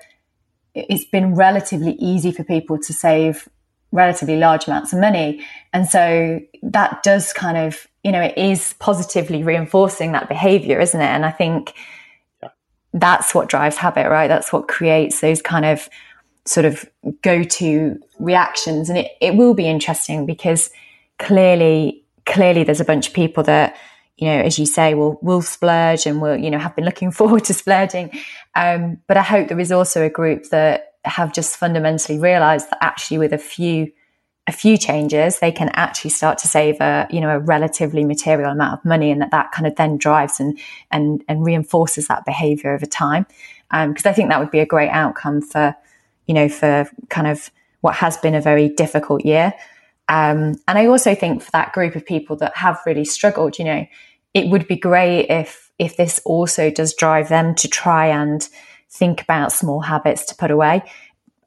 it's 0.73 1.05
been 1.05 1.35
relatively 1.35 1.93
easy 1.93 2.31
for 2.31 2.43
people 2.43 2.77
to 2.79 2.93
save 2.93 3.47
relatively 3.91 4.37
large 4.37 4.67
amounts 4.67 4.93
of 4.93 4.99
money. 4.99 5.45
And 5.73 5.87
so 5.87 6.39
that 6.63 7.03
does 7.03 7.33
kind 7.33 7.57
of, 7.57 7.87
you 8.03 8.11
know, 8.11 8.21
it 8.21 8.37
is 8.37 8.73
positively 8.79 9.43
reinforcing 9.43 10.13
that 10.13 10.29
behavior, 10.29 10.79
isn't 10.79 11.01
it? 11.01 11.05
And 11.05 11.25
I 11.25 11.31
think 11.31 11.73
that's 12.93 13.35
what 13.35 13.49
drives 13.49 13.77
habit, 13.77 14.09
right? 14.09 14.27
That's 14.27 14.53
what 14.53 14.67
creates 14.67 15.19
those 15.19 15.41
kind 15.41 15.65
of 15.65 15.89
sort 16.45 16.65
of 16.65 16.89
go 17.21 17.43
to 17.43 17.99
reactions. 18.19 18.89
And 18.89 18.97
it, 18.97 19.11
it 19.19 19.35
will 19.35 19.53
be 19.53 19.67
interesting 19.67 20.25
because 20.25 20.69
clearly, 21.19 22.03
clearly 22.25 22.63
there's 22.63 22.79
a 22.79 22.85
bunch 22.85 23.09
of 23.09 23.13
people 23.13 23.43
that, 23.43 23.75
you 24.17 24.27
know, 24.27 24.39
as 24.39 24.59
you 24.59 24.65
say, 24.65 24.93
will 24.93 25.17
will 25.21 25.41
splurge 25.41 26.05
and 26.05 26.21
we'll, 26.21 26.37
you 26.37 26.51
know, 26.51 26.59
have 26.59 26.75
been 26.75 26.85
looking 26.85 27.11
forward 27.19 27.45
to 27.45 27.53
splurging. 27.53 28.11
Um, 28.55 28.99
but 29.07 29.17
I 29.17 29.23
hope 29.23 29.47
there 29.47 29.59
is 29.59 29.71
also 29.71 30.05
a 30.05 30.09
group 30.09 30.49
that 30.49 30.93
have 31.03 31.33
just 31.33 31.57
fundamentally 31.57 32.19
realised 32.19 32.69
that 32.69 32.77
actually, 32.81 33.17
with 33.17 33.33
a 33.33 33.37
few 33.37 33.91
a 34.47 34.51
few 34.51 34.77
changes, 34.77 35.39
they 35.39 35.51
can 35.51 35.69
actually 35.73 36.09
start 36.09 36.37
to 36.39 36.47
save 36.47 36.79
a 36.81 37.07
you 37.09 37.21
know 37.21 37.29
a 37.29 37.39
relatively 37.39 38.03
material 38.03 38.51
amount 38.51 38.79
of 38.79 38.85
money, 38.85 39.11
and 39.11 39.21
that 39.21 39.31
that 39.31 39.51
kind 39.51 39.67
of 39.67 39.75
then 39.75 39.97
drives 39.97 40.39
and 40.39 40.59
and 40.91 41.23
and 41.27 41.45
reinforces 41.45 42.07
that 42.07 42.25
behaviour 42.25 42.73
over 42.73 42.85
time. 42.85 43.25
Because 43.71 44.05
um, 44.05 44.09
I 44.09 44.13
think 44.13 44.29
that 44.29 44.39
would 44.39 44.51
be 44.51 44.59
a 44.59 44.65
great 44.65 44.89
outcome 44.89 45.41
for 45.41 45.75
you 46.27 46.33
know 46.33 46.49
for 46.49 46.89
kind 47.09 47.27
of 47.27 47.49
what 47.81 47.95
has 47.95 48.17
been 48.17 48.35
a 48.35 48.41
very 48.41 48.69
difficult 48.69 49.25
year. 49.25 49.53
Um, 50.11 50.55
and 50.67 50.77
I 50.77 50.87
also 50.87 51.15
think 51.15 51.41
for 51.41 51.51
that 51.51 51.71
group 51.71 51.95
of 51.95 52.05
people 52.05 52.35
that 52.37 52.57
have 52.57 52.81
really 52.85 53.05
struggled, 53.05 53.57
you 53.57 53.63
know, 53.63 53.87
it 54.33 54.49
would 54.49 54.67
be 54.67 54.75
great 54.75 55.27
if 55.29 55.71
if 55.79 55.95
this 55.95 56.19
also 56.25 56.69
does 56.69 56.93
drive 56.93 57.29
them 57.29 57.55
to 57.55 57.67
try 57.69 58.07
and 58.07 58.47
think 58.89 59.21
about 59.21 59.53
small 59.53 59.79
habits 59.79 60.25
to 60.25 60.35
put 60.35 60.51
away. 60.51 60.83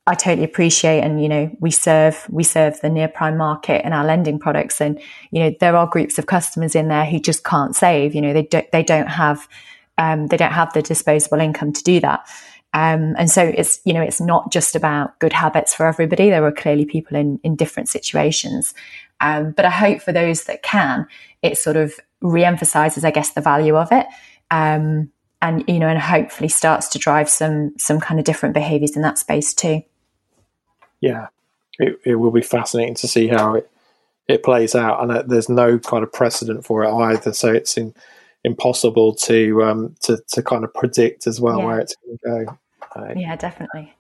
I 0.07 0.15
totally 0.15 0.45
appreciate, 0.45 1.01
and 1.01 1.23
you 1.23 1.29
know, 1.29 1.55
we 1.61 1.71
serve 1.71 2.27
we 2.31 2.43
serve 2.43 2.81
the 2.81 2.89
near 2.89 3.09
prime 3.09 3.37
market 3.37 3.85
and 3.85 3.93
our 3.93 4.05
lending 4.05 4.39
products, 4.39 4.81
and 4.81 4.99
you 5.31 5.43
know, 5.43 5.55
there 5.61 5.77
are 5.77 5.87
groups 5.87 6.19
of 6.19 6.25
customers 6.25 6.75
in 6.75 6.89
there 6.89 7.05
who 7.05 7.21
just 7.21 7.45
can't 7.45 7.77
save. 7.77 8.15
You 8.15 8.23
know, 8.23 8.33
they 8.33 8.45
don't 8.45 8.71
they 8.73 8.83
don't 8.83 9.09
have 9.09 9.47
um, 9.99 10.29
they 10.29 10.39
don't 10.39 10.53
have 10.53 10.73
the 10.73 10.81
disposable 10.81 11.41
income 11.41 11.75
to 11.75 11.83
do 11.83 12.01
that. 12.01 12.27
Um, 12.75 13.15
and 13.17 13.31
so 13.31 13.43
it's, 13.43 13.81
you 13.85 13.95
know, 13.95 14.03
it's 14.03 14.21
not 14.21 14.53
just 14.53 14.77
about 14.77 15.19
good 15.21 15.33
habits 15.33 15.73
for 15.73 15.87
everybody. 15.87 16.29
There 16.29 16.45
are 16.45 16.53
clearly 16.53 16.85
people 16.85 17.17
in, 17.17 17.41
in 17.43 17.57
different 17.57 17.89
situations. 17.89 18.75
Um, 19.21 19.53
but 19.53 19.65
I 19.65 19.71
hope 19.71 20.03
for 20.03 20.13
those 20.13 20.45
that 20.45 20.63
can, 20.63 21.07
it 21.41 21.57
sort 21.57 21.77
of 21.77 21.95
re-emphasizes, 22.21 23.05
I 23.05 23.13
guess, 23.13 23.31
the 23.31 23.41
value 23.41 23.77
of 23.77 23.93
it. 23.93 24.07
Um, 24.51 25.11
and, 25.41 25.65
you 25.69 25.79
know, 25.79 25.89
and 25.89 25.99
hopefully 25.99 26.49
starts 26.49 26.89
to 26.89 26.99
drive 26.99 27.31
some, 27.31 27.73
some 27.79 28.01
kind 28.01 28.19
of 28.19 28.27
different 28.27 28.55
behaviors 28.55 28.97
in 28.97 29.03
that 29.03 29.19
space 29.19 29.55
too. 29.55 29.83
Yeah. 31.01 31.29
It, 31.79 32.01
it 32.05 32.17
will 32.17 32.33
be 32.33 32.43
fascinating 32.43 32.97
to 32.97 33.09
see 33.09 33.29
how 33.29 33.55
it, 33.55 33.71
it 34.27 34.43
plays 34.43 34.75
out. 34.75 35.03
And 35.03 35.31
there's 35.31 35.49
no 35.49 35.79
kind 35.79 36.03
of 36.03 36.13
precedent 36.13 36.67
for 36.67 36.83
it 36.83 36.93
either. 36.93 37.33
So 37.33 37.53
it's 37.53 37.77
in, 37.77 37.95
impossible 38.47 39.15
to 39.15 39.63
um, 39.63 39.95
to 40.03 40.19
to 40.29 40.43
kind 40.43 40.65
of 40.65 40.75
predict 40.75 41.27
as 41.27 41.41
well 41.41 41.61
yeah. 41.61 41.65
where 41.65 41.79
it's 41.79 41.97
going 41.97 42.19
to 42.19 42.47
go. 42.47 42.59
Uh, 42.95 43.15
yeah, 43.17 43.37
definitely. 43.37 43.95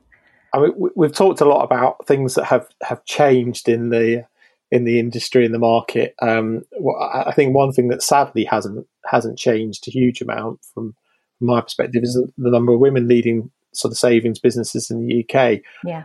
I 0.52 0.60
mean, 0.60 0.90
we've 0.94 1.12
talked 1.12 1.40
a 1.40 1.46
lot 1.46 1.64
about 1.64 2.06
things 2.06 2.34
that 2.34 2.44
have, 2.44 2.68
have 2.82 3.04
changed 3.04 3.68
in 3.68 3.90
the 3.90 4.24
in 4.70 4.84
the 4.84 4.98
industry 4.98 5.44
in 5.44 5.52
the 5.52 5.58
market. 5.58 6.14
Um, 6.20 6.62
I 7.00 7.32
think 7.32 7.54
one 7.54 7.72
thing 7.72 7.88
that 7.88 8.02
sadly 8.02 8.44
hasn't 8.44 8.86
hasn't 9.04 9.38
changed 9.38 9.86
a 9.86 9.90
huge 9.90 10.20
amount 10.20 10.60
from, 10.74 10.94
from 11.38 11.46
my 11.46 11.60
perspective 11.60 12.02
is 12.02 12.14
the 12.14 12.50
number 12.50 12.72
of 12.72 12.80
women 12.80 13.06
leading 13.06 13.50
sort 13.72 13.92
of 13.92 13.98
savings 13.98 14.38
businesses 14.38 14.90
in 14.90 15.06
the 15.06 15.20
UK. 15.24 15.60
Yeah, 15.84 16.04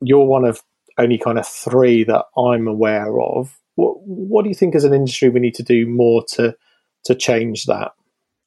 you're 0.00 0.24
one 0.24 0.44
of 0.44 0.62
only 0.98 1.18
kind 1.18 1.38
of 1.38 1.46
three 1.46 2.04
that 2.04 2.26
I'm 2.36 2.68
aware 2.68 3.18
of. 3.20 3.58
What 3.76 3.96
what 4.00 4.42
do 4.42 4.48
you 4.48 4.54
think 4.54 4.74
as 4.74 4.84
an 4.84 4.94
industry 4.94 5.28
we 5.28 5.40
need 5.40 5.54
to 5.54 5.62
do 5.62 5.86
more 5.86 6.24
to 6.32 6.54
to 7.04 7.14
change 7.14 7.66
that? 7.66 7.92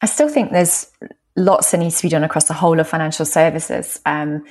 I 0.01 0.05
still 0.05 0.29
think 0.29 0.51
there's 0.51 0.91
lots 1.35 1.71
that 1.71 1.77
needs 1.77 1.97
to 1.97 2.03
be 2.03 2.09
done 2.09 2.23
across 2.23 2.45
the 2.45 2.53
whole 2.53 2.79
of 2.79 2.87
financial 2.87 3.25
services. 3.25 3.99
Um, 4.05 4.45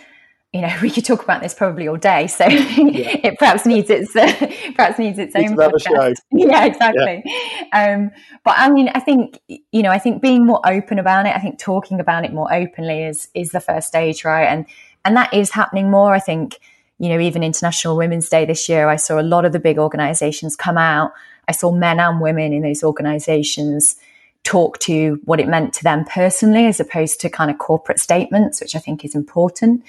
you 0.53 0.61
know, 0.61 0.72
we 0.82 0.91
could 0.91 1.05
talk 1.05 1.22
about 1.22 1.43
this 1.43 1.53
probably 1.53 1.89
all 1.89 1.97
day, 1.97 2.26
so 2.28 2.47
yeah. 2.49 3.16
it 3.24 3.39
perhaps 3.39 3.66
needs 3.66 3.91
its 3.91 4.14
uh, 4.14 4.32
perhaps 4.74 4.99
needs 4.99 5.18
its 5.18 5.35
own 5.35 5.57
podcast. 5.57 6.16
Yeah, 6.30 6.64
exactly. 6.64 7.22
Yeah. 7.24 7.95
Um, 7.97 8.11
but 8.45 8.55
I 8.57 8.70
mean, 8.70 8.89
I 8.95 9.01
think 9.01 9.41
you 9.49 9.82
know, 9.82 9.91
I 9.91 9.99
think 9.99 10.22
being 10.22 10.47
more 10.47 10.61
open 10.64 10.99
about 10.99 11.26
it, 11.26 11.35
I 11.35 11.41
think 11.41 11.59
talking 11.59 12.01
about 12.01 12.24
it 12.24 12.32
more 12.32 12.53
openly 12.53 13.05
is 13.05 13.28
is 13.35 13.51
the 13.51 13.61
first 13.61 13.89
stage, 13.89 14.24
right? 14.24 14.47
And 14.47 14.66
and 15.05 15.16
that 15.16 15.35
is 15.35 15.51
happening 15.51 15.91
more. 15.91 16.14
I 16.14 16.20
think 16.20 16.61
you 16.99 17.09
know, 17.09 17.18
even 17.18 17.43
International 17.43 17.97
Women's 17.97 18.28
Day 18.28 18.45
this 18.45 18.68
year, 18.68 18.89
I 18.89 18.97
saw 18.97 19.20
a 19.20 19.22
lot 19.22 19.45
of 19.45 19.53
the 19.53 19.59
big 19.59 19.78
organisations 19.78 20.55
come 20.55 20.78
out. 20.78 21.11
I 21.49 21.53
saw 21.53 21.72
men 21.72 21.99
and 21.99 22.20
women 22.20 22.53
in 22.53 22.62
those 22.62 22.85
organisations 22.85 23.97
talk 24.45 24.78
to 24.78 25.18
what 25.24 25.40
it 25.40 25.49
meant 25.49 25.72
to 25.72 25.82
them 25.82 26.05
personally 26.05 26.66
as 26.66 26.78
opposed 26.78 27.20
to 27.20 27.30
kind 27.30 27.51
of 27.51 27.59
corporate 27.59 27.99
statements, 27.99 28.61
which 28.61 28.76
I 28.76 28.78
think 28.78 29.05
is 29.05 29.14
important. 29.14 29.82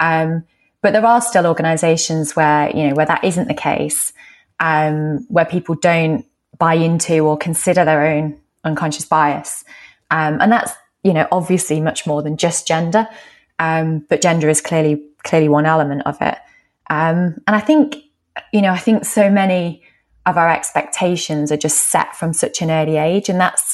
Um, 0.00 0.44
but 0.82 0.92
there 0.92 1.06
are 1.06 1.20
still 1.20 1.46
organizations 1.46 2.34
where, 2.34 2.70
you 2.76 2.88
know, 2.88 2.94
where 2.94 3.06
that 3.06 3.24
isn't 3.24 3.48
the 3.48 3.54
case, 3.54 4.12
um, 4.58 5.26
where 5.28 5.44
people 5.44 5.74
don't 5.76 6.26
buy 6.58 6.74
into 6.74 7.20
or 7.20 7.38
consider 7.38 7.84
their 7.84 8.06
own 8.06 8.38
unconscious 8.64 9.04
bias. 9.04 9.64
Um, 10.10 10.38
and 10.40 10.50
that's, 10.50 10.72
you 11.04 11.12
know, 11.12 11.28
obviously 11.30 11.80
much 11.80 12.06
more 12.06 12.22
than 12.22 12.36
just 12.36 12.66
gender. 12.66 13.08
Um, 13.58 14.04
but 14.08 14.20
gender 14.20 14.48
is 14.48 14.60
clearly, 14.60 15.02
clearly 15.22 15.48
one 15.48 15.66
element 15.66 16.02
of 16.04 16.16
it. 16.20 16.36
Um, 16.88 17.40
and 17.46 17.54
I 17.54 17.60
think, 17.60 17.96
you 18.52 18.62
know, 18.62 18.72
I 18.72 18.78
think 18.78 19.04
so 19.04 19.30
many 19.30 19.82
of 20.26 20.36
our 20.36 20.50
expectations 20.50 21.52
are 21.52 21.56
just 21.56 21.90
set 21.90 22.16
from 22.16 22.32
such 22.32 22.60
an 22.62 22.70
early 22.70 22.96
age. 22.96 23.28
And 23.28 23.40
that's, 23.40 23.69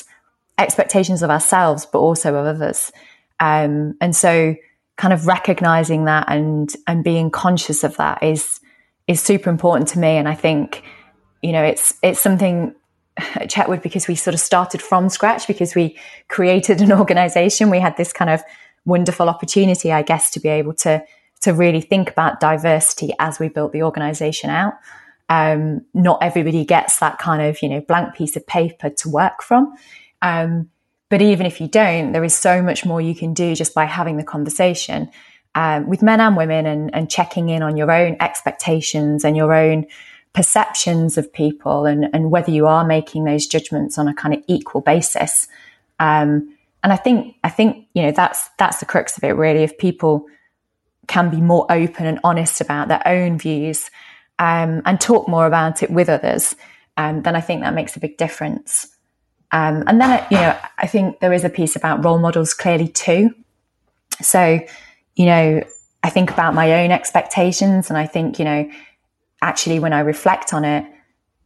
expectations 0.59 1.23
of 1.23 1.31
ourselves, 1.31 1.87
but 1.87 1.99
also 1.99 2.35
of 2.35 2.47
others. 2.47 2.93
Um, 3.41 3.97
and 4.01 4.15
so 4.15 4.57
kind 4.97 5.13
of 5.13 5.27
recognizing 5.27 6.05
that 6.07 6.27
and, 6.29 6.75
and 6.87 7.05
being 7.05 7.31
conscious 7.31 7.85
of 7.85 7.97
that 7.97 8.23
is, 8.23 8.61
is 9.07 9.21
super 9.21 9.51
important 9.51 9.89
to 9.89 9.99
me. 9.99 10.17
And 10.17 10.29
I 10.29 10.35
think, 10.35 10.83
you 11.43 11.53
know, 11.53 11.63
it's, 11.63 11.95
it's 12.03 12.21
something 12.21 12.75
at 13.17 13.51
Chetwood 13.51 13.83
because 13.83 14.09
we 14.09 14.15
sort 14.15 14.35
of 14.35 14.41
started 14.41 14.81
from 14.81 15.09
scratch 15.09 15.47
because 15.47 15.75
we 15.75 15.99
created 16.29 16.81
an 16.81 16.93
organization. 17.01 17.71
We 17.71 17.81
had 17.81 17.97
this 17.97 18.13
kind 18.13 18.31
of 18.31 18.43
wonderful 18.85 19.29
opportunity, 19.29 19.93
I 19.93 20.03
guess, 20.03 20.31
to 20.31 20.41
be 20.41 20.49
able 20.49 20.75
to, 20.75 21.05
to 21.41 21.53
really 21.53 21.81
think 21.81 22.11
about 22.11 22.41
diversity 22.41 23.13
as 23.19 23.39
we 23.39 23.49
built 23.49 23.73
the 23.73 23.83
organization 23.83 24.49
out. 24.49 24.75
Um, 25.29 25.85
not 25.93 26.23
everybody 26.23 26.65
gets 26.65 27.01
that 27.01 27.19
kind 27.19 27.43
of, 27.43 27.61
you 27.61 27.69
know, 27.69 27.81
blank 27.81 28.15
piece 28.15 28.37
of 28.37 28.47
paper 28.47 28.91
to 28.91 29.09
work 29.09 29.43
from. 29.43 29.75
Um, 30.23 30.71
but 31.09 31.23
even 31.23 31.47
if 31.47 31.61
you 31.61 31.69
don't, 31.69 32.13
there 32.13 32.25
is 32.25 32.35
so 32.35 32.63
much 32.63 32.85
more 32.85 33.01
you 33.01 33.15
can 33.15 33.33
do 33.35 33.55
just 33.55 33.75
by 33.75 33.85
having 33.85 34.17
the 34.17 34.25
conversation 34.25 35.11
um, 35.55 35.87
with 35.87 36.03
men 36.03 36.21
and 36.21 36.37
women 36.37 36.67
and, 36.67 36.95
and, 36.95 37.11
checking 37.11 37.49
in 37.49 37.63
on 37.63 37.77
your 37.77 37.91
own 37.91 38.17
expectations 38.21 39.25
and 39.25 39.37
your 39.37 39.55
own 39.55 39.87
perceptions 40.35 41.17
of 41.17 41.33
people 41.33 41.87
and, 41.87 42.11
and 42.13 42.31
whether 42.31 42.51
you 42.51 42.67
are 42.67 42.85
making 42.85 43.25
those 43.25 43.47
judgments 43.47 43.97
on 43.97 44.07
a 44.07 44.13
kind 44.13 44.35
of 44.35 44.43
equal 44.49 44.83
basis. 44.83 45.49
Um, 45.99 46.55
and 46.83 46.93
I 46.93 46.97
think, 46.97 47.37
I 47.43 47.49
think, 47.49 47.87
you 47.95 48.03
know, 48.03 48.11
that's, 48.11 48.51
that's 48.59 48.81
the 48.81 48.87
crux 48.87 49.17
of 49.17 49.25
it 49.25 49.33
really. 49.33 49.63
If 49.63 49.79
people 49.79 50.27
can 51.07 51.31
be 51.31 51.41
more 51.41 51.65
open 51.71 52.05
and 52.05 52.21
honest 52.23 52.61
about 52.61 52.89
their 52.89 53.03
own 53.07 53.39
views, 53.39 53.91
um, 54.39 54.83
and 54.85 55.01
talk 55.01 55.29
more 55.29 55.47
about 55.47 55.83
it 55.83 55.91
with 55.91 56.09
others, 56.09 56.55
um, 56.97 57.23
then 57.23 57.37
I 57.37 57.41
think 57.41 57.63
that 57.63 57.75
makes 57.75 57.97
a 57.97 58.01
big 58.01 58.17
difference. 58.17 58.89
Um, 59.53 59.85
and 59.87 60.01
then, 60.01 60.27
you 60.31 60.39
know, 60.39 60.59
I 60.79 60.87
think 60.87 61.21
there 61.21 61.33
is 61.33 61.45
a 61.45 61.49
piece 61.49 61.77
about 61.77 62.05
role 62.05 62.19
models 62.19 62.53
clearly 62.53 62.89
too. 62.89 63.35
So, 64.21 64.61
you 65.15 65.27
know, 65.27 65.63
I 66.03 66.11
think 66.11 66.31
about 66.31 66.55
my 66.55 66.85
own 66.85 66.91
expectations 66.91 67.89
and 67.89 67.99
I 67.99 68.07
think, 68.07 68.39
you 68.39 68.45
know, 68.45 68.71
actually 69.43 69.79
when 69.79 69.93
I 69.93 70.01
reflect 70.01 70.53
on 70.53 70.65
it, 70.65 70.85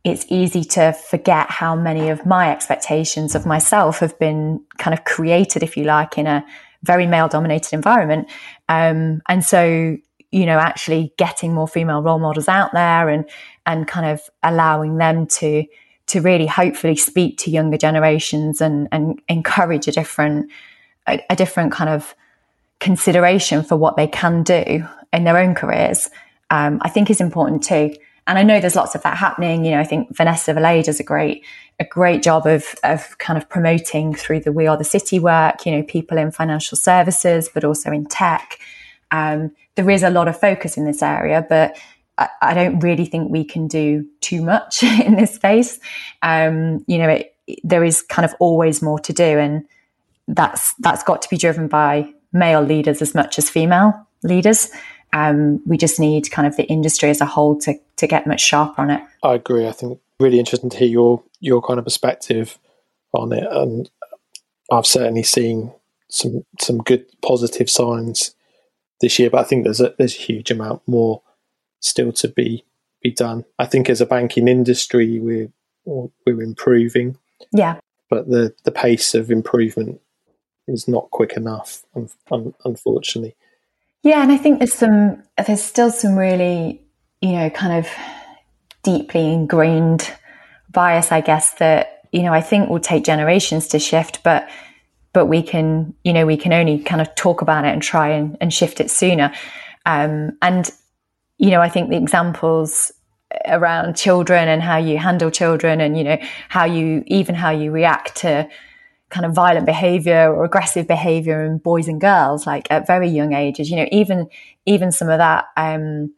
it's 0.03 0.25
easy 0.29 0.65
to 0.65 0.93
forget 0.93 1.51
how 1.51 1.77
many 1.77 2.09
of 2.09 2.25
my 2.25 2.51
expectations 2.51 3.35
of 3.35 3.45
myself 3.45 3.99
have 3.99 4.19
been 4.19 4.65
kind 4.79 4.95
of 4.95 5.05
created, 5.05 5.63
if 5.63 5.77
you 5.77 5.85
like, 5.85 6.17
in 6.17 6.27
a 6.27 6.45
very 6.83 7.07
male 7.07 7.29
dominated 7.29 7.75
environment. 7.75 8.29
Um, 8.69 9.21
and 9.29 9.45
so, 9.45 9.97
you 10.31 10.47
know, 10.47 10.59
actually 10.59 11.13
getting 11.19 11.53
more 11.53 11.69
female 11.69 12.03
role 12.03 12.19
models 12.19 12.49
out 12.49 12.73
there 12.73 13.11
and, 13.11 13.29
and 13.67 13.87
kind 13.87 14.07
of 14.07 14.23
allowing 14.43 14.97
them 14.97 15.27
to, 15.27 15.65
to 16.11 16.21
really 16.21 16.47
hopefully 16.47 16.97
speak 16.97 17.39
to 17.39 17.51
younger 17.51 17.79
generations 17.79 18.61
and, 18.61 18.89
and 18.93 19.21
encourage 19.29 19.89
a 19.89 19.93
different 19.93 20.51
a, 21.09 21.25
a 21.31 21.37
different 21.37 21.73
kind 21.73 21.91
of 21.91 22.15
consideration 22.79 23.63
for 23.63 23.77
what 23.77 23.97
they 23.97 24.07
can 24.07 24.43
do 24.43 24.87
in 25.13 25.25
their 25.25 25.39
own 25.39 25.55
careers, 25.55 26.11
um, 26.51 26.79
I 26.83 26.89
think 26.89 27.11
is 27.11 27.21
important 27.21 27.63
too. 27.63 27.95
And 28.27 28.39
I 28.39 28.43
know 28.43 28.61
there's 28.61 28.77
lots 28.77 28.95
of 28.95 29.03
that 29.03 29.17
happening. 29.17 29.65
You 29.65 29.73
know, 29.73 29.81
I 29.81 29.85
think 29.85 30.15
Vanessa 30.15 30.53
Vallely 30.53 30.85
does 30.85 31.01
a 31.01 31.05
great 31.05 31.45
a 31.79 31.85
great 31.85 32.23
job 32.23 32.47
of 32.47 32.75
of 32.85 33.17
kind 33.19 33.37
of 33.37 33.49
promoting 33.49 34.15
through 34.15 34.41
the 34.41 34.53
We 34.53 34.67
Are 34.67 34.77
the 34.77 34.85
City 34.85 35.19
work. 35.19 35.65
You 35.67 35.73
know, 35.73 35.83
people 35.83 36.19
in 36.19 36.31
financial 36.31 36.77
services, 36.77 37.49
but 37.53 37.65
also 37.65 37.91
in 37.91 38.07
tech. 38.07 38.59
Um, 39.11 39.53
there 39.75 39.91
is 39.91 40.03
a 40.03 40.11
lot 40.11 40.29
of 40.29 40.39
focus 40.39 40.77
in 40.77 40.85
this 40.85 41.03
area, 41.03 41.45
but 41.49 41.77
I, 42.41 42.55
don't 42.55 42.81
really 42.81 43.07
think 43.07 43.31
we 43.31 43.45
can 43.45 43.67
do 43.67 44.07
too 44.21 44.43
much 44.43 44.83
in 45.05 45.17
this 45.17 45.35
space. 45.35 45.81
Um, 46.23 46.85
you 46.87 46.99
know, 46.99 47.09
it, 47.09 47.35
there 47.65 47.83
is 47.83 48.03
kind 48.03 48.25
of 48.25 48.35
always 48.39 48.83
more 48.83 48.99
to 49.01 49.13
do, 49.13 49.25
and 49.25 49.65
that's 50.29 50.75
that's 50.75 51.03
got 51.03 51.23
to 51.23 51.29
be 51.29 51.37
driven 51.37 51.69
by 51.69 52.13
male 52.33 52.63
leaders 52.63 53.03
as 53.03 53.15
much 53.15 53.39
as 53.39 53.49
female 53.49 54.07
leaders. 54.23 54.71
Um, 55.13 55.61
we 55.67 55.77
just 55.77 55.99
need 55.99 56.31
kind 56.31 56.47
of 56.47 56.57
the 56.57 56.65
industry 56.65 57.11
as 57.11 57.21
a 57.21 57.27
whole 57.27 57.59
to 57.61 57.75
to 57.97 58.07
get 58.07 58.27
much 58.27 58.41
sharper 58.41 58.83
on 58.83 58.91
it. 58.91 59.03
I 59.23 59.35
agree. 59.35 59.67
I 59.67 59.73
think 59.73 59.99
really 60.19 60.39
interesting 60.39 60.71
to 60.71 60.77
hear 60.77 60.89
your 60.89 61.23
your 61.41 61.63
kind 61.63 61.79
of 61.79 61.85
perspective 61.85 62.59
on 63.13 63.33
it, 63.33 63.47
and 63.51 63.91
I've 64.71 64.87
certainly 64.87 65.23
seen 65.23 65.73
some 66.09 66.45
some 66.61 66.79
good 66.79 67.07
positive 67.23 67.71
signs 67.71 68.35
this 69.01 69.19
year, 69.19 69.31
but 69.31 69.41
I 69.41 69.45
think 69.45 69.65
there's 69.65 69.81
a 69.81 69.95
there's 69.99 70.15
a 70.15 70.19
huge 70.19 70.51
amount 70.51 70.83
more 70.87 71.23
still 71.81 72.13
to 72.13 72.29
be 72.29 72.65
be 73.03 73.11
done. 73.11 73.45
I 73.59 73.67
think 73.67 73.89
as 73.89 74.01
a 74.01 74.07
banking 74.07 74.49
industry, 74.49 75.19
we're 75.19 75.51
we're 75.85 76.43
improving. 76.43 77.17
Yeah. 77.53 77.81
But 78.09 78.29
the 78.29 78.55
the 78.65 78.73
pace 78.73 79.15
of 79.15 79.31
improvement 79.31 80.01
is 80.67 80.87
not 80.87 81.11
quick 81.11 81.33
enough, 81.33 81.85
un- 81.95 82.55
unfortunately. 82.65 83.37
Yeah, 84.03 84.23
and 84.23 84.33
I 84.33 84.37
think 84.37 84.59
there's 84.59 84.75
some 84.75 85.23
there's 85.47 85.63
still 85.63 85.91
some 85.91 86.17
really 86.17 86.83
you 87.21 87.33
know 87.33 87.51
kind 87.51 87.79
of 87.79 87.89
deeply 88.83 89.33
ingrained 89.33 90.13
bias, 90.71 91.13
I 91.13 91.21
guess 91.21 91.55
that 91.55 92.05
you 92.13 92.23
know 92.23 92.33
I 92.33 92.41
think 92.41 92.69
will 92.69 92.81
take 92.81 93.05
generations 93.05 93.69
to 93.69 93.79
shift, 93.79 94.23
but 94.23 94.49
but 95.13 95.27
we 95.27 95.43
can 95.43 95.95
you 96.05 96.13
know 96.13 96.27
we 96.27 96.37
can 96.37 96.53
only 96.53 96.79
kind 96.81 97.01
of 97.01 97.15
talk 97.15 97.43
about 97.43 97.65
it 97.65 97.73
and 97.73 97.83
try 97.83 98.09
and, 98.09 98.37
and 98.41 98.53
shift 98.53 98.81
it 98.81 98.91
sooner. 98.91 99.33
Um, 99.87 100.37
and 100.43 100.71
you 101.41 101.51
know, 101.51 101.63
I 101.63 101.71
think 101.71 101.89
the 101.89 101.97
examples 101.97 102.93
around 103.47 103.97
children 103.97 104.47
and 104.47 104.63
how 104.63 104.77
you 104.77 104.99
handle 104.99 105.31
children 105.31 105.81
and, 105.81 105.97
you 105.97 106.05
know, 106.05 106.19
how 106.51 106.67
you, 106.67 107.03
even 107.07 107.35
how 107.35 107.49
you 107.49 107.71
react 107.71 108.17
to 108.17 108.47
kind 109.09 109.25
of 109.25 109.33
violent 109.33 109.65
behavior 109.65 110.31
or 110.31 110.45
aggressive 110.45 110.87
behavior 110.87 111.43
in 111.43 111.57
boys 111.57 111.89
and 111.89 111.99
girls, 111.99 112.47
like 112.47 112.71
at 112.71 112.87
very 112.87 113.09
young 113.09 113.33
ages. 113.33 113.71
You 113.71 113.77
know, 113.77 113.89
even 113.91 114.29
even 114.67 114.93
some 114.93 115.09
of 115.09 115.17
that 115.17 115.47
um, 115.57 116.13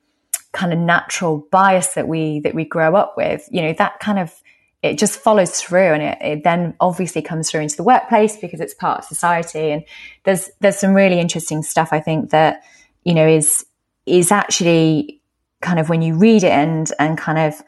kind 0.53 0.73
of 0.73 0.79
natural 0.81 1.47
bias 1.53 1.95
that 1.95 2.09
we 2.09 2.41
that 2.41 2.55
we 2.55 2.65
grow 2.65 2.97
up 2.97 3.15
with. 3.17 3.49
You 3.53 3.63
know, 3.63 3.75
that 3.79 4.01
kind 4.01 4.19
of 4.19 4.35
it 4.83 4.99
just 4.99 5.21
follows 5.21 5.61
through 5.61 5.93
and 5.93 6.03
it, 6.03 6.19
it, 6.21 6.45
then 6.45 6.75
obviously 6.81 7.23
comes 7.23 7.49
through 7.49 7.61
into 7.61 7.77
the 7.77 7.85
workplace 7.85 8.37
because 8.37 8.61
it's 8.61 8.75
part 8.75 8.99
of 8.99 9.05
society 9.05 9.71
and 9.71 9.85
there's 10.25 10.51
there's 10.61 10.77
some 10.77 10.93
really 10.93 11.21
interesting 11.21 11.63
stuff 11.63 11.91
i 11.93 12.01
think 12.01 12.31
that 12.31 12.65
you 13.05 13.15
know 13.15 13.25
is 13.25 13.65
is 14.07 14.33
actually 14.33 15.21
kind 15.61 15.79
of 15.79 15.89
when 15.89 16.03
you 16.03 16.15
read 16.15 16.43
it 16.43 16.53
and 16.53 16.93
and 16.99 17.19
kind 17.19 17.39
of 17.39 17.63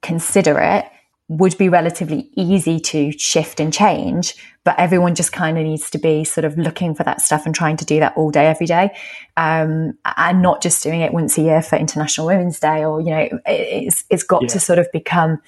consider 0.00 0.58
it 0.58 0.84
would 1.28 1.56
be 1.56 1.68
relatively 1.68 2.28
easy 2.36 2.78
to 2.78 3.10
shift 3.12 3.58
and 3.58 3.72
change 3.72 4.34
but 4.64 4.78
everyone 4.78 5.14
just 5.14 5.32
kind 5.32 5.56
of 5.58 5.64
needs 5.64 5.90
to 5.90 5.98
be 5.98 6.24
sort 6.24 6.44
of 6.44 6.56
looking 6.58 6.94
for 6.94 7.02
that 7.04 7.20
stuff 7.20 7.46
and 7.46 7.54
trying 7.54 7.76
to 7.76 7.84
do 7.84 7.98
that 7.98 8.16
all 8.16 8.30
day 8.30 8.46
every 8.46 8.66
day 8.66 8.90
um, 9.36 9.96
and 10.16 10.42
not 10.42 10.62
just 10.62 10.82
doing 10.82 11.00
it 11.00 11.12
once 11.12 11.38
a 11.38 11.42
year 11.42 11.62
for 11.62 11.76
international 11.76 12.26
women's 12.26 12.60
day 12.60 12.84
or 12.84 13.00
you 13.00 13.10
know 13.10 13.28
it's 13.46 14.04
it's 14.10 14.22
got 14.22 14.42
yeah. 14.42 14.48
to 14.48 14.60
sort 14.60 14.78
of 14.78 14.86
become 14.92 15.40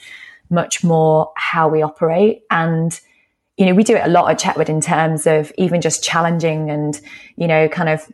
much 0.50 0.84
more 0.84 1.32
how 1.36 1.68
we 1.68 1.82
operate. 1.82 2.42
And, 2.50 2.98
you 3.56 3.66
know, 3.66 3.74
we 3.74 3.84
do 3.84 3.96
it 3.96 4.04
a 4.04 4.08
lot 4.08 4.30
at 4.30 4.38
Chetwood 4.38 4.68
in 4.68 4.80
terms 4.80 5.26
of 5.26 5.52
even 5.58 5.80
just 5.80 6.02
challenging 6.02 6.70
and, 6.70 7.00
you 7.36 7.46
know, 7.46 7.68
kind 7.68 7.88
of 7.88 8.10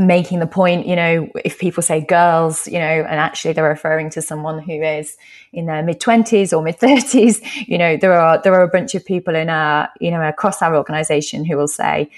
making 0.00 0.38
the 0.38 0.46
point, 0.46 0.86
you 0.86 0.96
know, 0.96 1.28
if 1.44 1.58
people 1.58 1.82
say 1.82 2.00
girls, 2.00 2.66
you 2.66 2.78
know, 2.78 2.86
and 2.86 3.20
actually 3.20 3.52
they're 3.52 3.68
referring 3.68 4.08
to 4.10 4.22
someone 4.22 4.58
who 4.58 4.82
is 4.82 5.16
in 5.52 5.66
their 5.66 5.82
mid 5.82 6.00
twenties 6.00 6.52
or 6.52 6.62
mid 6.62 6.78
thirties, 6.78 7.40
you 7.68 7.76
know, 7.76 7.96
there 7.96 8.14
are 8.14 8.40
there 8.42 8.54
are 8.54 8.62
a 8.62 8.68
bunch 8.68 8.94
of 8.94 9.04
people 9.04 9.36
in 9.36 9.50
our, 9.50 9.90
you 10.00 10.10
know, 10.10 10.26
across 10.26 10.62
our 10.62 10.74
organization 10.74 11.44
who 11.44 11.56
will 11.56 11.68
say, 11.68 12.10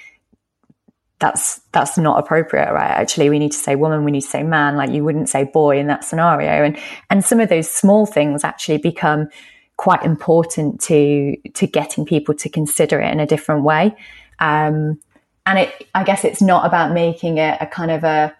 that's 1.18 1.60
that's 1.72 1.98
not 1.98 2.18
appropriate 2.18 2.72
right? 2.72 2.90
Actually 2.90 3.30
we 3.30 3.38
need 3.38 3.52
to 3.52 3.58
say 3.58 3.76
woman 3.76 4.04
we 4.04 4.10
need 4.10 4.22
to 4.22 4.26
say 4.28 4.42
man. 4.42 4.76
Like 4.76 4.90
you 4.90 5.04
wouldn't 5.04 5.28
say 5.28 5.44
boy 5.44 5.78
in 5.78 5.88
that 5.88 6.04
scenario. 6.04 6.64
And 6.64 6.78
and 7.10 7.24
some 7.24 7.40
of 7.40 7.48
those 7.48 7.70
small 7.70 8.06
things 8.06 8.44
actually 8.44 8.78
become 8.78 9.28
quite 9.76 10.04
important 10.04 10.80
to 10.82 11.36
to 11.54 11.66
getting 11.66 12.04
people 12.04 12.34
to 12.36 12.48
consider 12.48 13.00
it 13.00 13.12
in 13.12 13.20
a 13.20 13.26
different 13.26 13.64
way. 13.64 13.96
Um, 14.38 15.00
and 15.46 15.58
it 15.58 15.88
i 15.94 16.04
guess 16.04 16.24
it's 16.24 16.42
not 16.42 16.64
about 16.66 16.92
making 16.92 17.38
it 17.38 17.56
a 17.60 17.66
kind 17.66 17.90
of 17.90 18.04
a 18.04 18.34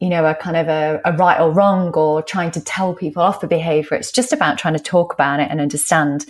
you 0.00 0.08
know 0.08 0.26
a 0.26 0.34
kind 0.34 0.56
of 0.56 0.68
a, 0.68 1.00
a 1.04 1.12
right 1.12 1.40
or 1.40 1.50
wrong 1.50 1.92
or 1.94 2.22
trying 2.22 2.50
to 2.50 2.60
tell 2.60 2.94
people 2.94 3.22
off 3.22 3.40
for 3.40 3.46
behavior 3.46 3.96
it's 3.96 4.12
just 4.12 4.32
about 4.32 4.58
trying 4.58 4.74
to 4.74 4.80
talk 4.82 5.12
about 5.12 5.40
it 5.40 5.48
and 5.50 5.60
understand 5.60 6.26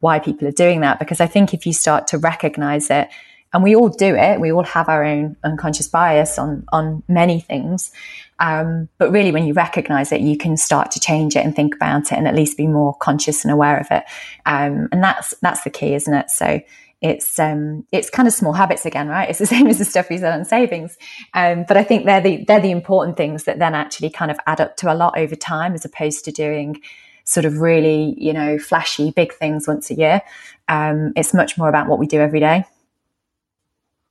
why 0.00 0.18
people 0.18 0.46
are 0.46 0.52
doing 0.52 0.80
that 0.80 0.98
because 0.98 1.20
i 1.20 1.26
think 1.26 1.54
if 1.54 1.66
you 1.66 1.72
start 1.72 2.06
to 2.06 2.18
recognize 2.18 2.90
it 2.90 3.08
and 3.52 3.62
we 3.62 3.76
all 3.76 3.88
do 3.88 4.14
it. 4.14 4.40
We 4.40 4.50
all 4.50 4.64
have 4.64 4.88
our 4.88 5.04
own 5.04 5.36
unconscious 5.44 5.88
bias 5.88 6.38
on 6.38 6.64
on 6.72 7.02
many 7.08 7.40
things. 7.40 7.92
Um, 8.38 8.88
but 8.98 9.12
really, 9.12 9.30
when 9.30 9.46
you 9.46 9.52
recognize 9.52 10.10
it, 10.10 10.20
you 10.20 10.36
can 10.36 10.56
start 10.56 10.90
to 10.92 11.00
change 11.00 11.36
it 11.36 11.44
and 11.44 11.54
think 11.54 11.74
about 11.74 12.12
it, 12.12 12.12
and 12.12 12.26
at 12.26 12.34
least 12.34 12.56
be 12.56 12.66
more 12.66 12.94
conscious 12.94 13.44
and 13.44 13.52
aware 13.52 13.78
of 13.78 13.86
it. 13.90 14.04
Um, 14.46 14.88
and 14.90 15.02
that's 15.02 15.34
that's 15.42 15.64
the 15.64 15.70
key, 15.70 15.94
isn't 15.94 16.14
it? 16.14 16.30
So 16.30 16.60
it's 17.02 17.38
um, 17.38 17.84
it's 17.90 18.08
kind 18.08 18.28
of 18.28 18.32
small 18.32 18.52
habits 18.52 18.86
again, 18.86 19.08
right? 19.08 19.28
It's 19.28 19.40
the 19.40 19.46
same 19.54 19.66
as 19.66 19.78
the 19.78 19.84
stuff 19.84 20.08
we 20.08 20.18
said 20.18 20.32
on 20.32 20.44
savings. 20.44 20.96
Um, 21.34 21.64
but 21.66 21.76
I 21.76 21.82
think 21.82 22.06
they're 22.06 22.20
the 22.20 22.44
they're 22.44 22.60
the 22.60 22.70
important 22.70 23.16
things 23.16 23.44
that 23.44 23.58
then 23.58 23.74
actually 23.74 24.10
kind 24.10 24.30
of 24.30 24.38
add 24.46 24.60
up 24.60 24.76
to 24.78 24.92
a 24.92 24.94
lot 24.94 25.18
over 25.18 25.34
time, 25.34 25.74
as 25.74 25.84
opposed 25.84 26.24
to 26.24 26.32
doing 26.32 26.80
sort 27.24 27.44
of 27.44 27.58
really 27.60 28.14
you 28.16 28.32
know 28.32 28.58
flashy 28.58 29.10
big 29.10 29.34
things 29.34 29.66
once 29.66 29.90
a 29.90 29.94
year. 29.94 30.22
Um, 30.68 31.12
it's 31.16 31.34
much 31.34 31.58
more 31.58 31.68
about 31.68 31.88
what 31.88 31.98
we 31.98 32.06
do 32.06 32.20
every 32.20 32.40
day. 32.40 32.64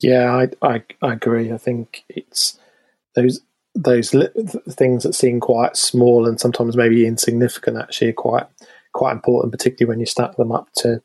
Yeah, 0.02 0.34
I, 0.36 0.68
I, 0.68 0.84
I 1.02 1.14
agree. 1.14 1.52
I 1.52 1.58
think 1.58 2.04
it's 2.10 2.60
those 3.16 3.42
those 3.74 4.14
li- 4.14 4.28
things 4.70 5.04
that 5.04 5.16
seem 5.16 5.40
quite 5.40 5.78
small 5.78 6.28
and 6.28 6.40
sometimes 6.40 6.76
maybe 6.76 7.06
insignificant 7.06 7.78
actually 7.78 8.10
are 8.10 8.14
quite 8.14 8.48
quite 8.92 9.14
important, 9.14 9.54
particularly 9.54 9.90
when 9.90 10.00
you 10.02 10.06
stack 10.06 10.36
them 10.36 10.52
up 10.52 10.68
to 10.76 11.02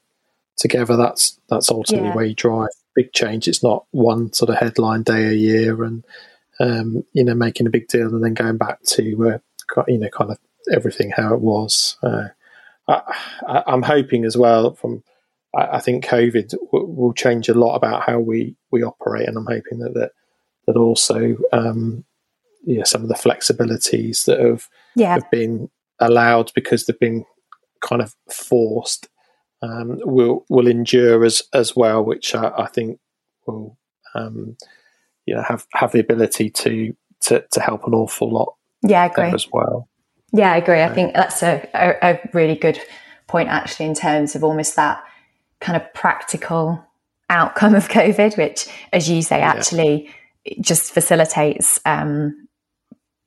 together. 0.57 0.97
That's 0.97 1.39
that's 1.49 1.71
ultimately 1.71 2.09
yeah. 2.09 2.15
where 2.15 2.25
you 2.25 2.35
drive 2.35 2.71
big 2.95 3.13
change. 3.13 3.47
It's 3.47 3.63
not 3.63 3.87
one 3.91 4.33
sort 4.33 4.51
of 4.51 4.57
headline 4.57 5.03
day 5.03 5.27
a 5.27 5.33
year 5.33 5.85
and 5.85 6.05
um, 6.61 7.05
you 7.13 7.25
know 7.25 7.35
making 7.35 7.67
a 7.67 7.71
big 7.71 7.89
deal 7.89 8.09
and 8.09 8.25
then 8.25 8.35
going 8.35 8.57
back 8.57 8.83
to 8.83 9.41
uh, 9.77 9.83
you 9.89 9.99
know 9.99 10.09
kind 10.09 10.31
of 10.31 10.39
everything 10.73 11.11
how 11.11 11.35
it 11.35 11.41
was. 11.41 11.97
Uh, 12.03 12.29
I, 12.89 13.65
am 13.67 13.83
hoping 13.83 14.25
as 14.25 14.37
well 14.37 14.75
from 14.75 15.03
I, 15.57 15.77
I 15.77 15.81
think 15.81 16.05
COVID 16.05 16.51
w- 16.51 16.87
will 16.87 17.13
change 17.13 17.49
a 17.49 17.55
lot 17.55 17.75
about 17.75 18.05
how 18.05 18.19
we, 18.19 18.57
we 18.71 18.83
operate, 18.83 19.29
and 19.29 19.37
I'm 19.37 19.47
hoping 19.47 19.81
that 19.81 19.95
that, 19.95 20.13
that 20.67 20.77
also 20.77 21.37
um, 21.53 22.05
yeah, 22.65 22.85
some 22.85 23.03
of 23.03 23.09
the 23.09 23.15
flexibilities 23.15 24.25
that 24.27 24.41
have 24.41 24.69
yeah. 24.95 25.15
have 25.15 25.31
been 25.31 25.71
allowed 26.01 26.53
because 26.55 26.85
they've 26.85 26.99
been 26.99 27.25
kind 27.81 28.03
of 28.03 28.15
forced 28.31 29.09
um, 29.63 30.01
will 30.05 30.45
will 30.49 30.67
endure 30.67 31.25
as 31.25 31.43
as 31.53 31.75
well, 31.75 32.05
which 32.05 32.35
I, 32.35 32.53
I 32.57 32.67
think 32.67 32.99
will 33.47 33.77
um, 34.15 34.57
you 35.25 35.35
know 35.35 35.43
have 35.43 35.67
have 35.73 35.93
the 35.93 36.01
ability 36.01 36.51
to 36.51 36.95
to, 37.23 37.45
to 37.53 37.61
help 37.61 37.87
an 37.87 37.95
awful 37.95 38.31
lot. 38.33 38.55
Yeah, 38.83 39.03
I 39.03 39.07
agree 39.07 39.31
as 39.31 39.49
well. 39.51 39.89
Yeah, 40.33 40.53
I 40.53 40.57
agree. 40.57 40.83
I 40.83 40.93
think 40.93 41.15
that's 41.15 41.43
a, 41.43 41.69
a, 41.75 42.13
a 42.13 42.31
really 42.33 42.57
good 42.57 42.81
point 43.27 43.49
actually 43.49 43.87
in 43.87 43.95
terms 43.95 44.35
of 44.35 44.45
almost 44.45 44.77
that 44.77 45.03
kind 45.61 45.81
of 45.81 45.93
practical 45.95 46.85
outcome 47.31 47.75
of 47.75 47.89
COVID, 47.89 48.37
which, 48.37 48.67
as 48.93 49.09
you 49.09 49.23
say, 49.23 49.41
actually 49.41 50.11
yeah. 50.45 50.55
just 50.61 50.93
facilitates. 50.93 51.81
Um, 51.85 52.49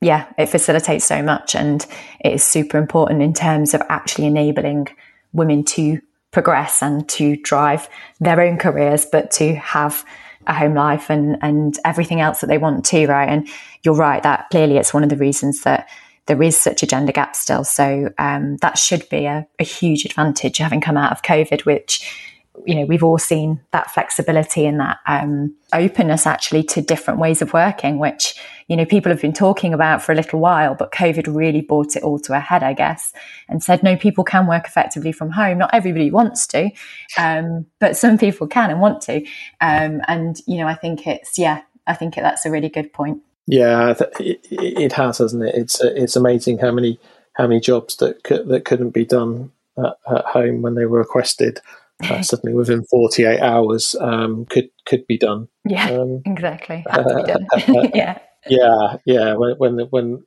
yeah, 0.00 0.32
it 0.38 0.46
facilitates 0.46 1.04
so 1.04 1.22
much, 1.22 1.54
and 1.54 1.84
it 2.20 2.32
is 2.34 2.44
super 2.44 2.78
important 2.78 3.22
in 3.22 3.34
terms 3.34 3.74
of 3.74 3.82
actually 3.88 4.26
enabling 4.26 4.88
women 5.32 5.64
to 5.64 6.00
progress 6.30 6.82
and 6.82 7.08
to 7.10 7.36
drive 7.36 7.88
their 8.20 8.40
own 8.40 8.58
careers, 8.58 9.04
but 9.04 9.30
to 9.32 9.54
have 9.56 10.04
a 10.46 10.54
home 10.54 10.74
life 10.74 11.10
and 11.10 11.36
and 11.42 11.78
everything 11.84 12.20
else 12.20 12.40
that 12.40 12.46
they 12.46 12.58
want 12.58 12.84
to, 12.86 13.06
right? 13.06 13.28
And 13.28 13.48
you're 13.82 13.94
right 13.94 14.22
that 14.22 14.48
clearly 14.50 14.76
it's 14.76 14.94
one 14.94 15.02
of 15.02 15.10
the 15.10 15.16
reasons 15.16 15.62
that 15.62 15.88
there 16.26 16.42
is 16.42 16.56
such 16.56 16.82
a 16.82 16.86
gender 16.86 17.12
gap 17.12 17.34
still. 17.34 17.64
So 17.64 18.12
um, 18.18 18.56
that 18.58 18.78
should 18.78 19.08
be 19.08 19.26
a, 19.26 19.46
a, 19.58 19.64
huge 19.64 20.04
advantage 20.04 20.58
having 20.58 20.80
come 20.80 20.96
out 20.96 21.10
of 21.10 21.22
COVID, 21.22 21.64
which 21.64 22.29
you 22.66 22.74
know 22.74 22.84
we've 22.84 23.02
all 23.02 23.18
seen 23.18 23.60
that 23.72 23.90
flexibility 23.90 24.66
and 24.66 24.80
that 24.80 24.98
um, 25.06 25.54
openness 25.72 26.26
actually 26.26 26.62
to 26.64 26.80
different 26.80 27.20
ways 27.20 27.42
of 27.42 27.52
working, 27.52 27.98
which 27.98 28.40
you 28.68 28.76
know 28.76 28.84
people 28.84 29.10
have 29.10 29.20
been 29.20 29.32
talking 29.32 29.74
about 29.74 30.02
for 30.02 30.12
a 30.12 30.14
little 30.14 30.40
while, 30.40 30.74
but 30.74 30.92
COVID 30.92 31.34
really 31.34 31.60
brought 31.60 31.96
it 31.96 32.02
all 32.02 32.18
to 32.20 32.34
a 32.34 32.40
head, 32.40 32.62
I 32.62 32.72
guess, 32.72 33.12
and 33.48 33.62
said 33.62 33.82
no, 33.82 33.96
people 33.96 34.24
can 34.24 34.46
work 34.46 34.66
effectively 34.66 35.12
from 35.12 35.30
home. 35.30 35.58
Not 35.58 35.70
everybody 35.72 36.10
wants 36.10 36.46
to, 36.48 36.70
um, 37.18 37.66
but 37.78 37.96
some 37.96 38.18
people 38.18 38.46
can 38.46 38.70
and 38.70 38.80
want 38.80 39.02
to, 39.02 39.24
um, 39.60 40.00
and 40.08 40.40
you 40.46 40.58
know 40.58 40.66
I 40.66 40.74
think 40.74 41.06
it's 41.06 41.38
yeah, 41.38 41.62
I 41.86 41.94
think 41.94 42.14
that's 42.14 42.46
a 42.46 42.50
really 42.50 42.68
good 42.68 42.92
point. 42.92 43.22
Yeah, 43.46 43.94
it, 44.20 44.46
it 44.50 44.92
has, 44.92 45.18
hasn't 45.18 45.42
it? 45.42 45.54
It's 45.54 45.80
it's 45.80 46.16
amazing 46.16 46.58
how 46.58 46.70
many 46.70 47.00
how 47.34 47.46
many 47.46 47.60
jobs 47.60 47.96
that 47.96 48.22
that 48.24 48.64
couldn't 48.64 48.90
be 48.90 49.04
done 49.04 49.50
at, 49.78 49.96
at 50.14 50.24
home 50.24 50.62
when 50.62 50.74
they 50.74 50.86
were 50.86 50.98
requested. 50.98 51.60
Uh, 52.02 52.22
suddenly, 52.22 52.54
within 52.54 52.84
forty 52.84 53.24
eight 53.24 53.40
hours, 53.40 53.94
um, 54.00 54.46
could 54.46 54.70
could 54.86 55.06
be 55.06 55.18
done. 55.18 55.48
Yeah, 55.64 55.90
um, 55.90 56.22
exactly. 56.24 56.84
Uh, 56.88 57.24
yeah, 57.94 58.18
yeah, 58.46 58.96
yeah. 59.04 59.34
When 59.34 59.54
when 59.56 59.78
when 59.90 60.24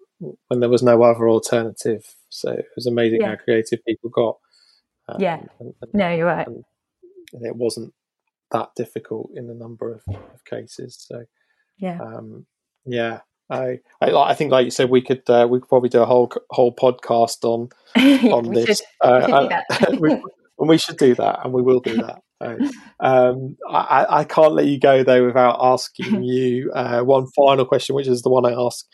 when 0.48 0.60
there 0.60 0.70
was 0.70 0.84
no 0.84 1.02
other 1.04 1.28
alternative, 1.30 2.16
so 2.30 2.52
it 2.52 2.66
was 2.76 2.86
amazing 2.86 3.22
yeah. 3.22 3.30
how 3.30 3.36
creative 3.38 3.84
people 3.86 4.10
got. 4.10 4.38
Um, 5.08 5.22
yeah. 5.22 5.42
And, 5.60 5.74
and, 5.82 5.94
no, 5.94 6.14
you're 6.14 6.26
right. 6.26 6.48
And, 6.48 6.64
it 7.42 7.56
wasn't 7.56 7.94
that 8.52 8.70
difficult 8.76 9.32
in 9.34 9.50
a 9.50 9.56
number 9.56 9.92
of, 9.92 10.16
of 10.16 10.46
cases. 10.46 10.96
So 11.00 11.26
yeah. 11.78 12.00
Um, 12.00 12.46
yeah, 12.86 13.22
I, 13.50 13.80
I, 14.02 14.12
I 14.12 14.34
think, 14.34 14.52
like 14.52 14.66
you 14.66 14.72
said, 14.72 14.90
we 14.90 15.02
could 15.02 15.28
uh, 15.30 15.48
we 15.50 15.60
could 15.60 15.70
probably 15.70 15.90
do 15.90 16.02
a 16.02 16.06
whole 16.06 16.32
whole 16.50 16.74
podcast 16.76 17.44
on 17.44 17.70
on 18.32 18.54
this. 18.54 18.82
Uh, 19.02 19.48
we, 20.00 20.22
and 20.64 20.70
we 20.70 20.78
should 20.78 20.98
do 20.98 21.14
that, 21.16 21.40
and 21.44 21.54
we 21.54 21.62
will 21.62 21.82
do 21.82 21.98
that. 21.98 22.22
um, 23.00 23.58
I, 23.70 24.06
I 24.10 24.24
can't 24.24 24.54
let 24.54 24.66
you 24.66 24.80
go 24.80 25.04
though 25.04 25.26
without 25.26 25.58
asking 25.62 26.24
you 26.24 26.72
uh, 26.74 27.02
one 27.02 27.28
final 27.36 27.66
question, 27.66 27.96
which 27.96 28.08
is 28.08 28.22
the 28.22 28.30
one 28.30 28.46
I 28.46 28.54
ask 28.54 28.86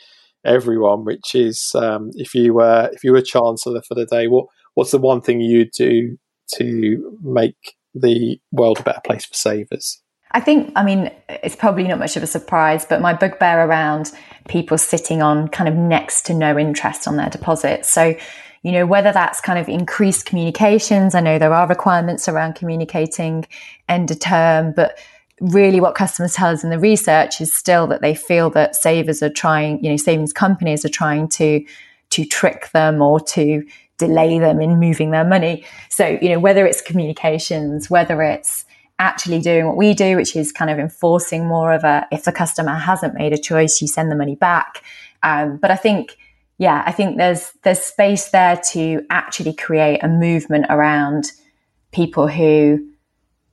everyone, 0.44 1.06
which 1.06 1.36
is 1.36 1.72
um, 1.76 2.10
if 2.16 2.34
you 2.34 2.56
were 2.56 2.90
if 2.92 3.04
you 3.04 3.12
were 3.12 3.22
chancellor 3.22 3.82
for 3.88 3.94
the 3.94 4.06
day, 4.06 4.28
what 4.28 4.46
what's 4.74 4.92
the 4.92 4.98
one 4.98 5.22
thing 5.22 5.42
you'd 5.42 5.72
do 5.72 6.18
to 6.56 7.18
make 7.22 7.76
the 7.94 8.40
world 8.52 8.80
a 8.80 8.84
better 8.84 9.02
place 9.06 9.26
for 9.26 9.36
savers? 9.36 10.02
I 10.32 10.40
think, 10.40 10.72
I 10.76 10.84
mean, 10.84 11.12
it's 11.28 11.56
probably 11.56 11.88
not 11.88 11.98
much 11.98 12.16
of 12.16 12.22
a 12.22 12.28
surprise, 12.28 12.86
but 12.86 13.02
my 13.02 13.14
bugbear 13.14 13.66
around 13.66 14.12
people 14.48 14.78
sitting 14.78 15.24
on 15.24 15.48
kind 15.48 15.68
of 15.68 15.74
next 15.74 16.28
to 16.28 16.36
no 16.36 16.58
interest 16.58 17.08
on 17.08 17.18
their 17.18 17.32
deposits. 17.32 17.90
So, 17.90 18.16
you 18.62 18.72
know, 18.72 18.86
whether 18.86 19.12
that's 19.12 19.40
kind 19.42 19.60
of 19.60 19.70
increased 19.70 20.26
communications. 20.26 21.16
I 21.16 21.22
know 21.22 21.40
there 21.40 21.54
are 21.54 21.68
requirements 21.68 22.28
around 22.28 22.56
communicating 22.56 23.46
end 23.88 24.12
of 24.12 24.20
term, 24.20 24.74
but 24.76 24.98
really 25.40 25.80
what 25.80 25.96
customers 25.96 26.34
tell 26.34 26.50
us 26.50 26.64
in 26.64 26.70
the 26.70 26.80
research 26.80 27.40
is 27.40 27.54
still 27.54 27.88
that 27.88 28.02
they 28.02 28.14
feel 28.14 28.50
that 28.52 28.76
savers 28.76 29.24
are 29.24 29.30
trying, 29.30 29.84
you 29.84 29.90
know, 29.90 29.98
savings 29.98 30.34
companies 30.34 30.84
are 30.84 30.90
trying 30.90 31.28
to 31.30 31.64
to 32.10 32.26
trick 32.26 32.72
them 32.72 33.02
or 33.02 33.20
to 33.20 33.64
delay 33.98 34.40
them 34.40 34.60
in 34.60 34.80
moving 34.80 35.12
their 35.12 35.24
money. 35.24 35.64
So, 35.90 36.18
you 36.22 36.30
know, 36.30 36.40
whether 36.40 36.66
it's 36.66 36.82
communications, 36.82 37.90
whether 37.90 38.22
it's 38.24 38.66
actually 38.98 39.40
doing 39.40 39.68
what 39.68 39.78
we 39.78 39.94
do, 39.94 40.18
which 40.18 40.36
is 40.36 40.52
kind 40.52 40.72
of 40.72 40.80
enforcing 40.80 41.48
more 41.48 41.72
of 41.72 41.84
a 41.84 42.08
if 42.12 42.24
the 42.24 42.32
customer 42.32 42.74
hasn't 42.76 43.14
made 43.14 43.32
a 43.32 43.38
choice, 43.38 43.82
you 43.82 43.88
send 43.88 44.12
the 44.12 44.16
money 44.16 44.36
back. 44.36 44.84
Um, 45.24 45.58
but 45.58 45.72
I 45.72 45.76
think, 45.76 46.18
yeah, 46.60 46.84
I 46.86 46.92
think 46.92 47.18
there's 47.18 47.54
there's 47.64 47.80
space 47.80 48.30
there 48.30 48.58
to 48.72 49.06
actually 49.10 49.54
create 49.54 50.04
a 50.04 50.10
movement 50.10 50.66
around 50.70 51.32
people 51.92 52.28
who 52.28 52.86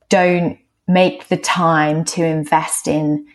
don't 0.09 0.59
make 0.87 1.29
the 1.29 1.37
time 1.37 2.03
to 2.03 2.23
invest 2.23 2.87
in 2.87 3.25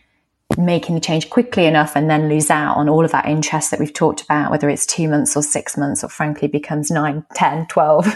making 0.59 0.95
the 0.95 1.01
change 1.01 1.31
quickly 1.31 1.65
enough 1.65 1.97
and 1.97 2.11
then 2.11 2.29
lose 2.29 2.51
out 2.51 2.77
on 2.77 2.87
all 2.87 3.03
of 3.03 3.13
that 3.13 3.25
interest 3.25 3.71
that 3.71 3.81
we've 3.81 3.95
talked 3.95 4.21
about, 4.21 4.51
whether 4.51 4.69
it's 4.69 4.85
two 4.85 5.09
months 5.09 5.35
or 5.35 5.43
six 5.43 5.79
months 5.79 6.05
or 6.05 6.09
frankly 6.09 6.49
becomes 6.49 6.91
nine 6.91 7.25
ten 7.35 7.67
twelve 7.69 8.07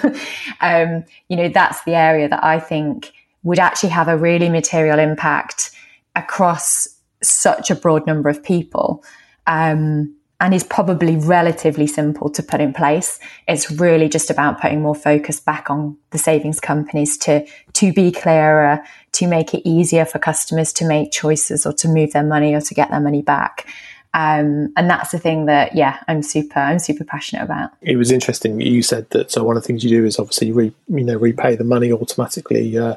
um, 0.61 1.05
you 1.31 1.39
know, 1.39 1.49
that's 1.49 1.83
the 1.85 1.95
area 1.95 2.29
that 2.29 2.45
I 2.45 2.61
think 2.61 3.13
would 3.45 3.59
actually 3.59 3.91
have 3.91 4.09
a 4.09 4.19
really 4.19 4.51
material 4.51 4.99
impact 4.99 5.71
across 6.15 6.87
such 7.23 7.71
a 7.71 7.75
broad 7.75 8.07
number 8.07 8.29
of 8.29 8.43
people. 8.43 9.03
Um, 9.47 10.15
and 10.41 10.53
is 10.53 10.65
probably 10.65 11.17
relatively 11.17 11.87
simple 11.87 12.29
to 12.29 12.43
put 12.43 12.61
in 12.61 12.73
place. 12.73 13.19
It's 13.49 13.71
really 13.71 14.09
just 14.09 14.31
about 14.31 14.61
putting 14.61 14.83
more 14.83 14.95
focus 14.95 15.41
back 15.41 15.71
on 15.71 15.97
the 16.11 16.19
savings 16.19 16.61
companies 16.61 17.17
to 17.19 17.47
to 17.75 17.93
be 17.93 18.13
clearer, 18.13 18.85
to 19.13 19.27
make 19.27 19.55
it 19.55 19.67
easier 19.69 20.05
for 20.05 20.19
customers 20.19 20.73
to 20.75 20.87
make 20.87 21.11
choices 21.11 21.65
or 21.65 21.73
to 21.75 21.89
move 21.89 22.13
their 22.13 22.23
money 22.23 22.55
or 22.55 22.61
to 22.61 22.75
get 22.75 22.91
their 22.91 23.01
money 23.01 23.23
back. 23.23 23.67
Um, 24.13 24.73
and 24.77 24.89
that's 24.89 25.11
the 25.11 25.19
thing 25.19 25.47
that 25.47 25.75
yeah 25.75 26.03
I'm 26.09 26.23
super 26.23 26.59
I'm 26.59 26.79
super 26.79 27.05
passionate 27.05 27.43
about. 27.43 27.71
It 27.81 27.97
was 27.97 28.11
interesting 28.11 28.61
you 28.61 28.83
said 28.83 29.09
that. 29.11 29.31
So 29.31 29.43
one 29.43 29.57
of 29.57 29.63
the 29.63 29.67
things 29.67 29.85
you 29.85 29.91
do 29.91 30.05
is 30.05 30.19
obviously 30.19 30.53
re, 30.53 30.73
you 30.89 31.05
know 31.05 31.17
repay 31.17 31.57
the 31.57 31.65
money 31.65 31.93
automatically 31.93 32.77
uh, 32.77 32.97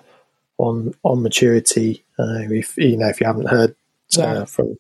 on 0.57 0.93
on 1.03 1.23
maturity. 1.23 2.03
Uh, 2.17 2.43
if 2.49 2.77
you 2.77 2.97
know 2.97 3.07
if 3.07 3.21
you 3.21 3.27
haven't 3.27 3.47
heard 3.47 3.71
uh, 4.17 4.21
yeah. 4.21 4.45
from 4.45 4.77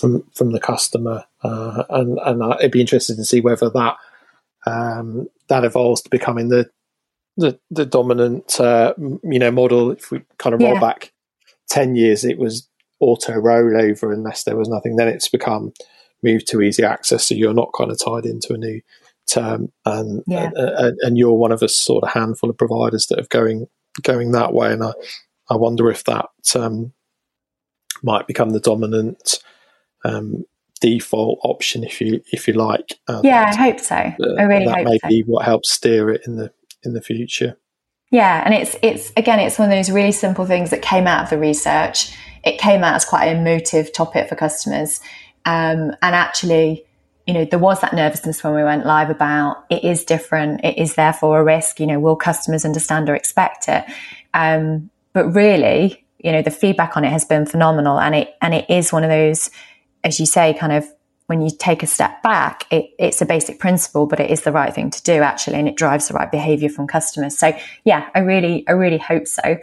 from 0.00 0.24
from 0.34 0.52
the 0.52 0.60
customer, 0.60 1.24
uh, 1.42 1.84
and 1.90 2.18
and 2.18 2.54
it'd 2.54 2.72
be 2.72 2.80
interested 2.80 3.16
to 3.16 3.24
see 3.24 3.40
whether 3.40 3.70
that 3.70 3.96
um, 4.66 5.28
that 5.48 5.64
evolves 5.64 6.02
to 6.02 6.10
becoming 6.10 6.48
the 6.48 6.70
the, 7.36 7.58
the 7.70 7.86
dominant 7.86 8.58
uh, 8.60 8.94
you 8.98 9.38
know 9.38 9.50
model. 9.50 9.92
If 9.92 10.10
we 10.10 10.22
kind 10.38 10.54
of 10.54 10.60
roll 10.60 10.74
yeah. 10.74 10.80
back 10.80 11.12
ten 11.68 11.94
years, 11.94 12.24
it 12.24 12.38
was 12.38 12.68
auto 12.98 13.34
rollover 13.34 14.12
unless 14.12 14.44
there 14.44 14.56
was 14.56 14.68
nothing. 14.68 14.96
Then 14.96 15.08
it's 15.08 15.28
become 15.28 15.72
move 16.22 16.44
to 16.46 16.62
easy 16.62 16.84
access, 16.84 17.26
so 17.26 17.34
you're 17.34 17.54
not 17.54 17.72
kind 17.76 17.90
of 17.90 17.98
tied 17.98 18.26
into 18.26 18.54
a 18.54 18.58
new 18.58 18.80
term, 19.30 19.72
and 19.84 20.22
yeah. 20.26 20.50
and, 20.54 20.98
and 21.00 21.18
you're 21.18 21.32
one 21.32 21.52
of 21.52 21.62
a 21.62 21.68
sort 21.68 22.04
of 22.04 22.12
handful 22.12 22.50
of 22.50 22.58
providers 22.58 23.06
that 23.06 23.20
are 23.20 23.28
going 23.28 23.68
going 24.02 24.32
that 24.32 24.52
way. 24.52 24.72
And 24.72 24.82
I 24.82 24.92
I 25.48 25.56
wonder 25.56 25.90
if 25.90 26.04
that 26.04 26.28
um, 26.54 26.92
might 28.02 28.26
become 28.26 28.50
the 28.50 28.60
dominant 28.60 29.38
um, 30.04 30.44
default 30.80 31.38
option, 31.42 31.84
if 31.84 32.00
you 32.00 32.20
if 32.32 32.48
you 32.48 32.54
like. 32.54 32.98
Um, 33.08 33.20
yeah, 33.24 33.50
I 33.52 33.56
hope 33.56 33.80
so. 33.80 33.96
Uh, 33.96 34.34
I 34.38 34.42
really 34.42 34.66
that 34.66 34.78
hope 34.78 34.84
may 34.86 34.98
so. 34.98 35.08
be 35.08 35.22
what 35.22 35.44
helps 35.44 35.70
steer 35.70 36.10
it 36.10 36.22
in 36.26 36.36
the 36.36 36.52
in 36.82 36.94
the 36.94 37.02
future. 37.02 37.56
Yeah, 38.10 38.42
and 38.44 38.54
it's 38.54 38.76
it's 38.82 39.12
again, 39.16 39.38
it's 39.38 39.58
one 39.58 39.70
of 39.70 39.76
those 39.76 39.90
really 39.90 40.12
simple 40.12 40.44
things 40.46 40.70
that 40.70 40.82
came 40.82 41.06
out 41.06 41.24
of 41.24 41.30
the 41.30 41.38
research. 41.38 42.16
It 42.42 42.58
came 42.58 42.82
out 42.82 42.94
as 42.94 43.04
quite 43.04 43.26
an 43.26 43.38
emotive 43.38 43.92
topic 43.92 44.28
for 44.28 44.34
customers, 44.34 45.00
um, 45.44 45.92
and 46.02 46.14
actually, 46.14 46.84
you 47.26 47.34
know, 47.34 47.44
there 47.44 47.58
was 47.58 47.80
that 47.82 47.92
nervousness 47.92 48.42
when 48.42 48.54
we 48.54 48.64
went 48.64 48.86
live 48.86 49.10
about 49.10 49.64
it 49.70 49.84
is 49.84 50.04
different. 50.04 50.64
It 50.64 50.78
is 50.78 50.94
therefore 50.94 51.40
a 51.40 51.44
risk. 51.44 51.78
You 51.78 51.86
know, 51.86 52.00
will 52.00 52.16
customers 52.16 52.64
understand 52.64 53.08
or 53.08 53.14
expect 53.14 53.68
it? 53.68 53.84
Um, 54.34 54.90
but 55.12 55.26
really, 55.26 56.04
you 56.18 56.32
know, 56.32 56.42
the 56.42 56.50
feedback 56.50 56.96
on 56.96 57.04
it 57.04 57.10
has 57.10 57.24
been 57.24 57.46
phenomenal, 57.46 58.00
and 58.00 58.14
it 58.14 58.34
and 58.42 58.54
it 58.54 58.68
is 58.68 58.92
one 58.92 59.04
of 59.04 59.10
those 59.10 59.50
as 60.04 60.20
you 60.20 60.26
say, 60.26 60.54
kind 60.54 60.72
of 60.72 60.86
when 61.26 61.40
you 61.40 61.50
take 61.56 61.82
a 61.84 61.86
step 61.86 62.22
back, 62.24 62.66
it, 62.72 62.90
it's 62.98 63.22
a 63.22 63.24
basic 63.24 63.60
principle, 63.60 64.04
but 64.04 64.18
it 64.18 64.30
is 64.30 64.42
the 64.42 64.50
right 64.50 64.74
thing 64.74 64.90
to 64.90 65.02
do 65.04 65.22
actually, 65.22 65.56
and 65.56 65.68
it 65.68 65.76
drives 65.76 66.08
the 66.08 66.14
right 66.14 66.30
behavior 66.30 66.68
from 66.68 66.88
customers. 66.88 67.38
So 67.38 67.56
yeah, 67.84 68.08
I 68.16 68.18
really, 68.18 68.66
I 68.66 68.72
really 68.72 68.98
hope 68.98 69.28
so. 69.28 69.58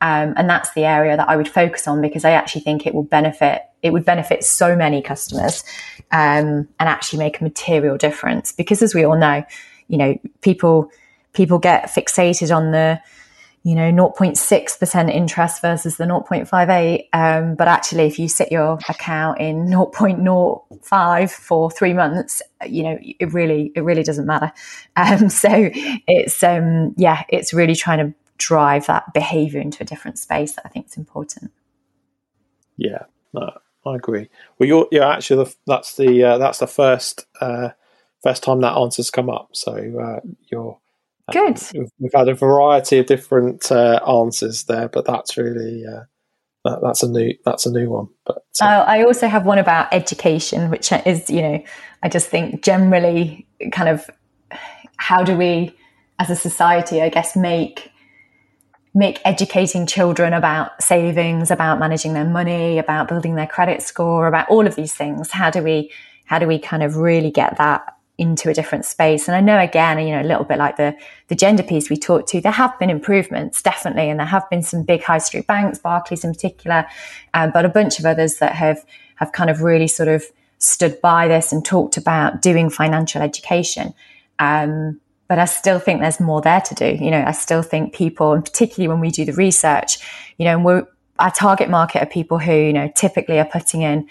Um, 0.00 0.32
and 0.38 0.48
that's 0.48 0.72
the 0.72 0.84
area 0.84 1.18
that 1.18 1.28
I 1.28 1.36
would 1.36 1.48
focus 1.48 1.86
on 1.86 2.00
because 2.00 2.24
I 2.24 2.30
actually 2.30 2.62
think 2.62 2.86
it 2.86 2.94
will 2.94 3.02
benefit, 3.02 3.62
it 3.82 3.92
would 3.92 4.06
benefit 4.06 4.44
so 4.44 4.74
many 4.74 5.02
customers, 5.02 5.62
um, 6.10 6.66
and 6.78 6.88
actually 6.88 7.18
make 7.18 7.38
a 7.38 7.44
material 7.44 7.98
difference 7.98 8.50
because 8.52 8.80
as 8.80 8.94
we 8.94 9.04
all 9.04 9.18
know, 9.18 9.44
you 9.88 9.98
know, 9.98 10.18
people, 10.40 10.90
people 11.34 11.58
get 11.58 11.90
fixated 11.90 12.54
on 12.54 12.70
the, 12.70 12.98
you 13.62 13.74
know 13.74 13.92
0.6% 13.92 15.14
interest 15.14 15.60
versus 15.60 15.96
the 15.96 16.04
0.58 16.04 17.08
um, 17.12 17.54
but 17.54 17.68
actually 17.68 18.04
if 18.04 18.18
you 18.18 18.28
sit 18.28 18.50
your 18.50 18.78
account 18.88 19.38
in 19.38 19.66
0.05 19.66 21.30
for 21.30 21.70
three 21.70 21.92
months 21.92 22.40
you 22.66 22.82
know 22.82 22.98
it 23.00 23.32
really 23.32 23.70
it 23.74 23.82
really 23.82 24.02
doesn't 24.02 24.26
matter. 24.26 24.52
Um, 24.96 25.28
so 25.28 25.48
it's 25.52 26.42
um, 26.42 26.94
yeah 26.96 27.24
it's 27.28 27.52
really 27.52 27.74
trying 27.74 27.98
to 27.98 28.14
drive 28.38 28.86
that 28.86 29.12
behavior 29.12 29.60
into 29.60 29.82
a 29.82 29.86
different 29.86 30.18
space 30.18 30.54
that 30.54 30.64
i 30.64 30.68
think 30.68 30.86
is 30.86 30.96
important. 30.96 31.52
Yeah 32.76 33.04
no, 33.34 33.52
i 33.84 33.96
agree. 33.96 34.28
Well 34.58 34.68
you're, 34.68 34.88
you're 34.90 35.04
actually 35.04 35.44
the, 35.44 35.54
that's 35.66 35.96
the 35.96 36.24
uh, 36.24 36.38
that's 36.38 36.58
the 36.58 36.66
first 36.66 37.26
uh, 37.40 37.70
first 38.22 38.42
time 38.42 38.60
that 38.60 38.76
answer's 38.76 39.10
come 39.10 39.28
up. 39.28 39.50
So 39.52 39.72
uh, 39.74 40.20
you're 40.50 40.78
Good. 41.32 41.60
We've, 41.74 41.90
we've, 41.98 42.12
had 42.14 42.28
a 42.28 42.34
variety 42.34 42.98
of 42.98 43.06
different 43.06 43.70
uh, 43.70 44.00
answers 44.06 44.64
there, 44.64 44.88
but 44.88 45.04
that's 45.04 45.36
really 45.36 45.84
uh, 45.86 46.04
that, 46.64 46.80
that's 46.82 47.02
a 47.02 47.08
new 47.08 47.34
that's 47.44 47.66
a 47.66 47.70
new 47.70 47.90
one. 47.90 48.08
But 48.26 48.42
uh, 48.60 48.84
I 48.86 49.04
also 49.04 49.28
have 49.28 49.46
one 49.46 49.58
about 49.58 49.92
education, 49.92 50.70
which 50.70 50.92
is 50.92 51.30
you 51.30 51.42
know 51.42 51.64
I 52.02 52.08
just 52.08 52.28
think 52.28 52.62
generally 52.62 53.46
kind 53.72 53.88
of 53.88 54.08
how 54.96 55.22
do 55.22 55.36
we 55.36 55.74
as 56.18 56.30
a 56.30 56.36
society, 56.36 57.00
I 57.00 57.08
guess, 57.08 57.34
make 57.34 57.90
make 58.92 59.20
educating 59.24 59.86
children 59.86 60.32
about 60.32 60.82
savings, 60.82 61.50
about 61.50 61.78
managing 61.78 62.12
their 62.12 62.24
money, 62.24 62.78
about 62.78 63.08
building 63.08 63.36
their 63.36 63.46
credit 63.46 63.82
score, 63.82 64.26
about 64.26 64.48
all 64.48 64.66
of 64.66 64.74
these 64.74 64.92
things. 64.92 65.30
How 65.30 65.50
do 65.50 65.62
we 65.62 65.90
how 66.26 66.38
do 66.38 66.46
we 66.46 66.58
kind 66.58 66.82
of 66.82 66.96
really 66.96 67.30
get 67.30 67.56
that 67.58 67.96
into 68.20 68.50
a 68.50 68.54
different 68.54 68.84
space. 68.84 69.26
And 69.26 69.34
I 69.34 69.40
know 69.40 69.58
again, 69.58 69.98
you 69.98 70.14
know, 70.14 70.20
a 70.20 70.28
little 70.28 70.44
bit 70.44 70.58
like 70.58 70.76
the, 70.76 70.94
the 71.28 71.34
gender 71.34 71.62
piece 71.62 71.88
we 71.88 71.96
talked 71.96 72.28
to, 72.28 72.40
there 72.40 72.52
have 72.52 72.78
been 72.78 72.90
improvements, 72.90 73.62
definitely. 73.62 74.10
And 74.10 74.20
there 74.20 74.26
have 74.26 74.48
been 74.50 74.62
some 74.62 74.82
big 74.82 75.02
high 75.02 75.18
street 75.18 75.46
banks, 75.46 75.78
Barclays 75.78 76.22
in 76.22 76.34
particular, 76.34 76.86
um, 77.32 77.50
but 77.50 77.64
a 77.64 77.70
bunch 77.70 77.98
of 77.98 78.04
others 78.04 78.36
that 78.36 78.54
have, 78.54 78.84
have 79.16 79.32
kind 79.32 79.48
of 79.48 79.62
really 79.62 79.88
sort 79.88 80.10
of 80.10 80.22
stood 80.58 81.00
by 81.00 81.28
this 81.28 81.50
and 81.50 81.64
talked 81.64 81.96
about 81.96 82.42
doing 82.42 82.68
financial 82.68 83.22
education. 83.22 83.94
Um, 84.38 85.00
but 85.26 85.38
I 85.38 85.46
still 85.46 85.78
think 85.78 86.02
there's 86.02 86.20
more 86.20 86.42
there 86.42 86.60
to 86.60 86.74
do. 86.74 87.02
You 87.02 87.10
know, 87.10 87.24
I 87.26 87.32
still 87.32 87.62
think 87.62 87.94
people, 87.94 88.34
and 88.34 88.44
particularly 88.44 88.88
when 88.88 89.00
we 89.00 89.10
do 89.10 89.24
the 89.24 89.32
research, 89.32 89.98
you 90.36 90.44
know, 90.44 90.86
our 91.18 91.30
target 91.30 91.70
market 91.70 92.02
are 92.02 92.06
people 92.06 92.38
who, 92.38 92.52
you 92.52 92.72
know, 92.74 92.92
typically 92.94 93.38
are 93.38 93.46
putting 93.46 93.80
in 93.80 94.08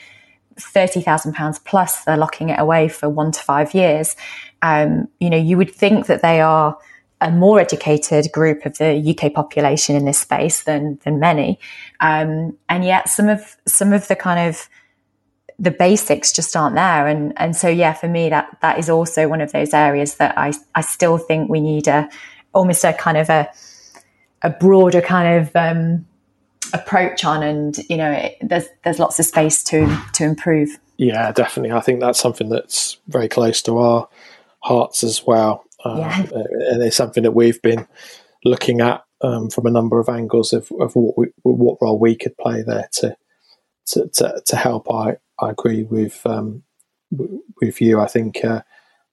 £30,000 0.60 1.64
plus 1.66 2.04
they're 2.04 2.18
locking 2.18 2.50
it 2.50 2.60
away 2.60 2.88
for 2.88 3.10
one 3.10 3.32
to 3.32 3.42
five 3.42 3.74
years. 3.74 4.16
Um, 4.62 5.08
you 5.20 5.30
know, 5.30 5.38
you 5.38 5.58
would 5.58 5.74
think 5.74 6.08
that 6.08 6.22
they 6.22 6.42
are 6.42 6.78
a 7.22 7.32
more 7.32 7.60
educated 7.60 8.32
group 8.32 8.66
of 8.66 8.78
the 8.78 9.16
UK 9.18 9.34
population 9.34 9.96
in 9.96 10.06
this 10.06 10.20
space 10.20 10.64
than 10.64 11.00
than 11.04 11.20
many, 11.20 11.60
um, 12.00 12.58
and 12.70 12.86
yet 12.86 13.10
some 13.10 13.28
of 13.28 13.58
some 13.66 13.92
of 13.92 14.08
the 14.08 14.16
kind 14.16 14.48
of 14.50 14.70
the 15.58 15.72
basics 15.72 16.32
just 16.32 16.56
aren't 16.56 16.76
there, 16.76 17.08
and 17.08 17.34
and 17.38 17.56
so 17.56 17.68
yeah, 17.68 17.94
for 17.94 18.08
me 18.08 18.30
that 18.30 18.58
that 18.62 18.80
is 18.80 18.90
also 18.90 19.28
one 19.28 19.42
of 19.42 19.52
those 19.52 19.74
areas 19.74 20.16
that 20.16 20.38
I 20.38 20.54
I 20.76 20.82
still 20.82 21.18
think 21.18 21.50
we 21.50 21.60
need 21.60 21.88
a 21.88 22.10
almost 22.54 22.84
a 22.86 22.94
kind 22.94 23.18
of 23.18 23.30
a 23.30 23.50
a 24.42 24.50
broader 24.50 25.02
kind 25.02 25.42
of 25.42 25.56
um, 25.56 26.06
approach 26.74 27.24
on 27.26 27.44
and 27.44 27.78
you 27.90 27.98
know 27.98 28.12
it, 28.12 28.38
there's 28.42 28.66
there's 28.84 29.00
lots 29.00 29.20
of 29.20 29.26
space 29.26 29.64
to 29.64 30.02
to 30.14 30.24
improve 30.24 30.80
yeah 30.98 31.32
definitely 31.32 31.72
i 31.72 31.80
think 31.80 32.00
that's 32.00 32.20
something 32.20 32.50
that's 32.50 32.98
very 33.08 33.28
close 33.28 33.62
to 33.62 33.78
our 33.78 34.08
hearts 34.62 35.04
as 35.04 35.26
well 35.26 35.64
um, 35.86 36.00
yeah. 36.00 36.22
and 36.22 36.84
it's 36.84 36.98
something 36.98 37.24
that 37.24 37.32
we've 37.32 37.62
been 37.62 37.88
looking 38.44 38.82
at 38.82 39.04
um, 39.22 39.50
from 39.50 39.66
a 39.66 39.72
number 39.72 40.00
of 40.00 40.08
angles 40.08 40.54
of, 40.54 40.72
of 40.80 40.96
what 40.96 41.18
we, 41.18 41.28
what 41.44 41.78
role 41.82 42.00
we 42.00 42.16
could 42.16 42.38
play 42.38 42.62
there 42.62 42.88
to 42.92 43.16
to, 43.86 44.08
to, 44.10 44.42
to 44.46 44.56
help 44.56 44.92
I, 44.92 45.18
I 45.40 45.50
agree 45.50 45.84
with 45.84 46.22
um, 46.26 46.64
with 47.62 47.82
you 47.82 48.00
I 48.00 48.08
think 48.08 48.44
uh, 48.44 48.62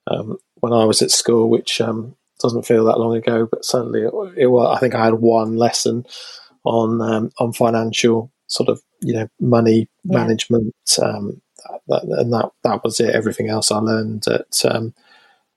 um, 0.07 0.39
when 0.61 0.73
I 0.73 0.85
was 0.85 1.03
at 1.03 1.11
school, 1.11 1.49
which 1.49 1.81
um, 1.81 2.17
doesn't 2.41 2.67
feel 2.67 2.85
that 2.85 2.99
long 2.99 3.17
ago, 3.17 3.47
but 3.51 3.65
certainly 3.65 4.03
it, 4.03 4.13
it 4.37 4.47
was. 4.47 4.77
I 4.77 4.81
think 4.81 4.95
I 4.95 5.05
had 5.05 5.15
one 5.15 5.57
lesson 5.57 6.07
on 6.67 7.01
um, 7.01 7.31
on 7.39 7.53
financial 7.53 8.31
sort 8.49 8.69
of 8.69 8.83
you 9.01 9.15
know 9.15 9.29
money 9.41 9.89
yeah. 10.05 10.19
management, 10.19 10.75
um, 11.01 11.41
that, 11.89 12.03
and 12.03 12.33
that 12.33 12.51
that 12.65 12.85
was 12.85 13.01
it. 13.01 13.15
Everything 13.15 13.49
else 13.49 13.71
I 13.71 13.79
learned 13.79 14.27
at 14.29 14.65
um, 14.65 14.93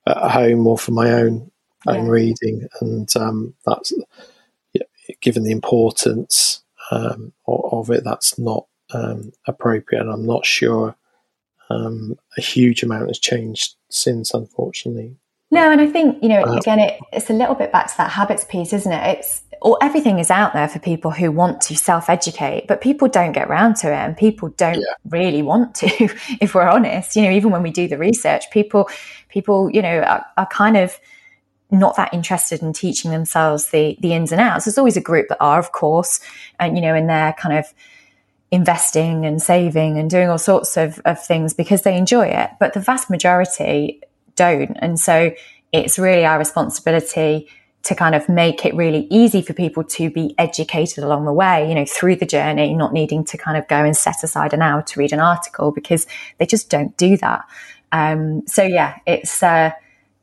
at 0.08 0.32
home 0.32 0.66
or 0.68 0.78
for 0.78 0.92
my 0.92 1.12
own 1.12 1.52
yeah. 1.86 1.94
own 1.94 2.08
reading, 2.08 2.68
and 2.80 3.10
um, 3.18 3.56
that's 3.66 3.92
yeah, 4.74 4.84
given 5.22 5.44
the 5.44 5.52
importance 5.52 6.64
um, 6.92 7.34
of, 7.48 7.90
it, 7.90 8.04
that's 8.04 8.38
not 8.38 8.66
um, 8.94 9.32
appropriate, 9.48 10.02
and 10.02 10.12
I'm 10.12 10.26
not 10.26 10.46
sure 10.46 10.96
um, 11.70 12.18
a 12.38 12.42
huge 12.42 12.84
amount 12.84 13.08
has 13.08 13.20
changed 13.20 13.76
since, 13.90 14.34
unfortunately. 14.34 15.16
No, 15.52 15.72
and 15.72 15.82
I 15.82 15.88
think 15.88 16.22
you 16.22 16.30
know, 16.30 16.44
uh, 16.44 16.58
again, 16.58 16.80
it, 16.80 17.00
it's 17.12 17.30
a 17.32 17.34
little 17.34 17.56
bit 17.56 17.72
back 17.72 17.88
to 17.88 17.98
that 17.98 18.12
habits 18.12 18.46
piece, 18.46 18.74
isn't 18.74 18.92
it? 18.92 19.18
It's 19.18 19.42
or 19.62 19.78
everything 19.82 20.20
is 20.20 20.32
out 20.32 20.54
there 20.54 20.68
for 20.68 20.80
people 20.80 21.12
who 21.12 21.32
want 21.32 21.62
to 21.62 21.76
self-educate, 21.76 22.68
but 22.68 22.82
people 22.82 23.08
don't 23.08 23.32
get 23.32 23.48
around 23.50 23.76
to 23.78 23.88
it, 23.88 23.96
and 23.96 24.16
people 24.16 24.50
don't 24.50 24.80
yeah. 24.80 24.94
really 25.10 25.42
want 25.42 25.76
to. 25.76 25.90
If 26.42 26.56
we're 26.56 26.68
honest, 26.68 27.16
you 27.16 27.24
know, 27.24 27.32
even 27.32 27.52
when 27.52 27.64
we 27.64 27.72
do 27.72 27.88
the 27.88 27.98
research, 27.98 28.50
people, 28.52 28.90
people, 29.30 29.70
you 29.70 29.82
know, 29.82 30.00
are, 30.00 30.26
are 30.38 30.48
kind 30.48 30.78
of 30.78 31.00
not 31.72 31.96
that 31.98 32.14
interested 32.14 32.62
in 32.62 32.74
teaching 32.74 33.12
themselves 33.12 33.70
the 33.70 33.98
the 34.00 34.14
ins 34.14 34.32
and 34.32 34.42
outs. 34.42 34.66
There's 34.66 34.78
always 34.78 34.98
a 34.98 35.02
group 35.02 35.28
that 35.30 35.38
are, 35.40 35.60
of 35.60 35.72
course, 35.72 36.20
and 36.60 36.76
you 36.76 36.82
know, 36.82 36.96
in 36.96 37.08
their 37.08 37.34
kind 37.34 37.58
of 37.58 37.66
investing 38.52 39.26
and 39.26 39.42
saving 39.42 39.98
and 39.98 40.10
doing 40.10 40.30
all 40.30 40.38
sorts 40.38 40.76
of, 40.78 41.00
of 41.06 41.24
things 41.24 41.54
because 41.54 41.84
they 41.84 41.96
enjoy 41.96 42.28
it. 42.28 42.50
But 42.60 42.74
the 42.74 42.80
vast 42.80 43.10
majority 43.10 44.02
don't. 44.36 44.76
And 44.82 45.00
so 45.00 45.32
it's 45.72 46.00
really 46.00 46.26
our 46.26 46.40
responsibility 46.40 47.48
to 47.84 47.96
kind 47.96 48.14
of 48.14 48.28
make 48.28 48.66
it 48.66 48.76
really 48.76 49.08
easy 49.10 49.42
for 49.42 49.54
people 49.54 49.84
to 49.84 50.10
be 50.10 50.36
educated 50.38 51.04
along 51.04 51.26
the 51.26 51.34
way, 51.34 51.68
you 51.68 51.76
know, 51.76 51.86
through 51.86 52.16
the 52.16 52.26
journey, 52.26 52.74
not 52.74 52.94
needing 52.94 53.24
to 53.26 53.38
kind 53.38 53.58
of 53.58 53.68
go 53.68 53.78
and 53.78 53.96
set 53.96 54.22
aside 54.24 54.54
an 54.54 54.62
hour 54.62 54.82
to 54.82 55.00
read 55.00 55.14
an 55.14 55.20
article 55.20 55.72
because 55.72 56.06
they 56.38 56.46
just 56.46 56.70
don't 56.70 56.96
do 56.98 57.16
that. 57.18 57.46
Um, 57.92 58.46
so 58.48 58.64
yeah, 58.64 59.00
it's, 59.08 59.42
uh, 59.42 59.72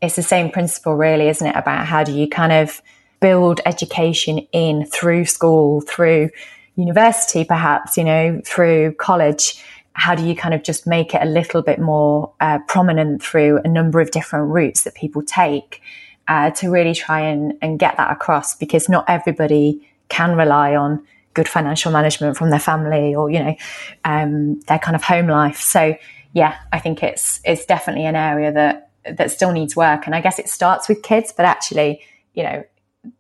it's 0.03 0.17
the 0.17 0.23
same 0.23 0.51
principle 0.51 0.95
really, 0.95 1.29
isn't 1.29 1.47
it? 1.47 1.57
About 1.57 1.87
how 1.87 2.05
do 2.05 2.13
you 2.13 2.29
kind 2.29 2.53
of 2.53 2.83
build 3.21 3.61
education 3.65 4.39
in 4.53 4.85
through 4.85 5.25
school, 5.25 5.81
through 5.81 6.29
university, 6.77 7.45
perhaps, 7.45 7.97
you 7.97 8.05
know, 8.05 8.41
through 8.45 8.93
college, 8.93 9.65
how 9.95 10.15
do 10.15 10.25
you 10.25 10.37
kind 10.37 10.53
of 10.53 10.63
just 10.63 10.87
make 10.87 11.15
it 11.15 11.23
a 11.23 11.25
little 11.25 11.63
bit 11.63 11.79
more 11.79 12.33
uh, 12.41 12.59
prominent 12.69 13.23
through 13.23 13.59
a 13.65 13.69
number 13.69 13.99
of 13.99 14.11
different 14.11 14.51
routes 14.51 14.85
that 14.85 14.95
people 14.95 15.23
take 15.23 15.81
uh, 16.29 16.51
to 16.51 16.71
really 16.71 16.95
try 16.95 17.21
and, 17.21 17.55
and 17.63 17.79
get 17.79 17.97
that 17.97 18.11
across? 18.11 18.57
Because 18.57 18.89
not 18.89 19.05
everybody 19.09 19.87
can 20.09 20.37
rely 20.37 20.75
on 20.77 21.05
good 21.35 21.49
financial 21.49 21.93
management 21.93 22.37
from 22.37 22.51
their 22.51 22.61
family 22.61 23.15
or, 23.15 23.31
you 23.31 23.39
know, 23.41 23.57
um, 24.05 24.61
their 24.69 24.79
kind 24.79 24.97
of 24.97 25.03
home 25.03 25.29
life. 25.29 25.61
So, 25.61 25.97
yeah, 26.33 26.57
I 26.73 26.79
think 26.79 27.03
it's 27.03 27.41
it's 27.45 27.67
definitely 27.67 28.07
an 28.07 28.17
area 28.17 28.53
that 28.53 28.91
that 29.17 29.31
still 29.31 29.53
needs 29.53 29.77
work. 29.77 30.07
And 30.07 30.15
I 30.15 30.21
guess 30.21 30.39
it 30.39 30.49
starts 30.49 30.89
with 30.89 31.03
kids, 31.03 31.33
but 31.37 31.47
actually, 31.47 32.01
you 32.35 32.43
know, 32.43 32.65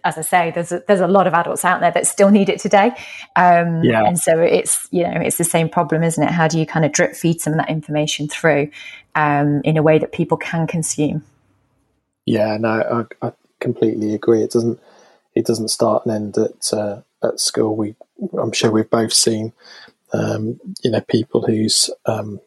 as 0.04 0.18
I 0.18 0.22
say, 0.22 0.50
there's 0.50 0.72
a, 0.72 0.82
there's 0.88 1.00
a 1.00 1.06
lot 1.06 1.26
of 1.26 1.34
adults 1.34 1.64
out 1.64 1.80
there 1.80 1.92
that 1.92 2.06
still 2.06 2.30
need 2.30 2.48
it 2.48 2.58
today. 2.58 2.90
Um, 3.36 3.84
yeah. 3.84 4.04
And 4.04 4.18
so 4.18 4.40
it's, 4.40 4.88
you 4.90 5.04
know, 5.04 5.20
it's 5.20 5.38
the 5.38 5.44
same 5.44 5.68
problem, 5.68 6.02
isn't 6.02 6.22
it? 6.22 6.30
How 6.30 6.48
do 6.48 6.58
you 6.58 6.66
kind 6.66 6.84
of 6.84 6.92
drip 6.92 7.14
feed 7.14 7.40
some 7.40 7.52
of 7.52 7.58
that 7.58 7.70
information 7.70 8.28
through 8.28 8.70
um, 9.14 9.60
in 9.64 9.76
a 9.76 9.82
way 9.82 9.98
that 9.98 10.12
people 10.12 10.36
can 10.36 10.66
consume? 10.66 11.22
Yeah, 12.26 12.56
no, 12.58 13.06
I, 13.22 13.26
I, 13.26 13.32
completely 13.58 14.14
agree. 14.14 14.42
It 14.42 14.50
doesn't, 14.50 14.78
it 15.34 15.46
doesn't 15.46 15.68
start 15.68 16.04
and 16.04 16.14
end 16.14 16.38
at, 16.38 16.72
uh, 16.72 17.00
at 17.22 17.40
school. 17.40 17.74
We, 17.74 17.94
I'm 18.38 18.52
sure 18.52 18.70
we've 18.70 18.90
both 18.90 19.12
seen, 19.12 19.54
um, 20.12 20.60
you 20.82 20.90
know, 20.90 21.00
people 21.00 21.46
who's, 21.46 21.88
um, 22.04 22.40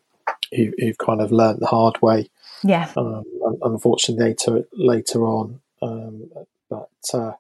who, 0.54 0.72
have 0.82 0.98
kind 1.00 1.22
of 1.22 1.32
learnt 1.32 1.62
the 1.62 1.66
hard 1.66 2.00
way. 2.02 2.30
Yeah. 2.64 2.92
Um, 2.96 3.24
unfortunately, 3.64 4.26
later, 4.26 4.68
later 4.74 5.26
on, 5.26 5.62
um, 5.82 6.30
but 6.70 6.90
uh, 7.14 7.32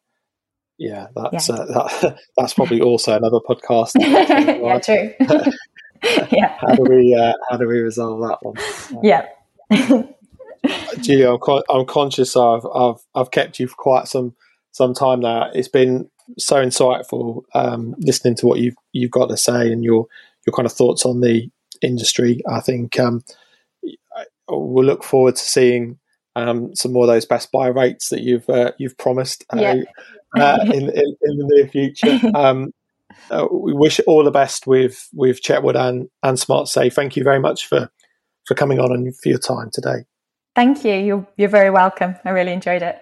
yeah, 0.80 1.08
that's 1.16 1.50
yeah. 1.50 1.56
Uh, 1.56 1.66
that, 2.02 2.20
that's 2.38 2.54
probably 2.54 2.82
also 2.82 3.16
another 3.16 3.40
podcast. 3.40 3.92
yeah, 4.00 4.80
true. 4.80 5.14
yeah. 6.32 6.58
How 6.60 6.74
do 6.74 6.84
we 6.84 7.14
uh, 7.14 7.34
how 7.50 7.58
do 7.58 7.68
we 7.68 7.80
resolve 7.80 8.22
that 8.22 8.38
one? 8.42 9.04
Yeah. 9.04 9.28
Julia, 11.01 11.34
I'm, 11.34 11.39
con- 11.39 11.64
I'm 11.70 11.86
conscious 11.86 12.36
I've, 12.36 12.66
I've 12.74 13.01
I've 13.16 13.32
kept 13.32 13.60
you 13.60 13.68
for 13.68 13.76
quite 13.76 14.07
some 14.07 14.36
some 14.72 14.93
time 14.93 15.20
now. 15.20 15.49
It's 15.53 15.68
been 15.68 16.10
so 16.38 16.55
insightful 16.64 17.43
um, 17.53 17.95
listening 17.99 18.36
to 18.36 18.47
what 18.47 18.60
you've 18.60 18.76
you've 18.91 19.12
got 19.12 19.28
to 19.28 19.38
say 19.38 19.72
and 19.72 19.84
your 19.84 20.07
your 20.45 20.53
kind 20.53 20.66
of 20.66 20.74
thoughts 20.74 21.05
on 21.05 21.22
the 21.22 21.49
industry. 21.82 22.41
I 22.49 22.60
think 22.60 22.99
um, 22.99 23.24
we'll 24.49 24.86
look 24.86 25.03
forward 25.03 25.36
to 25.36 25.41
seeing 25.41 25.99
um, 26.36 26.76
some 26.76 26.93
more 26.93 27.03
of 27.03 27.10
those 27.10 27.26
best 27.26 27.51
buy 27.51 27.68
rates 27.68 28.10
that 28.10 28.22
you've 28.22 28.49
uh, 28.49 28.72
you've 28.78 28.97
promised 28.97 29.45
uh, 29.53 29.60
yeah. 29.60 29.84
uh, 30.38 30.60
in, 30.66 30.89
in, 30.89 31.16
in, 31.22 31.38
the 31.38 31.49
near 31.51 31.68
future. 31.68 32.20
Um, 32.36 32.74
uh, 33.32 33.47
we 33.51 33.74
wish 33.74 33.99
all 34.07 34.24
the 34.24 34.32
best 34.32 34.66
with 34.66 35.10
with 35.14 35.41
Chetwood 35.41 35.76
and 35.76 36.10
and 36.24 36.38
SmartSave. 36.38 36.93
Thank 36.93 37.16
you 37.16 37.24
very 37.24 37.39
much 37.39 37.68
for 37.68 37.91
for 38.45 38.55
coming 38.55 38.80
on 38.80 38.91
and 38.91 39.16
for 39.18 39.30
your 39.30 39.39
time 39.39 39.70
today. 39.72 40.05
Thank 40.56 40.84
you. 40.84 40.93
You're 40.93 41.28
you're 41.38 41.50
very 41.50 41.70
welcome. 41.70 42.16
I 42.26 42.30
really 42.32 42.52
enjoyed 42.54 42.82
it. 42.82 42.97